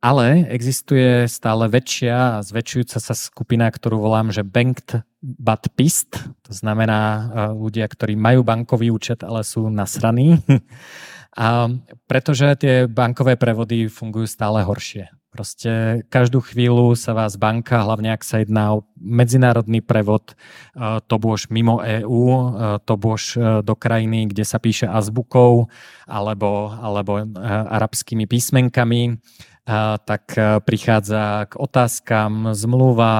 Ale 0.00 0.48
existuje 0.48 1.28
stále 1.28 1.68
väčšia 1.68 2.40
a 2.40 2.42
zväčšujúca 2.44 2.98
sa 3.04 3.12
skupina, 3.12 3.68
ktorú 3.68 4.00
volám, 4.00 4.32
že 4.32 4.40
banked 4.40 5.04
but 5.20 5.68
pissed. 5.76 6.16
To 6.48 6.52
znamená 6.56 7.00
uh, 7.00 7.20
ľudia, 7.52 7.84
ktorí 7.84 8.16
majú 8.16 8.40
bankový 8.40 8.88
účet, 8.88 9.20
ale 9.20 9.44
sú 9.44 9.68
nasraní. 9.68 10.40
a 11.36 11.68
pretože 12.08 12.48
tie 12.56 12.88
bankové 12.88 13.36
prevody 13.36 13.92
fungujú 13.92 14.24
stále 14.24 14.64
horšie. 14.64 15.12
Proste 15.30 16.02
každú 16.10 16.42
chvíľu 16.42 16.96
sa 16.96 17.14
vás 17.14 17.36
banka, 17.38 17.84
hlavne 17.84 18.10
ak 18.10 18.24
sa 18.24 18.40
jedná 18.42 18.80
o 18.80 18.88
medzinárodný 18.96 19.84
prevod, 19.84 20.32
uh, 20.32 21.04
to 21.04 21.20
bôž 21.20 21.52
mimo 21.52 21.84
EÚ, 21.84 22.24
uh, 22.24 22.80
to 22.88 22.96
bôž 22.96 23.36
do 23.60 23.76
krajiny, 23.76 24.32
kde 24.32 24.48
sa 24.48 24.56
píše 24.56 24.88
azbukou 24.88 25.68
alebo, 26.08 26.72
alebo 26.72 27.20
arabskými 27.68 28.24
písmenkami, 28.24 29.20
tak 30.04 30.24
e, 30.34 30.58
prichádza 30.64 31.46
k 31.46 31.52
otázkam 31.60 32.56
zmluva, 32.56 33.14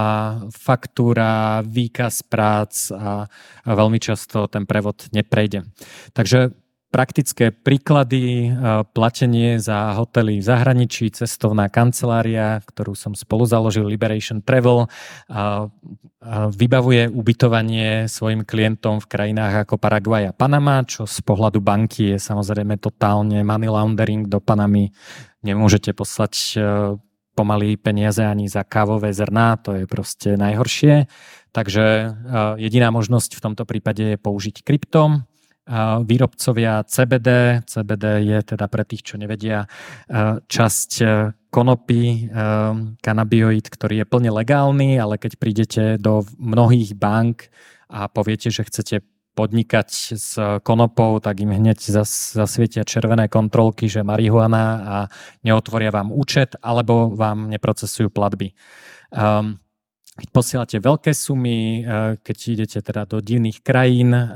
faktúra, 0.51 1.62
výkaz 1.62 2.26
prác 2.26 2.91
a 2.91 3.28
veľmi 3.68 4.01
často 4.03 4.49
ten 4.49 4.64
prevod 4.64 5.07
neprejde. 5.12 5.68
Takže 6.16 6.51
praktické 6.91 7.55
príklady, 7.55 8.51
e, 8.51 8.82
platenie 8.91 9.62
za 9.62 9.95
hotely 9.95 10.43
v 10.43 10.49
zahraničí, 10.49 11.12
cestovná 11.14 11.70
kancelária, 11.70 12.59
ktorú 12.66 12.99
som 12.99 13.14
spolu 13.14 13.47
založil, 13.47 13.86
Liberation 13.86 14.43
Travel, 14.43 14.91
vybavuje 16.53 17.09
ubytovanie 17.09 18.05
svojim 18.05 18.45
klientom 18.45 19.01
v 19.01 19.09
krajinách 19.09 19.64
ako 19.64 19.80
Paraguay 19.80 20.28
a 20.28 20.36
Panama, 20.36 20.84
čo 20.84 21.09
z 21.09 21.16
pohľadu 21.24 21.64
banky 21.64 22.12
je 22.12 22.18
samozrejme 22.20 22.76
totálne 22.76 23.41
money 23.41 23.72
laundering 23.72 24.28
do 24.28 24.36
Panamy. 24.36 24.93
Nemôžete 25.41 25.97
poslať 25.97 26.34
e, 26.55 26.61
pomaly 27.32 27.80
peniaze 27.80 28.20
ani 28.20 28.51
za 28.51 28.66
kávové 28.66 29.16
zrná, 29.16 29.57
to 29.61 29.72
je 29.72 29.84
proste 29.88 30.36
najhoršie. 30.36 31.09
Takže 31.51 31.84
e, 31.84 32.07
jediná 32.61 32.93
možnosť 32.93 33.36
v 33.36 33.45
tomto 33.45 33.64
prípade 33.64 34.14
je 34.14 34.18
použiť 34.20 34.62
kryptom, 34.64 35.24
výrobcovia 36.03 36.82
CBD. 36.82 37.62
CBD 37.62 38.05
je 38.26 38.38
teda 38.43 38.66
pre 38.66 38.82
tých, 38.82 39.07
čo 39.07 39.14
nevedia, 39.20 39.70
časť 40.51 40.91
konopy, 41.51 42.26
kanabioid, 42.99 43.66
ktorý 43.70 44.03
je 44.03 44.07
plne 44.09 44.34
legálny, 44.34 44.99
ale 44.99 45.14
keď 45.14 45.32
prídete 45.38 45.84
do 46.03 46.26
mnohých 46.43 46.99
bank 46.99 47.55
a 47.91 48.11
poviete, 48.11 48.51
že 48.51 48.66
chcete 48.66 49.03
podnikať 49.35 49.89
s 50.18 50.37
konopou, 50.66 51.22
tak 51.22 51.41
im 51.41 51.55
hneď 51.55 51.78
zas, 51.81 52.35
zasvietia 52.35 52.85
červené 52.85 53.31
kontrolky, 53.31 53.87
že 53.87 54.05
marihuana 54.05 54.64
a 54.83 54.97
neotvoria 55.47 55.95
vám 55.95 56.12
účet, 56.12 56.59
alebo 56.61 57.14
vám 57.14 57.49
neprocesujú 57.49 58.11
platby. 58.11 58.53
Um, 59.11 59.59
keď 60.20 60.28
posielate 60.37 60.76
veľké 60.76 61.12
sumy, 61.16 61.81
eh, 61.81 62.20
keď 62.20 62.37
idete 62.53 62.78
teda 62.85 63.09
do 63.09 63.24
divných 63.24 63.64
krajín. 63.64 64.12
Eh, 64.12 64.28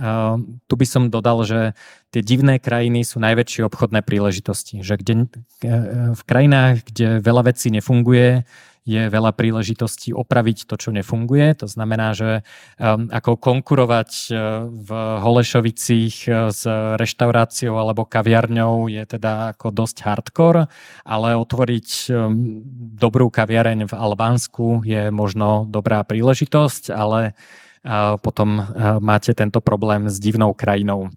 tu 0.64 0.74
by 0.80 0.86
som 0.88 1.12
dodal, 1.12 1.44
že 1.44 1.60
tie 2.08 2.24
divné 2.24 2.56
krajiny 2.56 3.04
sú 3.04 3.20
najväčšie 3.20 3.68
obchodné 3.68 4.00
príležitosti. 4.00 4.80
Že 4.80 4.94
kde, 5.04 5.14
eh, 5.20 6.14
v 6.16 6.22
krajinách, 6.24 6.88
kde 6.88 7.20
veľa 7.20 7.52
vecí 7.52 7.68
nefunguje, 7.68 8.48
je 8.84 9.08
veľa 9.08 9.32
príležitostí 9.32 10.12
opraviť 10.12 10.68
to, 10.68 10.76
čo 10.76 10.92
nefunguje. 10.92 11.56
To 11.64 11.64
znamená, 11.64 12.12
že 12.12 12.44
um, 12.76 13.08
ako 13.08 13.40
konkurovať 13.40 14.10
uh, 14.28 14.68
v 14.68 14.90
Holešovicích 15.24 16.28
uh, 16.28 16.52
s 16.52 16.68
reštauráciou 17.00 17.80
alebo 17.80 18.04
kaviarňou 18.04 18.92
je 18.92 19.02
teda 19.08 19.56
ako 19.56 19.72
dosť 19.72 19.96
hardcore, 20.04 20.68
ale 21.00 21.28
otvoriť 21.32 21.88
um, 22.12 22.60
dobrú 23.00 23.32
kaviareň 23.32 23.88
v 23.88 23.96
Albánsku 23.96 24.84
je 24.84 25.08
možno 25.08 25.64
dobrá 25.64 26.04
príležitosť, 26.04 26.92
ale 26.92 27.32
uh, 27.32 28.20
potom 28.20 28.68
máte 29.00 29.32
tento 29.32 29.64
problém 29.64 30.12
s 30.12 30.20
divnou 30.20 30.52
krajinou. 30.52 31.08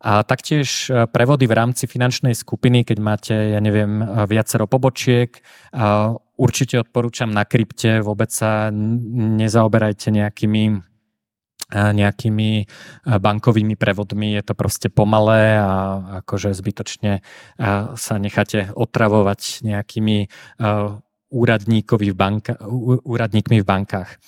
A 0.00 0.24
taktiež 0.24 0.88
prevody 1.12 1.44
v 1.44 1.52
rámci 1.52 1.84
finančnej 1.84 2.32
skupiny, 2.32 2.88
keď 2.88 2.98
máte, 3.04 3.36
ja 3.36 3.60
neviem, 3.60 4.00
viacero 4.24 4.64
pobočiek, 4.64 5.44
určite 6.40 6.80
odporúčam 6.80 7.28
na 7.28 7.44
krypte, 7.44 8.00
vôbec 8.00 8.32
sa 8.32 8.72
nezaoberajte 8.72 10.08
nejakými 10.08 10.88
nejakými 11.70 12.66
bankovými 13.06 13.78
prevodmi. 13.78 14.34
Je 14.34 14.42
to 14.42 14.58
proste 14.58 14.90
pomalé 14.90 15.54
a 15.54 15.70
akože 16.18 16.50
zbytočne 16.50 17.22
sa 17.94 18.14
necháte 18.18 18.74
otravovať 18.74 19.62
nejakými 19.62 20.26
úradníkmi 21.30 22.10
v, 22.10 22.16
banka, 22.18 22.58
úradníkmi 23.06 23.62
v 23.62 23.68
bankách. 23.70 24.18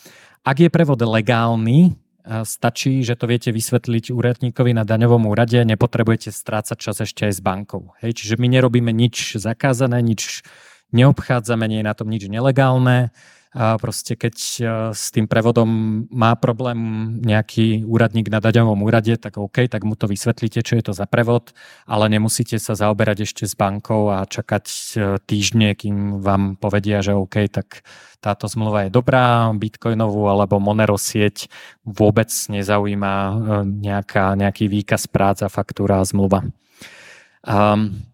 Ak 0.46 0.62
je 0.62 0.70
prevod 0.70 1.02
legálny, 1.02 1.98
stačí, 2.46 3.02
že 3.02 3.18
to 3.18 3.26
viete 3.26 3.50
vysvetliť 3.50 4.14
úradníkovi 4.14 4.70
na 4.70 4.86
daňovom 4.86 5.26
úrade, 5.26 5.58
nepotrebujete 5.66 6.30
strácať 6.30 6.78
čas 6.78 7.02
ešte 7.02 7.26
aj 7.26 7.32
s 7.34 7.42
bankou. 7.42 7.90
Hej, 8.06 8.22
čiže 8.22 8.38
my 8.38 8.46
nerobíme 8.54 8.94
nič 8.94 9.34
zakázané, 9.34 9.98
nič 9.98 10.46
neobchádzame, 10.92 11.64
nie 11.68 11.80
je 11.80 11.88
na 11.88 11.96
tom 11.96 12.08
nič 12.08 12.28
nelegálne. 12.28 13.10
A 13.52 13.76
proste 13.76 14.16
keď 14.16 14.36
e, 14.40 14.60
s 14.96 15.12
tým 15.12 15.28
prevodom 15.28 15.68
má 16.08 16.32
problém 16.40 16.80
nejaký 17.20 17.84
úradník 17.84 18.32
na 18.32 18.40
daňovom 18.40 18.80
úrade, 18.80 19.12
tak 19.20 19.36
OK, 19.36 19.68
tak 19.68 19.84
mu 19.84 19.92
to 19.92 20.08
vysvetlíte, 20.08 20.64
čo 20.64 20.80
je 20.80 20.84
to 20.88 20.92
za 20.96 21.04
prevod, 21.04 21.52
ale 21.84 22.08
nemusíte 22.08 22.56
sa 22.56 22.72
zaoberať 22.72 23.28
ešte 23.28 23.44
s 23.44 23.52
bankou 23.52 24.08
a 24.08 24.24
čakať 24.24 24.64
e, 24.72 24.76
týždne, 25.20 25.76
kým 25.76 26.24
vám 26.24 26.56
povedia, 26.56 27.04
že 27.04 27.12
OK, 27.12 27.44
tak 27.52 27.84
táto 28.24 28.48
zmluva 28.48 28.88
je 28.88 28.94
dobrá, 28.96 29.52
bitcoinovú 29.52 30.32
alebo 30.32 30.56
Monero 30.56 30.96
sieť 30.96 31.52
vôbec 31.84 32.32
nezaujíma 32.32 33.12
e, 33.12 33.32
nejaká, 33.84 34.32
nejaký 34.32 34.64
výkaz 34.72 35.12
práca, 35.12 35.52
faktúra 35.52 36.00
a 36.00 36.08
zmluva. 36.08 36.48
Um, 37.44 38.11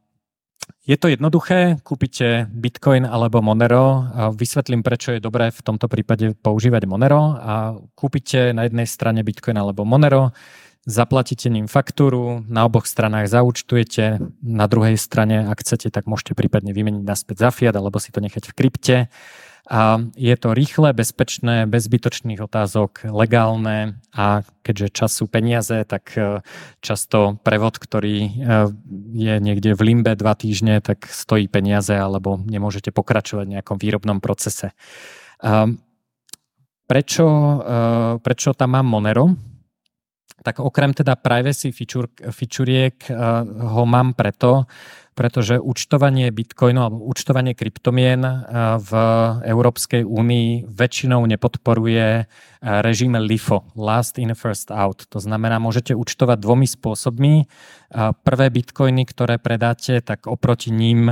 je 0.89 0.97
to 0.97 1.13
jednoduché, 1.13 1.77
kúpite 1.85 2.49
Bitcoin 2.49 3.05
alebo 3.05 3.45
Monero. 3.45 4.09
A 4.09 4.33
vysvetlím, 4.33 4.81
prečo 4.81 5.13
je 5.13 5.21
dobré 5.21 5.53
v 5.53 5.61
tomto 5.61 5.85
prípade 5.85 6.33
používať 6.41 6.89
Monero. 6.89 7.37
A 7.37 7.77
kúpite 7.93 8.57
na 8.57 8.65
jednej 8.65 8.89
strane 8.89 9.21
Bitcoin 9.21 9.61
alebo 9.61 9.85
Monero, 9.85 10.33
zaplatíte 10.89 11.53
ním 11.53 11.69
faktúru, 11.69 12.41
na 12.49 12.65
oboch 12.65 12.89
stranách 12.89 13.29
zaúčtujete, 13.29 14.25
na 14.41 14.65
druhej 14.65 14.97
strane, 14.97 15.45
ak 15.45 15.61
chcete, 15.61 15.93
tak 15.93 16.09
môžete 16.09 16.33
prípadne 16.33 16.73
vymeniť 16.73 17.05
naspäť 17.05 17.37
za 17.45 17.51
fiat 17.53 17.77
alebo 17.77 18.01
si 18.01 18.09
to 18.09 18.25
nechať 18.25 18.49
v 18.49 18.57
krypte. 18.57 18.97
A 19.69 20.01
je 20.17 20.33
to 20.37 20.57
rýchle, 20.57 20.97
bezpečné, 20.97 21.69
bez 21.69 21.85
zbytočných 21.85 22.41
otázok, 22.41 23.05
legálne 23.13 24.01
a 24.17 24.41
keďže 24.65 24.89
čas 24.97 25.13
sú 25.13 25.29
peniaze, 25.29 25.85
tak 25.85 26.17
e, 26.17 26.41
často 26.81 27.37
prevod, 27.45 27.77
ktorý 27.77 28.17
e, 28.17 28.31
je 29.13 29.35
niekde 29.37 29.77
v 29.77 29.81
limbe 29.93 30.17
dva 30.17 30.33
týždne, 30.33 30.81
tak 30.81 31.05
stojí 31.05 31.53
peniaze 31.53 31.93
alebo 31.93 32.41
nemôžete 32.41 32.97
pokračovať 32.97 33.45
v 33.45 33.55
nejakom 33.61 33.77
výrobnom 33.77 34.25
procese. 34.25 34.73
Prečo, 36.89 37.27
e, 37.29 37.57
prečo 38.25 38.57
tam 38.57 38.73
mám 38.73 38.89
Monero? 38.89 39.37
Tak 40.41 40.65
okrem 40.65 40.97
teda 40.97 41.13
privacy 41.21 41.77
featuriek 42.33 43.11
ho 43.69 43.85
mám 43.85 44.15
preto, 44.15 44.65
pretože 45.19 45.59
účtovanie 45.59 46.31
bitcoinu 46.31 46.79
alebo 46.79 47.03
účtovanie 47.11 47.59
kryptomien 47.59 48.23
eh, 48.23 48.39
v 48.79 48.91
Európskej 49.43 50.07
únii 50.07 50.71
väčšinou 50.71 51.27
nepodporuje 51.27 52.23
eh, 52.23 52.27
režim 52.63 53.19
LIFO, 53.19 53.75
Last 53.75 54.23
in 54.23 54.31
First 54.39 54.71
Out. 54.71 55.11
To 55.11 55.19
znamená, 55.19 55.59
môžete 55.59 55.99
účtovať 55.99 56.39
dvomi 56.39 56.71
spôsobmi. 56.71 57.35
Eh, 57.43 57.47
prvé 58.23 58.47
bitcoiny, 58.55 59.03
ktoré 59.11 59.43
predáte, 59.43 59.99
tak 59.99 60.31
oproti 60.31 60.71
ním, 60.71 61.11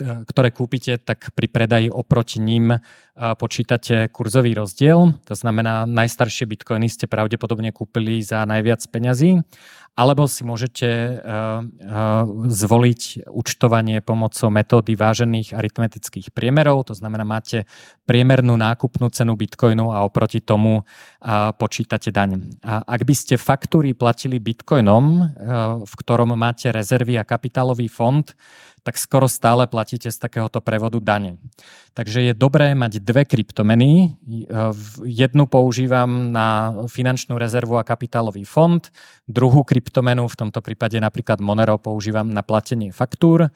ktoré 0.00 0.50
kúpite, 0.50 0.98
tak 0.98 1.30
pri 1.36 1.46
predaji 1.46 1.88
oproti 1.92 2.40
ním 2.40 2.80
počítate 3.20 4.08
kurzový 4.08 4.56
rozdiel. 4.56 5.12
To 5.28 5.34
znamená, 5.36 5.84
najstaršie 5.84 6.48
bitcoiny 6.48 6.88
ste 6.88 7.04
pravdepodobne 7.04 7.68
kúpili 7.68 8.24
za 8.24 8.48
najviac 8.48 8.80
peňazí 8.88 9.44
alebo 9.98 10.24
si 10.30 10.42
môžete 10.46 10.88
uh, 10.88 11.60
uh, 11.60 12.24
zvoliť 12.48 13.28
účtovanie 13.28 14.00
pomocou 14.00 14.48
metódy 14.48 14.96
vážených 14.96 15.52
aritmetických 15.54 16.32
priemerov, 16.32 16.90
to 16.90 16.94
znamená, 16.96 17.26
máte 17.26 17.68
priemernú 18.08 18.58
nákupnú 18.58 19.12
cenu 19.14 19.38
bitcoinu 19.38 19.94
a 19.94 20.02
oproti 20.02 20.42
tomu 20.42 20.82
počítate 21.60 22.08
daň. 22.10 22.48
A 22.64 22.80
ak 22.82 23.04
by 23.04 23.14
ste 23.14 23.34
faktúry 23.36 23.92
platili 23.92 24.40
bitcoinom, 24.40 25.04
uh, 25.04 25.26
v 25.84 25.92
ktorom 26.00 26.32
máte 26.34 26.72
rezervy 26.72 27.20
a 27.20 27.28
kapitálový 27.28 27.92
fond, 27.92 28.24
tak 28.82 28.98
skoro 28.98 29.28
stále 29.28 29.66
platíte 29.66 30.10
z 30.10 30.18
takéhoto 30.18 30.60
prevodu 30.64 31.00
dane. 31.00 31.36
Takže 31.92 32.30
je 32.30 32.34
dobré 32.34 32.72
mať 32.74 33.02
dve 33.02 33.28
kryptomeny. 33.28 34.16
Jednu 35.04 35.44
používam 35.46 36.32
na 36.32 36.72
finančnú 36.88 37.36
rezervu 37.36 37.76
a 37.76 37.86
kapitálový 37.86 38.46
fond, 38.48 38.80
druhú 39.28 39.64
kryptomenu, 39.66 40.26
v 40.28 40.38
tomto 40.38 40.60
prípade 40.64 40.96
napríklad 40.96 41.42
Monero, 41.42 41.76
používam 41.76 42.30
na 42.30 42.40
platenie 42.40 42.94
faktúr 42.94 43.50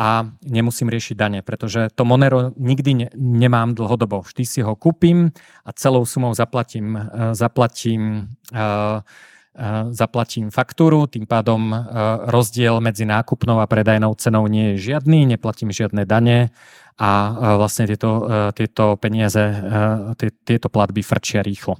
a 0.00 0.24
nemusím 0.46 0.88
riešiť 0.88 1.16
dane, 1.18 1.40
pretože 1.44 1.92
to 1.92 2.08
Monero 2.08 2.56
nikdy 2.56 2.90
ne, 2.94 3.08
nemám 3.18 3.76
dlhodobo. 3.76 4.24
Vždy 4.24 4.44
si 4.46 4.60
ho 4.64 4.72
kúpim 4.72 5.28
a 5.66 5.70
celou 5.76 6.06
sumou 6.06 6.32
zaplatím, 6.32 6.96
zaplatím 7.36 8.32
uh, 8.54 9.04
zaplatím 9.90 10.50
faktúru, 10.54 11.06
tým 11.10 11.26
pádom 11.26 11.74
rozdiel 12.30 12.78
medzi 12.78 13.06
nákupnou 13.06 13.58
a 13.58 13.66
predajnou 13.70 14.14
cenou 14.14 14.46
nie 14.46 14.74
je 14.74 14.94
žiadny, 14.94 15.26
neplatím 15.26 15.74
žiadne 15.74 16.06
dane 16.06 16.54
a 17.00 17.10
vlastne 17.58 17.88
tieto, 17.90 18.26
tieto 18.52 18.94
peniaze, 19.00 19.40
tieto 20.46 20.68
platby 20.70 21.02
frčia 21.02 21.42
rýchlo. 21.42 21.78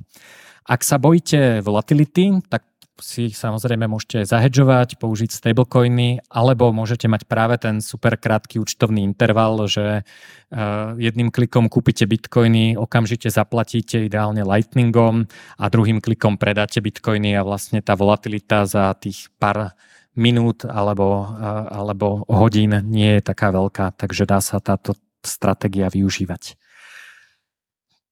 Ak 0.66 0.86
sa 0.86 1.02
bojíte 1.02 1.62
volatility, 1.66 2.46
tak 2.46 2.62
si 3.00 3.32
samozrejme 3.32 3.88
môžete 3.88 4.28
zahedžovať, 4.28 5.00
použiť 5.00 5.32
stablecoiny, 5.32 6.24
alebo 6.28 6.70
môžete 6.70 7.08
mať 7.08 7.26
práve 7.26 7.56
ten 7.58 7.80
super 7.80 8.20
krátky 8.20 8.60
účtovný 8.60 9.02
interval, 9.02 9.66
že 9.66 10.04
uh, 10.04 10.94
jedným 11.00 11.34
klikom 11.34 11.66
kúpite 11.66 12.06
bitcoiny, 12.06 12.78
okamžite 12.78 13.32
zaplatíte 13.32 14.06
ideálne 14.06 14.44
lightningom 14.44 15.26
a 15.58 15.64
druhým 15.66 15.98
klikom 15.98 16.36
predáte 16.36 16.78
bitcoiny 16.78 17.34
a 17.34 17.42
vlastne 17.42 17.82
tá 17.82 17.98
volatilita 17.98 18.68
za 18.68 18.94
tých 18.94 19.32
pár 19.40 19.74
minút 20.14 20.68
alebo, 20.68 21.26
uh, 21.34 21.66
alebo 21.72 22.28
hodín 22.28 22.76
nie 22.86 23.18
je 23.18 23.22
taká 23.26 23.50
veľká, 23.50 23.96
takže 23.98 24.28
dá 24.28 24.38
sa 24.38 24.62
táto 24.62 24.94
stratégia 25.24 25.88
využívať. 25.92 26.56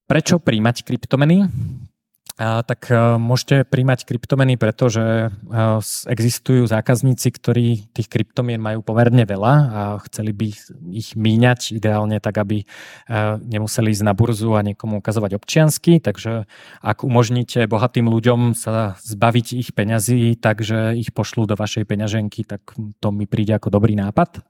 Prečo 0.09 0.41
príjmať 0.41 0.89
kryptomeny? 0.89 1.45
Tak 2.39 2.87
e, 2.87 3.19
môžete 3.19 3.67
príjmať 3.67 4.07
kryptomeny, 4.07 4.55
pretože 4.55 5.27
e, 5.27 5.29
existujú 6.07 6.71
zákazníci, 6.71 7.35
ktorí 7.35 7.91
tých 7.91 8.07
kryptomien 8.07 8.63
majú 8.63 8.87
pomerne 8.87 9.27
veľa 9.27 9.55
a 9.67 9.81
chceli 10.07 10.31
by 10.31 10.47
ich 10.95 11.19
míňať 11.19 11.75
ideálne 11.75 12.23
tak, 12.23 12.39
aby 12.39 12.63
e, 12.63 12.67
nemuseli 13.43 13.91
ísť 13.91 14.07
na 14.07 14.15
burzu 14.15 14.55
a 14.55 14.63
niekomu 14.63 15.03
ukazovať 15.03 15.35
občiansky. 15.35 15.99
Takže 15.99 16.47
ak 16.79 17.03
umožníte 17.03 17.67
bohatým 17.67 18.07
ľuďom 18.07 18.55
sa 18.55 18.95
zbaviť 19.03 19.59
ich 19.59 19.75
peňazí, 19.75 20.39
takže 20.39 20.95
ich 20.95 21.11
pošlú 21.11 21.51
do 21.51 21.59
vašej 21.59 21.91
peňaženky, 21.91 22.47
tak 22.47 22.63
to 23.03 23.09
mi 23.11 23.27
príde 23.27 23.59
ako 23.59 23.75
dobrý 23.75 23.99
nápad. 23.99 24.47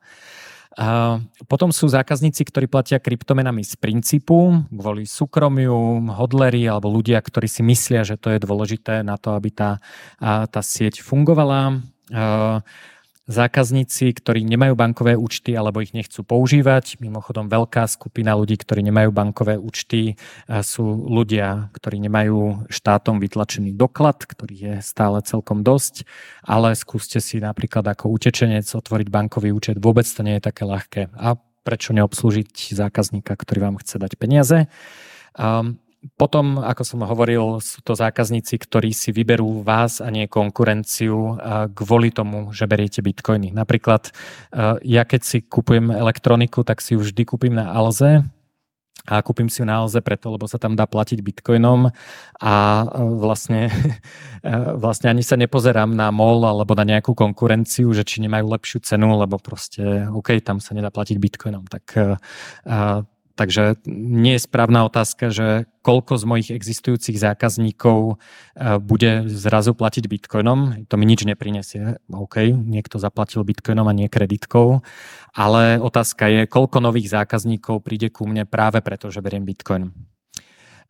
Potom 1.50 1.74
sú 1.74 1.90
zákazníci, 1.90 2.46
ktorí 2.46 2.70
platia 2.70 3.02
kryptomenami 3.02 3.66
z 3.66 3.74
princípu, 3.82 4.62
kvôli 4.70 5.10
súkromiu, 5.10 6.06
hodleri 6.14 6.62
alebo 6.70 6.86
ľudia, 6.86 7.18
ktorí 7.18 7.50
si 7.50 7.66
myslia, 7.66 8.06
že 8.06 8.14
to 8.14 8.30
je 8.30 8.38
dôležité 8.38 9.02
na 9.02 9.18
to, 9.18 9.34
aby 9.34 9.50
tá, 9.50 9.82
tá 10.22 10.60
sieť 10.62 11.02
fungovala 11.02 11.82
zákazníci, 13.28 14.16
ktorí 14.16 14.42
nemajú 14.48 14.72
bankové 14.72 15.12
účty 15.14 15.52
alebo 15.52 15.84
ich 15.84 15.92
nechcú 15.92 16.24
používať. 16.24 16.96
Mimochodom 16.98 17.52
veľká 17.52 17.84
skupina 17.84 18.32
ľudí, 18.32 18.56
ktorí 18.56 18.80
nemajú 18.88 19.12
bankové 19.12 19.60
účty, 19.60 20.16
e, 20.48 20.64
sú 20.64 20.82
ľudia, 21.06 21.68
ktorí 21.76 22.00
nemajú 22.08 22.66
štátom 22.72 23.20
vytlačený 23.20 23.76
doklad, 23.76 24.24
ktorý 24.24 24.54
je 24.56 24.74
stále 24.80 25.20
celkom 25.20 25.60
dosť, 25.60 26.08
ale 26.40 26.72
skúste 26.72 27.20
si 27.20 27.38
napríklad 27.38 27.84
ako 27.84 28.16
utečenec 28.16 28.64
otvoriť 28.64 29.08
bankový 29.12 29.52
účet. 29.52 29.76
Vôbec 29.76 30.08
to 30.08 30.24
nie 30.24 30.40
je 30.40 30.48
také 30.48 30.64
ľahké. 30.64 31.12
A 31.12 31.36
prečo 31.68 31.92
neobslúžiť 31.92 32.72
zákazníka, 32.72 33.36
ktorý 33.36 33.68
vám 33.68 33.76
chce 33.84 34.00
dať 34.00 34.16
peniaze? 34.16 34.72
Um, 35.36 35.76
potom, 36.16 36.62
ako 36.62 36.82
som 36.86 37.00
hovoril, 37.04 37.60
sú 37.60 37.82
to 37.82 37.92
zákazníci, 37.98 38.56
ktorí 38.56 38.94
si 38.94 39.12
vyberú 39.12 39.66
vás 39.66 40.00
a 40.00 40.08
nie 40.08 40.30
konkurenciu 40.30 41.36
kvôli 41.74 42.14
tomu, 42.14 42.54
že 42.54 42.70
beriete 42.70 43.02
bitcoiny. 43.02 43.52
Napríklad 43.52 44.14
ja 44.86 45.02
keď 45.04 45.20
si 45.20 45.38
kupujem 45.44 45.90
elektroniku, 45.90 46.64
tak 46.64 46.80
si 46.80 46.94
ju 46.96 47.02
vždy 47.02 47.22
kúpim 47.26 47.52
na 47.52 47.74
Alze, 47.74 48.24
a 49.08 49.24
kúpim 49.24 49.48
si 49.48 49.64
ju 49.64 49.66
na 49.66 49.80
Alze 49.80 50.04
preto, 50.04 50.28
lebo 50.28 50.44
sa 50.44 50.60
tam 50.60 50.76
dá 50.76 50.84
platiť 50.84 51.24
bitcoinom 51.24 51.88
a 52.44 52.54
vlastne, 53.16 53.72
vlastne 54.84 55.08
ani 55.08 55.24
sa 55.24 55.40
nepozerám 55.40 55.88
na 55.88 56.12
MOL 56.12 56.44
alebo 56.44 56.76
na 56.76 56.84
nejakú 56.84 57.16
konkurenciu, 57.16 57.88
že 57.96 58.04
či 58.04 58.20
nemajú 58.20 58.44
lepšiu 58.52 58.84
cenu, 58.84 59.08
lebo 59.16 59.40
proste 59.40 60.12
OK, 60.12 60.36
tam 60.44 60.60
sa 60.60 60.76
nedá 60.76 60.92
platiť 60.92 61.16
bitcoinom. 61.16 61.64
Tak 61.72 61.84
Takže 63.38 63.78
nie 63.86 64.34
je 64.34 64.42
správna 64.42 64.82
otázka, 64.82 65.30
že 65.30 65.70
koľko 65.86 66.18
z 66.18 66.24
mojich 66.26 66.50
existujúcich 66.50 67.14
zákazníkov 67.22 67.98
e, 68.10 68.14
bude 68.82 69.30
zrazu 69.30 69.78
platiť 69.78 70.10
bitcoinom. 70.10 70.90
To 70.90 70.94
mi 70.98 71.06
nič 71.06 71.22
neprinesie. 71.22 72.02
OK, 72.10 72.50
niekto 72.50 72.98
zaplatil 72.98 73.46
bitcoinom 73.46 73.86
a 73.86 73.94
nie 73.94 74.10
kreditkou. 74.10 74.82
Ale 75.38 75.78
otázka 75.78 76.26
je, 76.26 76.50
koľko 76.50 76.82
nových 76.82 77.14
zákazníkov 77.14 77.86
príde 77.86 78.10
ku 78.10 78.26
mne 78.26 78.42
práve 78.42 78.82
preto, 78.82 79.06
že 79.14 79.22
beriem 79.22 79.46
bitcoin. 79.46 79.94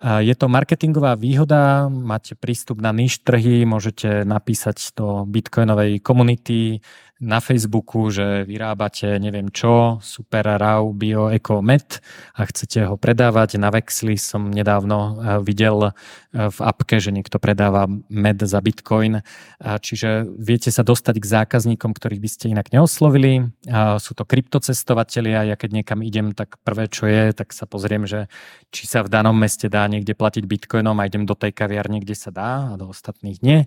E, 0.00 0.24
je 0.24 0.32
to 0.32 0.48
marketingová 0.48 1.20
výhoda, 1.20 1.92
máte 1.92 2.32
prístup 2.32 2.80
na 2.80 2.96
niž 2.96 3.28
trhy, 3.28 3.68
môžete 3.68 4.24
napísať 4.24 4.96
do 4.96 5.28
bitcoinovej 5.28 6.00
komunity, 6.00 6.80
na 7.18 7.42
Facebooku, 7.42 8.14
že 8.14 8.46
vyrábate 8.46 9.18
neviem 9.18 9.50
čo, 9.50 9.98
super 9.98 10.46
RAW 10.46 10.94
Bio 10.94 11.26
Eco 11.34 11.58
Med 11.58 11.98
a 12.38 12.46
chcete 12.46 12.86
ho 12.86 12.94
predávať. 12.94 13.58
Na 13.58 13.74
Vexli 13.74 14.14
som 14.14 14.46
nedávno 14.54 14.98
eh, 14.98 15.12
videl 15.42 15.90
eh, 15.90 16.48
v 16.48 16.58
appke, 16.62 17.02
že 17.02 17.10
niekto 17.10 17.42
predáva 17.42 17.90
med 18.06 18.38
za 18.44 18.62
Bitcoin. 18.62 19.20
Čiže 19.58 20.28
viete 20.38 20.70
sa 20.70 20.86
dostať 20.86 21.18
k 21.18 21.26
zákazníkom, 21.26 21.90
ktorých 21.90 22.22
by 22.22 22.30
ste 22.30 22.44
inak 22.54 22.70
neoslovili. 22.70 23.50
Sú 23.98 24.12
to 24.14 24.22
kryptocestovatelia. 24.22 25.48
Ja 25.48 25.56
keď 25.58 25.82
niekam 25.82 26.00
idem, 26.04 26.30
tak 26.36 26.60
prvé 26.62 26.86
čo 26.86 27.10
je, 27.10 27.34
tak 27.34 27.50
sa 27.50 27.66
pozriem, 27.66 28.06
že 28.06 28.30
či 28.70 28.86
sa 28.86 29.02
v 29.02 29.10
danom 29.10 29.34
meste 29.34 29.66
dá 29.66 29.88
niekde 29.90 30.14
platiť 30.14 30.44
Bitcoinom 30.46 30.94
a 31.00 31.08
idem 31.08 31.26
do 31.26 31.34
tej 31.34 31.50
kaviarne, 31.50 31.98
kde 31.98 32.14
sa 32.14 32.30
dá 32.30 32.72
a 32.72 32.78
do 32.78 32.92
ostatných 32.92 33.42
nie. 33.42 33.66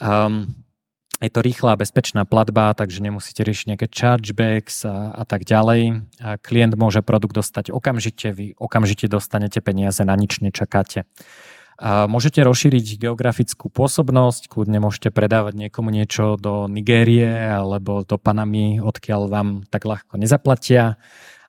Um, 0.00 0.54
je 1.20 1.32
to 1.32 1.44
rýchla 1.44 1.76
a 1.76 1.80
bezpečná 1.80 2.24
platba, 2.24 2.72
takže 2.72 3.04
nemusíte 3.04 3.44
riešiť 3.44 3.66
nejaké 3.76 3.86
chargebacks 3.92 4.88
a, 4.88 5.12
a 5.12 5.24
tak 5.28 5.44
ďalej. 5.44 6.08
A 6.24 6.40
klient 6.40 6.72
môže 6.80 7.04
produkt 7.04 7.36
dostať 7.36 7.68
okamžite, 7.68 8.32
vy 8.32 8.56
okamžite 8.56 9.04
dostanete 9.04 9.60
peniaze, 9.60 10.00
na 10.00 10.16
nič 10.16 10.40
nečakáte. 10.40 11.04
A 11.80 12.04
môžete 12.04 12.44
rozšíriť 12.44 13.08
geografickú 13.08 13.72
pôsobnosť, 13.72 14.52
kľudne 14.52 14.84
môžete 14.84 15.08
predávať 15.08 15.56
niekomu 15.56 15.88
niečo 15.88 16.36
do 16.36 16.68
Nigérie 16.68 17.24
alebo 17.48 18.04
do 18.04 18.20
Panamy, 18.20 18.84
odkiaľ 18.84 19.32
vám 19.32 19.48
tak 19.68 19.88
ľahko 19.88 20.20
nezaplatia 20.20 21.00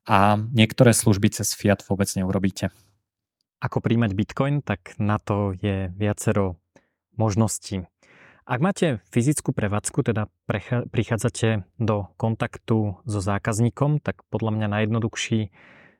a 0.07 0.39
niektoré 0.39 0.95
služby 0.95 1.35
cez 1.35 1.51
fiat 1.51 1.83
vôbec 1.83 2.07
neurobíte. 2.15 2.71
Ako 3.59 3.83
príjmať 3.83 4.11
Bitcoin, 4.15 4.63
tak 4.63 4.95
na 4.99 5.19
to 5.19 5.51
je 5.51 5.91
viacero 5.99 6.57
možností. 7.19 7.83
Ak 8.41 8.59
máte 8.59 8.99
fyzickú 9.13 9.53
prevádzku, 9.53 10.01
teda 10.01 10.27
prichádzate 10.91 11.63
do 11.77 12.09
kontaktu 12.17 12.99
so 13.05 13.19
zákazníkom, 13.21 14.01
tak 14.01 14.25
podľa 14.33 14.51
mňa 14.57 14.67
najjednoduchší 14.67 15.53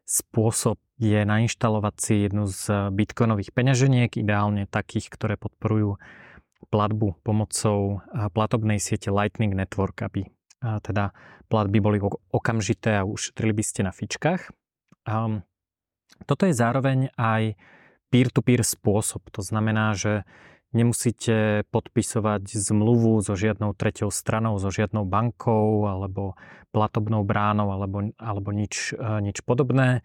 spôsob 0.03 0.81
je 0.97 1.21
nainštalovať 1.21 1.95
si 2.01 2.13
jednu 2.27 2.49
z 2.49 2.91
bitcoinových 2.91 3.53
peňaženiek, 3.55 4.11
ideálne 4.17 4.65
takých, 4.67 5.13
ktoré 5.13 5.37
podporujú 5.37 6.01
platbu 6.69 7.21
pomocou 7.25 8.05
platobnej 8.33 8.77
siete 8.77 9.09
Lightning 9.13 9.53
Network, 9.53 10.01
aby 10.01 10.29
teda 10.61 11.13
platby 11.49 11.81
boli 11.81 11.97
okamžité 12.29 13.01
a 13.01 13.07
ušetrili 13.07 13.53
by 13.53 13.63
ste 13.65 13.81
na 13.85 13.93
fičkách. 13.93 14.53
Toto 16.29 16.43
je 16.45 16.53
zároveň 16.53 17.09
aj 17.17 17.57
peer-to-peer 18.13 18.61
spôsob. 18.61 19.25
To 19.33 19.41
znamená, 19.41 19.97
že 19.97 20.21
Nemusíte 20.71 21.67
podpisovať 21.67 22.47
zmluvu 22.47 23.19
so 23.19 23.35
žiadnou 23.35 23.75
treťou 23.75 24.07
stranou, 24.07 24.55
so 24.55 24.71
žiadnou 24.71 25.03
bankou 25.03 25.83
alebo 25.83 26.39
platobnou 26.71 27.27
bránou 27.27 27.75
alebo, 27.75 28.15
alebo 28.15 28.55
nič, 28.55 28.95
e, 28.95 29.19
nič 29.19 29.43
podobné. 29.43 29.99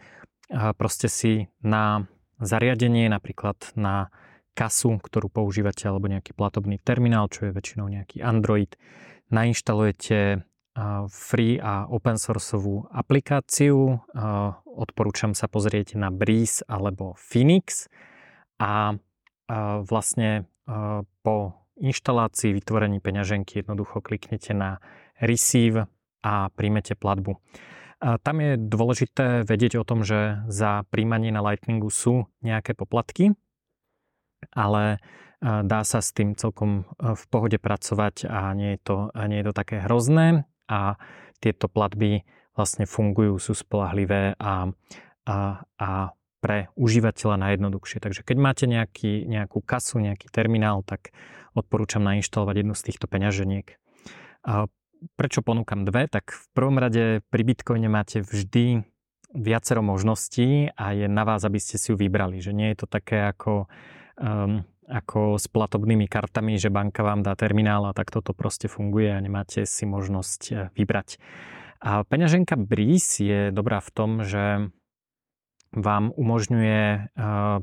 Proste 0.50 1.10
si 1.10 1.50
na 1.58 2.06
zariadenie, 2.38 3.10
napríklad 3.10 3.58
na 3.78 4.10
kasu, 4.54 4.98
ktorú 4.98 5.26
používate, 5.30 5.86
alebo 5.86 6.06
nejaký 6.06 6.34
platobný 6.34 6.78
terminál, 6.78 7.26
čo 7.30 7.50
je 7.50 7.54
väčšinou 7.54 7.90
nejaký 7.90 8.22
Android, 8.22 8.70
nainštalujete 9.30 10.18
e, 10.34 10.38
free 11.10 11.62
a 11.62 11.86
open 11.86 12.18
sourceovú 12.18 12.90
aplikáciu. 12.90 13.78
E, 13.86 13.96
odporúčam 14.66 15.30
sa 15.30 15.46
pozrieť 15.46 15.94
na 15.94 16.10
Breeze 16.10 16.66
alebo 16.66 17.14
Phoenix 17.14 17.86
a 18.58 18.98
vlastne 19.86 20.50
po 21.22 21.36
inštalácii, 21.78 22.56
vytvorení 22.56 22.98
peňaženky 22.98 23.62
jednoducho 23.62 24.02
kliknete 24.02 24.52
na 24.56 24.82
Receive 25.22 25.86
a 26.26 26.50
príjmete 26.52 26.98
platbu. 26.98 27.38
Tam 27.96 28.36
je 28.42 28.60
dôležité 28.60 29.48
vedieť 29.48 29.80
o 29.80 29.84
tom, 29.88 30.04
že 30.04 30.44
za 30.52 30.84
príjmanie 30.92 31.32
na 31.32 31.40
Lightningu 31.40 31.88
sú 31.88 32.28
nejaké 32.44 32.76
poplatky, 32.76 33.32
ale 34.52 35.00
dá 35.40 35.80
sa 35.84 36.04
s 36.04 36.12
tým 36.12 36.36
celkom 36.36 36.84
v 37.00 37.24
pohode 37.32 37.56
pracovať 37.56 38.28
a 38.28 38.52
nie 38.52 38.76
je 38.76 38.80
to, 38.84 38.96
nie 39.28 39.40
je 39.40 39.46
to 39.48 39.54
také 39.56 39.80
hrozné 39.80 40.44
a 40.68 41.00
tieto 41.40 41.68
platby 41.72 42.24
vlastne 42.56 42.88
fungujú, 42.88 43.36
sú 43.36 43.52
spolahlivé 43.52 44.32
a, 44.40 44.68
a, 45.28 45.36
a 45.76 45.90
pre 46.46 46.70
užívateľa 46.78 47.42
najjednoduchšie. 47.42 47.98
Takže 47.98 48.22
keď 48.22 48.36
máte 48.38 48.64
nejaký, 48.70 49.26
nejakú 49.26 49.58
kasu, 49.58 49.98
nejaký 49.98 50.30
terminál, 50.30 50.86
tak 50.86 51.10
odporúčam 51.58 52.06
nainštalovať 52.06 52.62
jednu 52.62 52.74
z 52.78 52.86
týchto 52.86 53.10
peňaženiek. 53.10 53.74
A 54.46 54.70
prečo 55.18 55.42
ponúkam 55.42 55.82
dve? 55.82 56.06
Tak 56.06 56.30
v 56.30 56.46
prvom 56.54 56.78
rade 56.78 57.26
pri 57.34 57.42
Bitcoine 57.42 57.90
máte 57.90 58.22
vždy 58.22 58.86
viacero 59.34 59.82
možností 59.82 60.70
a 60.78 60.94
je 60.94 61.10
na 61.10 61.26
vás, 61.26 61.42
aby 61.42 61.58
ste 61.58 61.82
si 61.82 61.90
ju 61.90 61.98
vybrali. 61.98 62.38
Že 62.38 62.52
nie 62.54 62.68
je 62.70 62.78
to 62.78 62.86
také 62.86 63.26
ako, 63.26 63.66
um, 64.22 64.62
ako 64.86 65.42
s 65.42 65.50
platobnými 65.50 66.06
kartami, 66.06 66.62
že 66.62 66.70
banka 66.70 67.02
vám 67.02 67.26
dá 67.26 67.34
terminál 67.34 67.90
a 67.90 67.96
tak 67.96 68.14
toto 68.14 68.30
proste 68.38 68.70
funguje 68.70 69.10
a 69.10 69.18
nemáte 69.18 69.66
si 69.66 69.82
možnosť 69.82 70.40
eh, 70.54 70.70
vybrať. 70.78 71.18
A 71.82 72.06
peňaženka 72.06 72.54
Breeze 72.54 73.18
je 73.20 73.40
dobrá 73.50 73.82
v 73.82 73.90
tom, 73.90 74.10
že 74.22 74.72
vám 75.76 76.10
umožňuje 76.16 76.82
eh, 76.88 77.00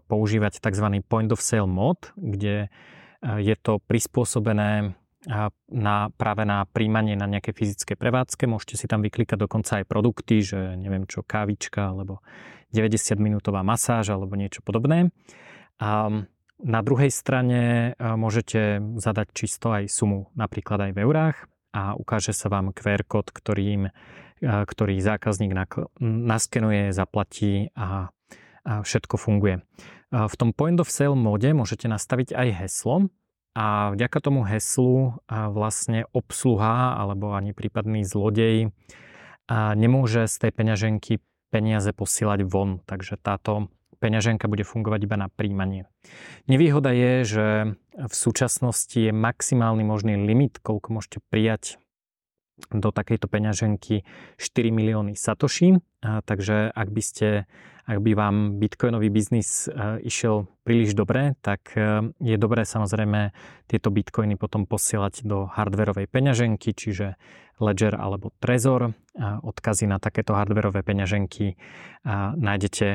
používať 0.05 0.61
tzv. 0.61 0.87
point 1.09 1.33
of 1.33 1.41
sale 1.41 1.65
mod, 1.65 2.13
kde 2.13 2.69
eh, 2.69 3.39
je 3.41 3.55
to 3.57 3.81
prispôsobené 3.89 4.93
eh, 4.93 5.49
na, 5.73 5.97
práve 6.13 6.45
na 6.45 6.69
príjmanie 6.69 7.17
na 7.17 7.25
nejaké 7.25 7.57
fyzické 7.57 7.97
prevádzke. 7.97 8.45
Môžete 8.45 8.77
si 8.77 8.85
tam 8.85 9.01
vyklikať 9.01 9.41
dokonca 9.41 9.81
aj 9.81 9.89
produkty, 9.89 10.45
že 10.45 10.77
neviem 10.77 11.09
čo, 11.09 11.25
kávička 11.25 11.89
alebo 11.89 12.21
90 12.71 13.17
minútová 13.17 13.65
masáž 13.65 14.13
alebo 14.13 14.37
niečo 14.37 14.61
podobné. 14.61 15.09
A 15.81 16.09
na 16.63 16.79
druhej 16.85 17.11
strane 17.11 17.91
môžete 17.99 18.79
zadať 19.01 19.27
čisto 19.35 19.73
aj 19.73 19.89
sumu, 19.89 20.31
napríklad 20.37 20.89
aj 20.89 20.91
v 20.95 21.01
eurách 21.01 21.37
a 21.73 21.97
ukáže 21.97 22.31
sa 22.31 22.47
vám 22.47 22.71
QR 22.71 23.03
kód, 23.03 23.33
ktorým 23.33 23.89
ktorý 24.43 24.99
zákazník 24.99 25.55
naskenuje, 26.03 26.91
zaplatí 26.91 27.71
a, 27.79 28.11
a 28.67 28.83
všetko 28.83 29.15
funguje. 29.15 29.63
V 30.11 30.35
tom 30.35 30.51
point 30.51 30.77
of 30.77 30.91
sale 30.91 31.15
móde 31.15 31.55
môžete 31.55 31.87
nastaviť 31.87 32.35
aj 32.35 32.47
heslo 32.61 33.07
a 33.57 33.95
vďaka 33.95 34.17
tomu 34.21 34.45
heslu 34.45 35.17
vlastne 35.31 36.05
obsluha 36.11 36.99
alebo 36.99 37.33
ani 37.33 37.55
prípadný 37.55 38.03
zlodej 38.03 38.69
nemôže 39.51 40.29
z 40.29 40.35
tej 40.37 40.51
peňaženky 40.53 41.13
peniaze 41.49 41.89
posielať 41.93 42.45
von. 42.45 42.81
Takže 42.85 43.17
táto 43.21 43.73
peňaženka 44.01 44.51
bude 44.51 44.67
fungovať 44.67 44.99
iba 45.05 45.15
na 45.15 45.27
príjmanie. 45.31 45.87
Nevýhoda 46.49 46.91
je, 46.91 47.13
že 47.23 47.45
v 47.93 48.13
súčasnosti 48.13 48.99
je 48.99 49.15
maximálny 49.15 49.85
možný 49.85 50.19
limit, 50.19 50.59
koľko 50.59 50.99
môžete 50.99 51.19
prijať 51.31 51.79
do 52.69 52.89
takejto 52.93 53.25
peňaženky 53.27 54.05
4 54.37 54.69
milióny 54.69 55.17
satoshi. 55.17 55.81
Takže 56.01 56.69
ak 56.69 56.89
by 56.89 57.03
ste 57.03 57.27
ak 57.83 57.99
by 57.99 58.15
vám 58.15 58.63
bitcoinový 58.63 59.11
biznis 59.11 59.67
e, 59.67 59.99
išiel 60.07 60.47
príliš 60.63 60.95
dobre, 60.95 61.35
tak 61.43 61.75
e, 61.75 62.15
je 62.23 62.39
dobré 62.39 62.63
samozrejme 62.63 63.35
tieto 63.67 63.91
bitcoiny 63.91 64.39
potom 64.39 64.63
posielať 64.63 65.27
do 65.27 65.51
hardverovej 65.51 66.07
peňaženky, 66.07 66.71
čiže 66.71 67.19
Ledger 67.59 67.99
alebo 67.99 68.31
Trezor. 68.39 68.95
Odkazy 69.19 69.85
na 69.85 70.01
takéto 70.01 70.33
hardverové 70.33 70.81
peňaženky 70.81 71.53
nájdete 72.33 72.87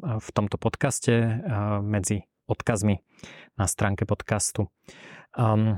v 0.00 0.28
tomto 0.32 0.56
podcaste 0.56 1.44
medzi 1.84 2.24
odkazmi 2.48 3.04
na 3.60 3.66
stránke 3.68 4.08
podcastu. 4.08 4.72
Um, 5.36 5.76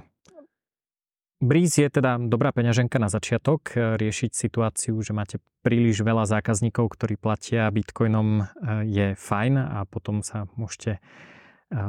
Breeze 1.42 1.82
je 1.82 1.90
teda 1.90 2.22
dobrá 2.22 2.54
peňaženka 2.54 3.02
na 3.02 3.10
začiatok, 3.10 3.74
e, 3.74 3.98
riešiť 3.98 4.30
situáciu, 4.30 4.94
že 5.02 5.10
máte 5.10 5.42
príliš 5.66 6.06
veľa 6.06 6.22
zákazníkov, 6.22 6.94
ktorí 6.94 7.18
platia 7.18 7.66
bitcoinom 7.66 8.28
e, 8.38 8.42
je 8.86 9.06
fajn 9.18 9.58
a 9.58 9.82
potom 9.90 10.22
sa 10.22 10.46
môžete 10.54 10.96
e, 10.96 11.00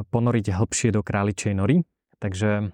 ponoriť 0.10 0.58
hĺbšie 0.58 0.89
do 0.89 1.06
králičej 1.06 1.54
nory. 1.54 1.86
Takže 2.18 2.74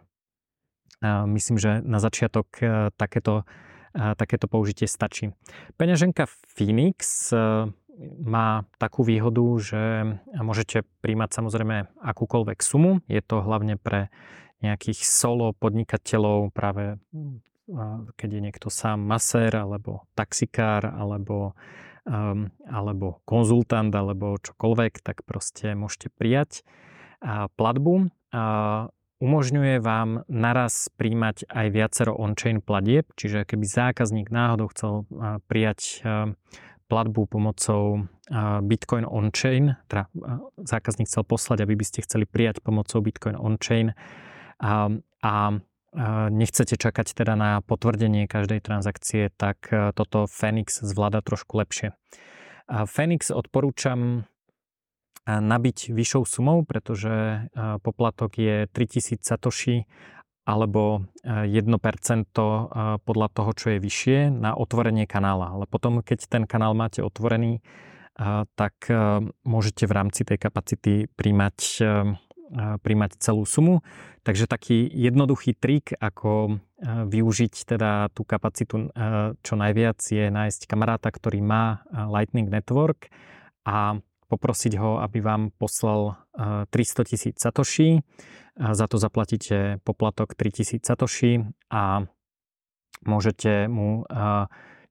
myslím, 1.03 1.57
že 1.57 1.81
na 1.81 1.97
začiatok 1.97 2.59
takéto, 2.99 3.47
takéto 3.95 4.45
použitie 4.45 4.85
stačí. 4.85 5.33
Peňaženka 5.79 6.27
Phoenix 6.53 7.31
má 8.19 8.67
takú 8.77 9.07
výhodu, 9.07 9.41
že 9.57 9.81
môžete 10.37 10.83
príjmať 11.01 11.29
samozrejme 11.33 11.87
akúkoľvek 12.03 12.59
sumu. 12.61 12.99
Je 13.07 13.23
to 13.23 13.41
hlavne 13.41 13.79
pre 13.79 14.11
nejakých 14.59 15.01
solo 15.07 15.55
podnikateľov 15.55 16.51
práve 16.51 16.99
keď 18.17 18.29
je 18.33 18.41
niekto 18.41 18.67
sám 18.73 18.97
masér 19.05 19.53
alebo 19.53 20.09
taxikár 20.17 20.89
alebo, 20.89 21.53
um, 22.09 22.49
alebo 22.65 23.21
konzultant 23.29 23.93
alebo 23.93 24.41
čokoľvek, 24.41 25.05
tak 25.05 25.21
proste 25.21 25.77
môžete 25.77 26.09
prijať 26.09 26.65
platbu. 27.59 28.09
A 28.31 28.87
umožňuje 29.19 29.83
vám 29.83 30.23
naraz 30.31 30.87
príjmať 30.95 31.51
aj 31.51 31.67
viacero 31.75 32.15
on-chain 32.15 32.63
platieb, 32.63 33.05
čiže 33.19 33.43
keby 33.43 33.67
zákazník 33.67 34.31
náhodou 34.31 34.71
chcel 34.71 35.03
prijať 35.51 35.99
platbu 36.87 37.27
pomocou 37.27 38.07
Bitcoin 38.63 39.03
on-chain, 39.03 39.75
teda 39.91 40.07
zákazník 40.55 41.11
chcel 41.11 41.27
poslať, 41.27 41.67
aby 41.67 41.75
by 41.75 41.85
ste 41.85 41.99
chceli 42.07 42.23
prijať 42.23 42.63
pomocou 42.63 43.03
Bitcoin 43.03 43.35
on-chain, 43.35 43.91
a, 44.59 44.91
a 45.23 45.33
nechcete 46.29 46.77
čakať 46.77 47.17
teda 47.17 47.33
na 47.33 47.51
potvrdenie 47.65 48.29
každej 48.29 48.61
transakcie, 48.61 49.33
tak 49.33 49.69
e, 49.73 49.89
toto 49.93 50.29
Phoenix 50.29 50.81
zvláda 50.85 51.25
trošku 51.25 51.57
lepšie. 51.57 51.97
Phoenix 52.69 53.33
odporúčam 53.33 53.99
e, 54.05 54.19
nabiť 55.25 55.89
vyššou 55.89 56.23
sumou, 56.29 56.61
pretože 56.61 57.09
e, 57.09 57.39
poplatok 57.81 58.37
je 58.37 58.55
3000 58.69 59.25
satoshi 59.25 59.89
alebo 60.49 61.05
1% 61.21 61.69
podľa 63.05 63.27
toho, 63.29 63.51
čo 63.53 63.67
je 63.69 63.77
vyššie 63.77 64.33
na 64.33 64.57
otvorenie 64.57 65.05
kanála. 65.05 65.53
Ale 65.53 65.69
potom, 65.69 66.01
keď 66.01 66.25
ten 66.25 66.43
kanál 66.49 66.73
máte 66.73 67.05
otvorený, 67.05 67.61
tak 68.57 68.89
môžete 69.45 69.85
v 69.85 69.93
rámci 69.93 70.25
tej 70.25 70.41
kapacity 70.41 71.05
príjmať 71.13 71.85
príjmať 72.81 73.21
celú 73.21 73.45
sumu. 73.45 73.85
Takže 74.25 74.45
taký 74.49 74.85
jednoduchý 74.89 75.55
trik, 75.55 75.95
ako 75.97 76.59
využiť 76.83 77.53
teda 77.65 78.11
tú 78.13 78.27
kapacitu 78.27 78.91
čo 79.41 79.53
najviac 79.55 79.99
je 80.03 80.27
nájsť 80.29 80.67
kamaráta, 80.67 81.09
ktorý 81.09 81.41
má 81.41 81.81
Lightning 81.89 82.51
Network 82.51 83.09
a 83.65 83.97
poprosiť 84.29 84.77
ho, 84.77 85.01
aby 85.01 85.25
vám 85.25 85.49
poslal 85.57 86.21
300 86.37 87.09
tisíc 87.09 87.35
satoshi. 87.41 88.05
Za 88.59 88.85
to 88.85 89.01
zaplatíte 89.01 89.81
poplatok 89.87 90.37
3000 90.37 90.83
satoshi 90.83 91.41
a 91.71 92.05
môžete 93.07 93.71
mu 93.71 94.03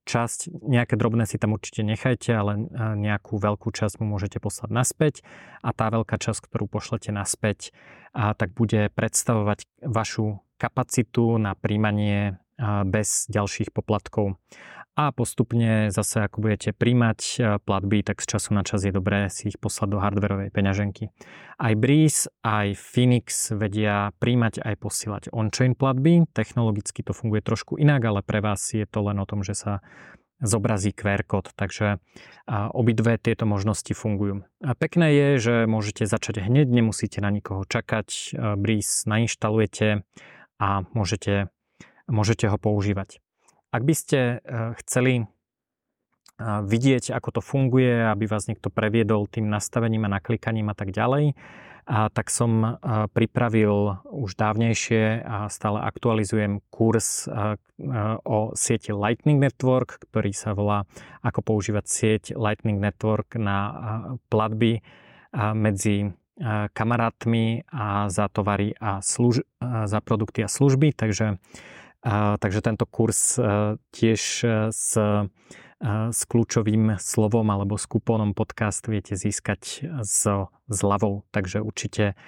časť, 0.09 0.65
nejaké 0.65 0.97
drobné 0.97 1.29
si 1.29 1.37
tam 1.37 1.53
určite 1.53 1.85
nechajte, 1.85 2.33
ale 2.33 2.53
nejakú 2.97 3.37
veľkú 3.37 3.69
časť 3.69 4.01
mu 4.01 4.17
môžete 4.17 4.41
poslať 4.41 4.71
naspäť 4.73 5.15
a 5.61 5.77
tá 5.77 5.93
veľká 5.93 6.17
časť, 6.17 6.49
ktorú 6.49 6.65
pošlete 6.65 7.13
naspäť, 7.13 7.77
a 8.17 8.33
tak 8.33 8.57
bude 8.57 8.89
predstavovať 8.97 9.69
vašu 9.85 10.41
kapacitu 10.57 11.37
na 11.37 11.53
príjmanie 11.53 12.41
bez 12.89 13.31
ďalších 13.31 13.71
poplatkov 13.71 14.35
a 14.99 15.15
postupne 15.15 15.95
zase 15.95 16.27
ako 16.27 16.43
budete 16.43 16.75
príjmať 16.75 17.21
e, 17.23 17.39
platby, 17.63 18.03
tak 18.03 18.19
z 18.19 18.35
času 18.35 18.51
na 18.51 18.67
čas 18.67 18.83
je 18.83 18.91
dobré 18.91 19.31
si 19.31 19.55
ich 19.55 19.59
poslať 19.63 19.95
do 19.95 20.03
hardverovej 20.03 20.51
peňaženky. 20.51 21.15
Aj 21.55 21.73
Breeze, 21.79 22.27
aj 22.43 22.75
Phoenix 22.75 23.55
vedia 23.55 24.11
príjmať 24.19 24.59
aj 24.59 24.75
posielať 24.83 25.23
on-chain 25.31 25.79
platby. 25.79 26.27
Technologicky 26.35 27.07
to 27.07 27.15
funguje 27.15 27.47
trošku 27.47 27.79
inak, 27.79 28.03
ale 28.11 28.27
pre 28.27 28.43
vás 28.43 28.75
je 28.75 28.83
to 28.91 28.99
len 29.07 29.23
o 29.23 29.27
tom, 29.31 29.47
že 29.47 29.55
sa 29.55 29.87
zobrazí 30.43 30.91
QR 30.91 31.23
kód, 31.27 31.51
takže 31.55 31.99
obidve 32.51 33.19
tieto 33.19 33.43
možnosti 33.43 33.91
fungujú. 33.91 34.47
A 34.63 34.75
pekné 34.79 35.11
je, 35.11 35.29
že 35.39 35.55
môžete 35.67 36.07
začať 36.07 36.47
hneď, 36.47 36.71
nemusíte 36.71 37.19
na 37.19 37.35
nikoho 37.35 37.67
čakať, 37.67 38.39
Breeze 38.55 39.03
nainštalujete 39.11 40.07
a 40.63 40.69
môžete, 40.95 41.51
môžete 42.07 42.47
ho 42.47 42.55
používať. 42.55 43.19
Ak 43.69 43.85
by 43.85 43.95
ste 43.95 44.19
eh, 44.19 44.73
chceli 44.85 45.15
eh, 45.21 45.27
vidieť, 46.65 47.13
ako 47.13 47.41
to 47.41 47.41
funguje, 47.45 48.09
aby 48.09 48.25
vás 48.25 48.49
niekto 48.49 48.73
previedol 48.73 49.29
tým 49.29 49.53
nastavením 49.53 50.09
a 50.09 50.15
naklikaním 50.17 50.73
a 50.73 50.77
tak 50.77 50.93
ďalej, 50.93 51.37
a 51.89 52.13
tak 52.13 52.33
som 52.33 52.65
eh, 52.65 52.69
pripravil 53.13 54.01
už 54.09 54.41
dávnejšie 54.41 55.21
a 55.21 55.53
stále 55.53 55.85
aktualizujem 55.85 56.65
kurz 56.73 57.29
o 58.25 58.39
sieti 58.59 58.91
Lightning 58.91 59.39
Network, 59.39 60.03
ktorý 60.09 60.33
sa 60.35 60.51
volá 60.57 60.83
ako 61.23 61.41
používať 61.45 61.85
sieť 61.87 62.23
Lightning 62.35 62.83
Network 62.83 63.39
na 63.39 63.59
platby 64.27 64.83
medzi 65.55 66.11
kamarátmi 66.75 67.71
a 67.71 68.11
za 68.11 68.27
tovary 68.27 68.75
a 68.83 68.99
služ- 68.99 69.47
za 69.63 69.99
produkty 70.03 70.43
a 70.43 70.51
služby. 70.51 70.91
Takže 70.91 71.39
takže 72.39 72.63
tento 72.63 72.87
kurz 72.87 73.39
e, 73.39 73.75
tiež 73.91 74.23
e, 74.47 74.49
s, 74.71 74.95
e, 74.95 75.27
s 76.11 76.21
kľúčovým 76.27 76.99
slovom 76.99 77.47
alebo 77.51 77.75
s 77.75 77.91
kupónom 77.91 78.35
podcast 78.35 78.87
viete 78.87 79.19
získať 79.19 79.87
s 80.03 80.23
zľavou. 80.71 81.27
Takže 81.31 81.63
určite 81.63 82.19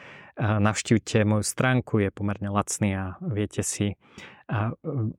navštívte 0.40 1.26
moju 1.26 1.44
stránku, 1.44 2.00
je 2.00 2.08
pomerne 2.14 2.48
lacný 2.48 2.96
a 2.96 3.04
viete 3.20 3.60
si, 3.60 3.98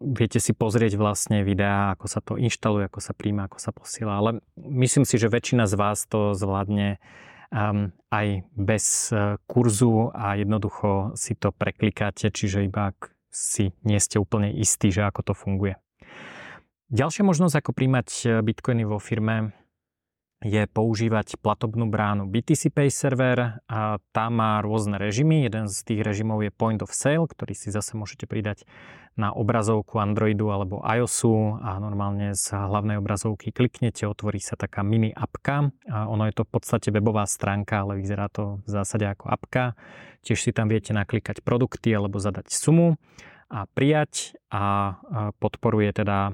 viete 0.01 0.39
si 0.41 0.55
pozrieť 0.55 0.97
vlastne 0.97 1.45
videá, 1.45 1.93
ako 1.93 2.05
sa 2.09 2.25
to 2.25 2.41
inštaluje, 2.41 2.89
ako 2.89 2.99
sa 3.03 3.13
príjma, 3.13 3.45
ako 3.45 3.59
sa 3.61 3.69
posiela. 3.75 4.17
Ale 4.17 4.41
myslím 4.57 5.05
si, 5.05 5.21
že 5.21 5.29
väčšina 5.29 5.69
z 5.69 5.77
vás 5.77 6.09
to 6.09 6.33
zvládne 6.33 6.97
aj 8.09 8.27
bez 8.55 9.13
kurzu 9.45 10.09
a 10.15 10.39
jednoducho 10.39 11.13
si 11.13 11.37
to 11.37 11.53
preklikáte, 11.53 12.31
čiže 12.33 12.65
iba 12.65 12.95
ak 12.95 13.11
si 13.32 13.71
nie 13.88 13.97
ste 13.97 14.19
úplne 14.19 14.51
istí, 14.51 14.91
že 14.91 15.07
ako 15.07 15.32
to 15.32 15.34
funguje. 15.34 15.79
Ďalšia 16.91 17.23
možnosť, 17.23 17.55
ako 17.63 17.71
príjmať 17.71 18.07
e, 18.27 18.27
bitcoiny 18.43 18.84
vo 18.84 18.99
firme, 18.99 19.55
je 20.41 20.65
používať 20.65 21.37
platobnú 21.37 21.85
bránu 21.85 22.25
BTC 22.25 22.73
Pay 22.73 22.89
server 22.89 23.61
a 23.69 24.01
tá 24.09 24.25
má 24.33 24.57
rôzne 24.65 24.97
režimy. 24.97 25.45
Jeden 25.45 25.69
z 25.69 25.77
tých 25.85 26.01
režimov 26.01 26.41
je 26.41 26.49
Point 26.49 26.81
of 26.81 26.89
Sale, 26.89 27.29
ktorý 27.29 27.53
si 27.53 27.69
zase 27.69 27.93
môžete 27.93 28.25
pridať 28.25 28.65
na 29.13 29.29
obrazovku 29.35 30.01
Androidu 30.01 30.49
alebo 30.49 30.81
iOSu 30.81 31.59
a 31.61 31.77
normálne 31.77 32.33
z 32.33 32.57
hlavnej 32.57 32.97
obrazovky 32.97 33.53
kliknete, 33.53 34.07
otvorí 34.07 34.41
sa 34.41 34.57
taká 34.57 34.81
mini 34.81 35.13
apka. 35.13 35.69
A 35.85 36.09
ono 36.09 36.25
je 36.25 36.33
to 36.33 36.47
v 36.47 36.51
podstate 36.57 36.89
webová 36.89 37.27
stránka, 37.29 37.85
ale 37.85 38.01
vyzerá 38.01 38.31
to 38.31 38.63
v 38.65 38.69
zásade 38.71 39.05
ako 39.05 39.29
apka. 39.29 39.77
Tiež 40.25 40.41
si 40.41 40.51
tam 40.55 40.71
viete 40.71 40.95
naklikať 40.95 41.45
produkty 41.45 41.93
alebo 41.93 42.17
zadať 42.17 42.49
sumu 42.49 42.97
a 43.51 43.67
prijať 43.67 44.39
a 44.47 44.95
podporuje 45.37 45.91
teda 45.91 46.33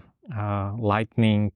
Lightning, 0.78 1.56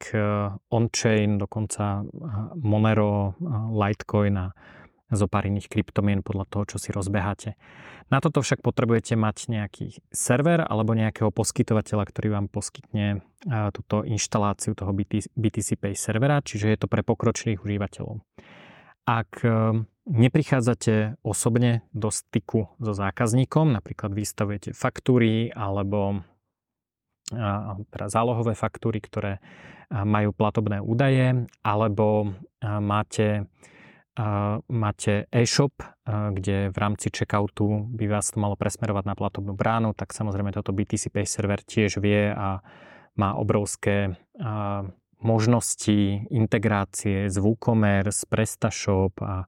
on-chain, 0.71 1.35
dokonca 1.35 2.07
Monero, 2.55 3.35
Litecoin 3.75 4.35
a 4.39 4.47
zo 5.11 5.27
pár 5.27 5.43
iných 5.43 5.67
kryptomien 5.67 6.23
podľa 6.23 6.47
toho, 6.47 6.63
čo 6.71 6.77
si 6.79 6.95
rozbeháte. 6.95 7.59
Na 8.07 8.23
toto 8.23 8.39
však 8.39 8.63
potrebujete 8.63 9.19
mať 9.19 9.51
nejaký 9.51 9.99
server 10.07 10.63
alebo 10.63 10.95
nejakého 10.95 11.35
poskytovateľa, 11.35 12.03
ktorý 12.07 12.27
vám 12.31 12.47
poskytne 12.47 13.19
túto 13.75 14.07
inštaláciu 14.07 14.71
toho 14.71 14.95
BTC 15.35 15.69
Pay 15.75 15.99
servera, 15.99 16.39
čiže 16.39 16.71
je 16.71 16.77
to 16.79 16.87
pre 16.87 17.03
pokročilých 17.03 17.59
užívateľov. 17.59 18.23
Ak 19.03 19.43
neprichádzate 20.07 21.19
osobne 21.27 21.83
do 21.91 22.07
styku 22.07 22.71
so 22.79 22.95
zákazníkom, 22.95 23.75
napríklad 23.75 24.15
vystavujete 24.15 24.71
faktúry 24.71 25.51
alebo 25.51 26.23
teda 27.89 28.05
zálohové 28.11 28.53
faktúry, 28.53 28.99
ktoré 28.99 29.39
majú 29.91 30.31
platobné 30.31 30.79
údaje, 30.79 31.47
alebo 31.63 32.31
máte, 32.63 33.47
máte 34.71 35.27
e-shop, 35.31 35.83
kde 36.07 36.71
v 36.71 36.77
rámci 36.79 37.11
checkoutu 37.11 37.91
by 37.91 38.05
vás 38.07 38.31
to 38.31 38.39
malo 38.39 38.55
presmerovať 38.55 39.03
na 39.07 39.15
platobnú 39.15 39.51
bránu, 39.55 39.91
tak 39.95 40.15
samozrejme 40.15 40.55
toto 40.55 40.71
BTC 40.71 41.11
Pay 41.11 41.27
server 41.27 41.59
tiež 41.63 41.99
vie 41.99 42.31
a 42.31 42.63
má 43.19 43.35
obrovské 43.35 44.15
možnosti 45.21 46.25
integrácie 46.31 47.27
z 47.29 47.35
WooCommerce, 47.37 48.25
PrestaShop 48.31 49.19
a 49.21 49.45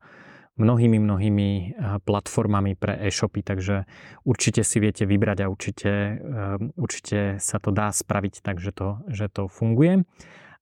mnohými, 0.58 0.98
mnohými 1.02 1.50
eh, 1.50 1.64
platformami 2.06 2.78
pre 2.78 2.94
e-shopy, 3.10 3.42
takže 3.42 3.90
určite 4.22 4.62
si 4.62 4.78
viete 4.78 5.04
vybrať 5.10 5.38
a 5.46 5.50
určite, 5.50 5.92
eh, 5.92 6.58
určite 6.78 7.42
sa 7.42 7.58
to 7.58 7.74
dá 7.74 7.90
spraviť 7.90 8.46
tak, 8.46 8.62
že 8.62 8.72
to, 8.74 9.02
že 9.10 9.30
to 9.34 9.50
funguje. 9.50 10.06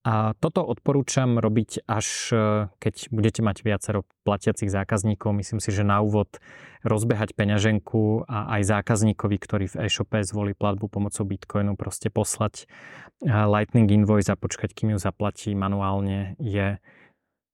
A 0.01 0.33
toto 0.41 0.65
odporúčam 0.65 1.37
robiť 1.37 1.85
až 1.85 2.07
eh, 2.31 2.39
keď 2.79 3.11
budete 3.11 3.41
mať 3.43 3.57
viacero 3.67 4.07
platiacich 4.23 4.71
zákazníkov. 4.71 5.35
Myslím 5.35 5.59
si, 5.59 5.75
že 5.75 5.83
na 5.83 5.99
úvod 5.99 6.39
rozbehať 6.81 7.37
peňaženku 7.37 8.25
a 8.25 8.57
aj 8.57 8.79
zákazníkovi, 8.79 9.37
ktorý 9.37 9.65
v 9.69 9.85
e-shope 9.85 10.23
zvolí 10.25 10.57
platbu 10.57 10.89
pomocou 10.89 11.27
Bitcoinu, 11.27 11.77
proste 11.77 12.09
poslať 12.09 12.65
Lightning 13.21 13.85
Invoice 13.85 14.33
a 14.33 14.39
počkať, 14.39 14.73
kým 14.73 14.97
ju 14.97 14.97
zaplatí 14.97 15.53
manuálne 15.53 16.33
je 16.41 16.81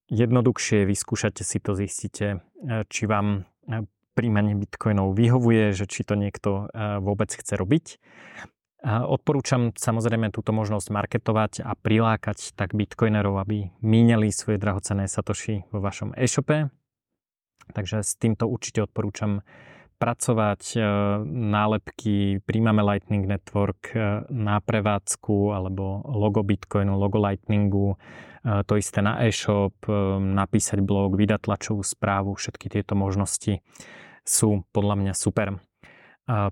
jednoduchšie, 0.08 0.88
vyskúšate 0.88 1.44
si 1.44 1.60
to, 1.60 1.76
zistíte, 1.76 2.40
e, 2.64 2.84
či 2.88 3.04
vám 3.06 3.44
e, 3.68 3.84
príjmanie 4.16 4.56
bitcoinov 4.58 5.14
vyhovuje, 5.14 5.76
že 5.76 5.86
či 5.86 6.08
to 6.08 6.16
niekto 6.16 6.72
e, 6.72 7.00
vôbec 7.04 7.30
chce 7.32 7.54
robiť. 7.56 7.86
Odporúčam 8.88 9.74
samozrejme 9.74 10.30
túto 10.30 10.54
možnosť 10.54 10.94
marketovať 10.94 11.66
a 11.66 11.74
prilákať 11.74 12.54
tak 12.54 12.78
bitcoinerov, 12.78 13.42
aby 13.42 13.74
míňali 13.82 14.30
svoje 14.30 14.62
drahocené 14.62 15.10
satoshi 15.10 15.66
vo 15.74 15.82
vašom 15.82 16.14
e-shope. 16.14 16.70
Takže 17.74 18.06
s 18.06 18.16
týmto 18.22 18.46
určite 18.46 18.86
odporúčam 18.86 19.42
pracovať. 19.98 20.78
Nálepky, 21.26 22.40
príjmame 22.46 22.86
Lightning 22.86 23.26
Network 23.26 23.98
na 24.30 24.62
prevádzku 24.62 25.58
alebo 25.58 26.06
logo 26.06 26.46
Bitcoinu, 26.46 27.02
logo 27.02 27.18
Lightningu, 27.18 27.98
to 28.48 28.80
isté 28.80 29.04
na 29.04 29.20
e-shop, 29.28 29.76
e, 29.88 29.92
napísať 30.20 30.80
blog, 30.80 31.20
vydať 31.20 31.44
tlačovú 31.44 31.84
správu, 31.84 32.40
všetky 32.40 32.72
tieto 32.72 32.96
možnosti 32.96 33.60
sú 34.24 34.64
podľa 34.72 34.96
mňa 35.04 35.14
super. 35.16 35.60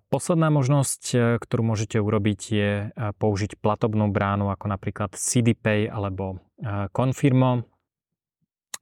Posledná 0.07 0.47
možnosť, 0.51 1.03
e, 1.11 1.17
ktorú 1.39 1.75
môžete 1.75 1.99
urobiť, 1.99 2.41
je 2.51 2.71
e, 2.71 2.85
použiť 3.15 3.59
platobnú 3.59 4.11
bránu 4.11 4.51
ako 4.51 4.65
napríklad 4.71 5.15
CDPay 5.15 5.87
alebo 5.87 6.43
Confirmo. 6.95 7.67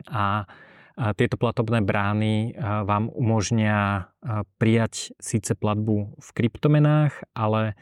A 0.09 0.45
tieto 1.17 1.41
platobné 1.41 1.81
brány 1.81 2.53
vám 2.59 3.09
umožnia 3.09 4.13
prijať 4.61 5.15
síce 5.17 5.57
platbu 5.57 6.21
v 6.21 6.29
kryptomenách, 6.37 7.33
ale 7.33 7.73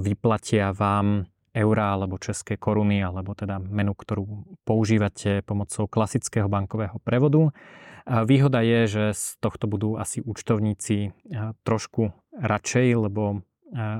vyplatia 0.00 0.72
vám 0.72 1.28
eura 1.52 1.92
alebo 1.92 2.16
české 2.16 2.56
koruny, 2.56 3.04
alebo 3.04 3.36
teda 3.36 3.60
menu, 3.60 3.92
ktorú 3.92 4.56
používate 4.64 5.44
pomocou 5.44 5.84
klasického 5.86 6.48
bankového 6.48 6.96
prevodu. 7.04 7.52
Výhoda 8.08 8.64
je, 8.64 8.80
že 8.88 9.04
z 9.14 9.24
tohto 9.38 9.70
budú 9.70 9.94
asi 10.00 10.24
účtovníci 10.24 11.12
trošku 11.62 12.10
radšej, 12.34 12.88
lebo 13.08 13.44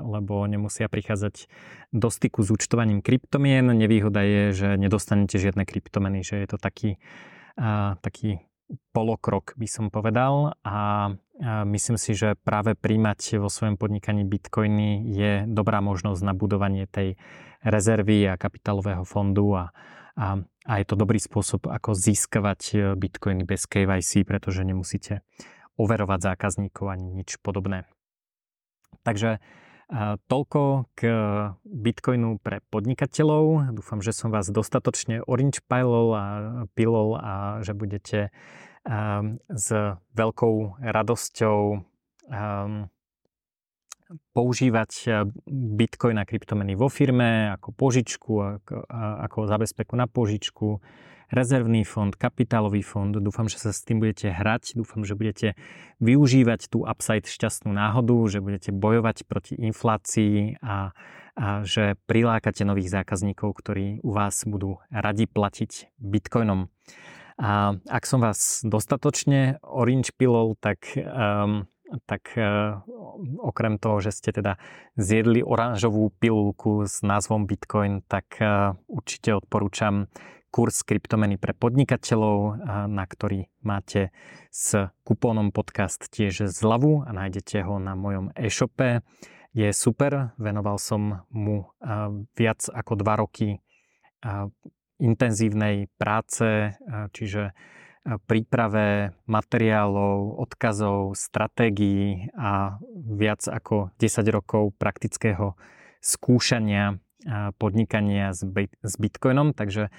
lebo 0.05 0.44
nemusia 0.44 0.84
prichádzať 0.84 1.48
do 1.96 2.12
styku 2.12 2.44
s 2.44 2.53
účtovaním 2.53 3.00
kryptomien. 3.00 3.64
Nevýhoda 3.72 4.20
je, 4.20 4.53
že 4.53 4.68
nedostanete 4.76 5.40
žiadne 5.40 5.64
kryptomeny, 5.64 6.20
že 6.20 6.44
je 6.44 6.48
to 6.53 6.61
taký, 6.61 7.00
taký 8.05 8.44
polokrok, 8.93 9.57
by 9.57 9.69
som 9.69 9.87
povedal. 9.89 10.57
A 10.63 11.11
myslím 11.67 11.99
si, 11.99 12.15
že 12.15 12.39
práve 12.39 12.79
príjmať 12.79 13.43
vo 13.43 13.51
svojom 13.51 13.81
podnikaní 13.81 14.23
bitcoiny 14.23 15.11
je 15.13 15.33
dobrá 15.49 15.83
možnosť 15.83 16.21
na 16.23 16.35
budovanie 16.37 16.87
tej 16.87 17.19
rezervy 17.63 18.27
a 18.31 18.39
kapitálového 18.39 19.07
fondu 19.07 19.55
a, 19.55 19.71
a, 20.19 20.39
a 20.67 20.73
je 20.83 20.87
to 20.87 20.99
dobrý 20.99 21.23
spôsob, 21.23 21.71
ako 21.71 21.95
získavať 21.95 22.61
e, 22.75 22.77
bitcoiny 22.99 23.47
bez 23.47 23.71
KYC, 23.71 24.27
pretože 24.27 24.67
nemusíte 24.67 25.23
overovať 25.79 26.35
zákazníkov 26.35 26.91
ani 26.91 27.23
nič 27.23 27.39
podobné. 27.39 27.87
Takže 29.07 29.39
toľko 30.26 30.88
k 30.97 31.01
Bitcoinu 31.68 32.40
pre 32.40 32.64
podnikateľov. 32.72 33.76
Dúfam, 33.76 34.01
že 34.01 34.16
som 34.16 34.32
vás 34.32 34.49
dostatočne 34.49 35.20
orange 35.28 35.61
pilol 35.68 36.16
a 36.16 36.26
pilol 36.72 37.20
a 37.20 37.61
že 37.61 37.76
budete 37.76 38.32
s 39.53 39.68
veľkou 40.16 40.55
radosťou 40.80 41.61
používať 44.33 45.25
Bitcoin 45.51 46.19
a 46.21 46.25
kryptomeny 46.25 46.77
vo 46.77 46.89
firme 46.89 47.53
ako 47.57 47.69
požičku, 47.73 48.33
ako, 48.61 48.75
ako 49.23 49.39
zabezpeku 49.49 49.95
na 49.97 50.09
požičku, 50.09 50.81
rezervný 51.33 51.83
fond, 51.89 52.13
kapitálový 52.13 52.85
fond. 52.85 53.17
Dúfam, 53.17 53.49
že 53.49 53.57
sa 53.57 53.73
s 53.73 53.83
tým 53.83 54.05
budete 54.05 54.29
hrať, 54.29 54.77
dúfam, 54.77 55.03
že 55.03 55.17
budete 55.17 55.57
využívať 55.99 56.69
tú 56.69 56.85
upside 56.85 57.25
šťastnú 57.25 57.73
náhodu, 57.73 58.15
že 58.29 58.45
budete 58.45 58.71
bojovať 58.71 59.25
proti 59.25 59.57
inflácii 59.57 60.61
a, 60.61 60.93
a 61.33 61.65
že 61.65 61.97
prilákate 62.05 62.69
nových 62.69 62.93
zákazníkov, 62.93 63.49
ktorí 63.65 64.05
u 64.05 64.13
vás 64.13 64.45
budú 64.45 64.77
radi 64.93 65.25
platiť 65.25 65.97
bitcoinom. 65.97 66.69
A 67.41 67.81
ak 67.89 68.05
som 68.05 68.21
vás 68.21 68.61
dostatočne 68.61 69.57
orange 69.65 70.13
pilol, 70.13 70.53
tak 70.61 70.85
um, 70.95 71.65
tak 72.07 72.34
uh, 72.36 72.80
okrem 73.40 73.76
toho, 73.76 74.01
že 74.01 74.11
ste 74.12 74.30
teda 74.32 74.57
zjedli 74.97 75.45
oranžovú 75.45 76.12
pilulku 76.16 76.88
s 76.88 77.05
názvom 77.05 77.45
Bitcoin, 77.45 78.01
tak 78.07 78.38
uh, 78.40 78.76
určite 78.88 79.36
odporúčam 79.36 80.09
kurz 80.53 80.84
kryptomeny 80.84 81.40
pre 81.40 81.57
podnikateľov, 81.57 82.61
na 82.84 83.05
ktorý 83.09 83.49
máte 83.64 84.12
s 84.53 84.93
kupónom 85.01 85.49
podcast 85.49 86.12
tiež 86.12 86.45
zľavu 86.53 87.09
a 87.09 87.11
nájdete 87.16 87.64
ho 87.64 87.80
na 87.80 87.97
mojom 87.97 88.36
e-shope. 88.36 89.01
Je 89.57 89.72
super, 89.72 90.36
venoval 90.36 90.76
som 90.76 91.24
mu 91.32 91.72
viac 92.36 92.68
ako 92.68 92.93
dva 93.01 93.24
roky 93.24 93.64
intenzívnej 95.01 95.88
práce, 95.97 96.76
čiže 97.16 97.57
príprave 98.26 99.14
materiálov, 99.30 100.42
odkazov, 100.42 101.14
stratégií 101.14 102.30
a 102.34 102.82
viac 102.98 103.46
ako 103.46 103.94
10 103.98 104.26
rokov 104.34 104.74
praktického 104.74 105.55
skúšania 106.03 106.98
podnikania 107.62 108.34
s 108.34 108.94
Bitcoinom, 108.98 109.55
takže 109.55 109.94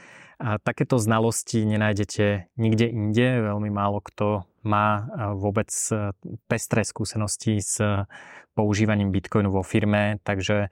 takéto 0.68 1.00
znalosti 1.00 1.64
nenájdete 1.64 2.52
nikde 2.60 2.92
inde. 2.92 3.40
Veľmi 3.48 3.72
málo 3.72 4.04
kto 4.04 4.44
má 4.68 5.08
vôbec 5.40 5.72
pestré 6.52 6.84
skúsenosti 6.84 7.64
s 7.64 7.80
používaním 8.52 9.16
Bitcoinu 9.16 9.56
vo 9.56 9.64
firme, 9.64 10.20
takže 10.28 10.68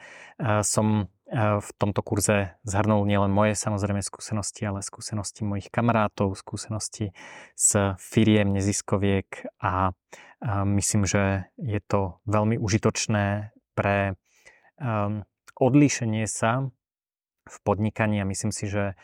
som 0.67 1.07
v 1.31 1.69
tomto 1.79 2.03
kurze 2.03 2.59
zhrnul 2.67 3.07
nielen 3.07 3.31
moje 3.31 3.55
samozrejme 3.55 4.03
skúsenosti, 4.03 4.67
ale 4.67 4.83
skúsenosti 4.83 5.47
mojich 5.47 5.71
kamarátov, 5.71 6.35
skúsenosti 6.35 7.15
z 7.55 7.95
firiem, 7.95 8.51
neziskoviek 8.51 9.47
a 9.63 9.95
myslím, 10.67 11.07
že 11.07 11.47
je 11.55 11.79
to 11.87 12.19
veľmi 12.27 12.59
užitočné 12.59 13.55
pre 13.79 14.19
odlíšenie 15.55 16.27
sa 16.27 16.67
v 17.47 17.55
podnikaní 17.63 18.19
a 18.19 18.27
myslím 18.27 18.51
si, 18.51 18.67
že 18.67 18.99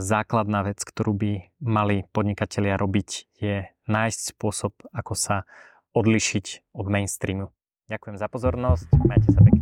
základná 0.00 0.64
vec, 0.64 0.80
ktorú 0.80 1.12
by 1.12 1.32
mali 1.60 2.08
podnikatelia 2.16 2.80
robiť, 2.80 3.28
je 3.36 3.68
nájsť 3.84 4.20
spôsob, 4.32 4.72
ako 4.96 5.12
sa 5.12 5.44
odlišiť 5.92 6.72
od 6.72 6.86
mainstreamu. 6.88 7.52
Ďakujem 7.92 8.16
za 8.16 8.28
pozornosť, 8.32 8.88
majte 9.04 9.28
sa 9.28 9.40
pekne. 9.44 9.57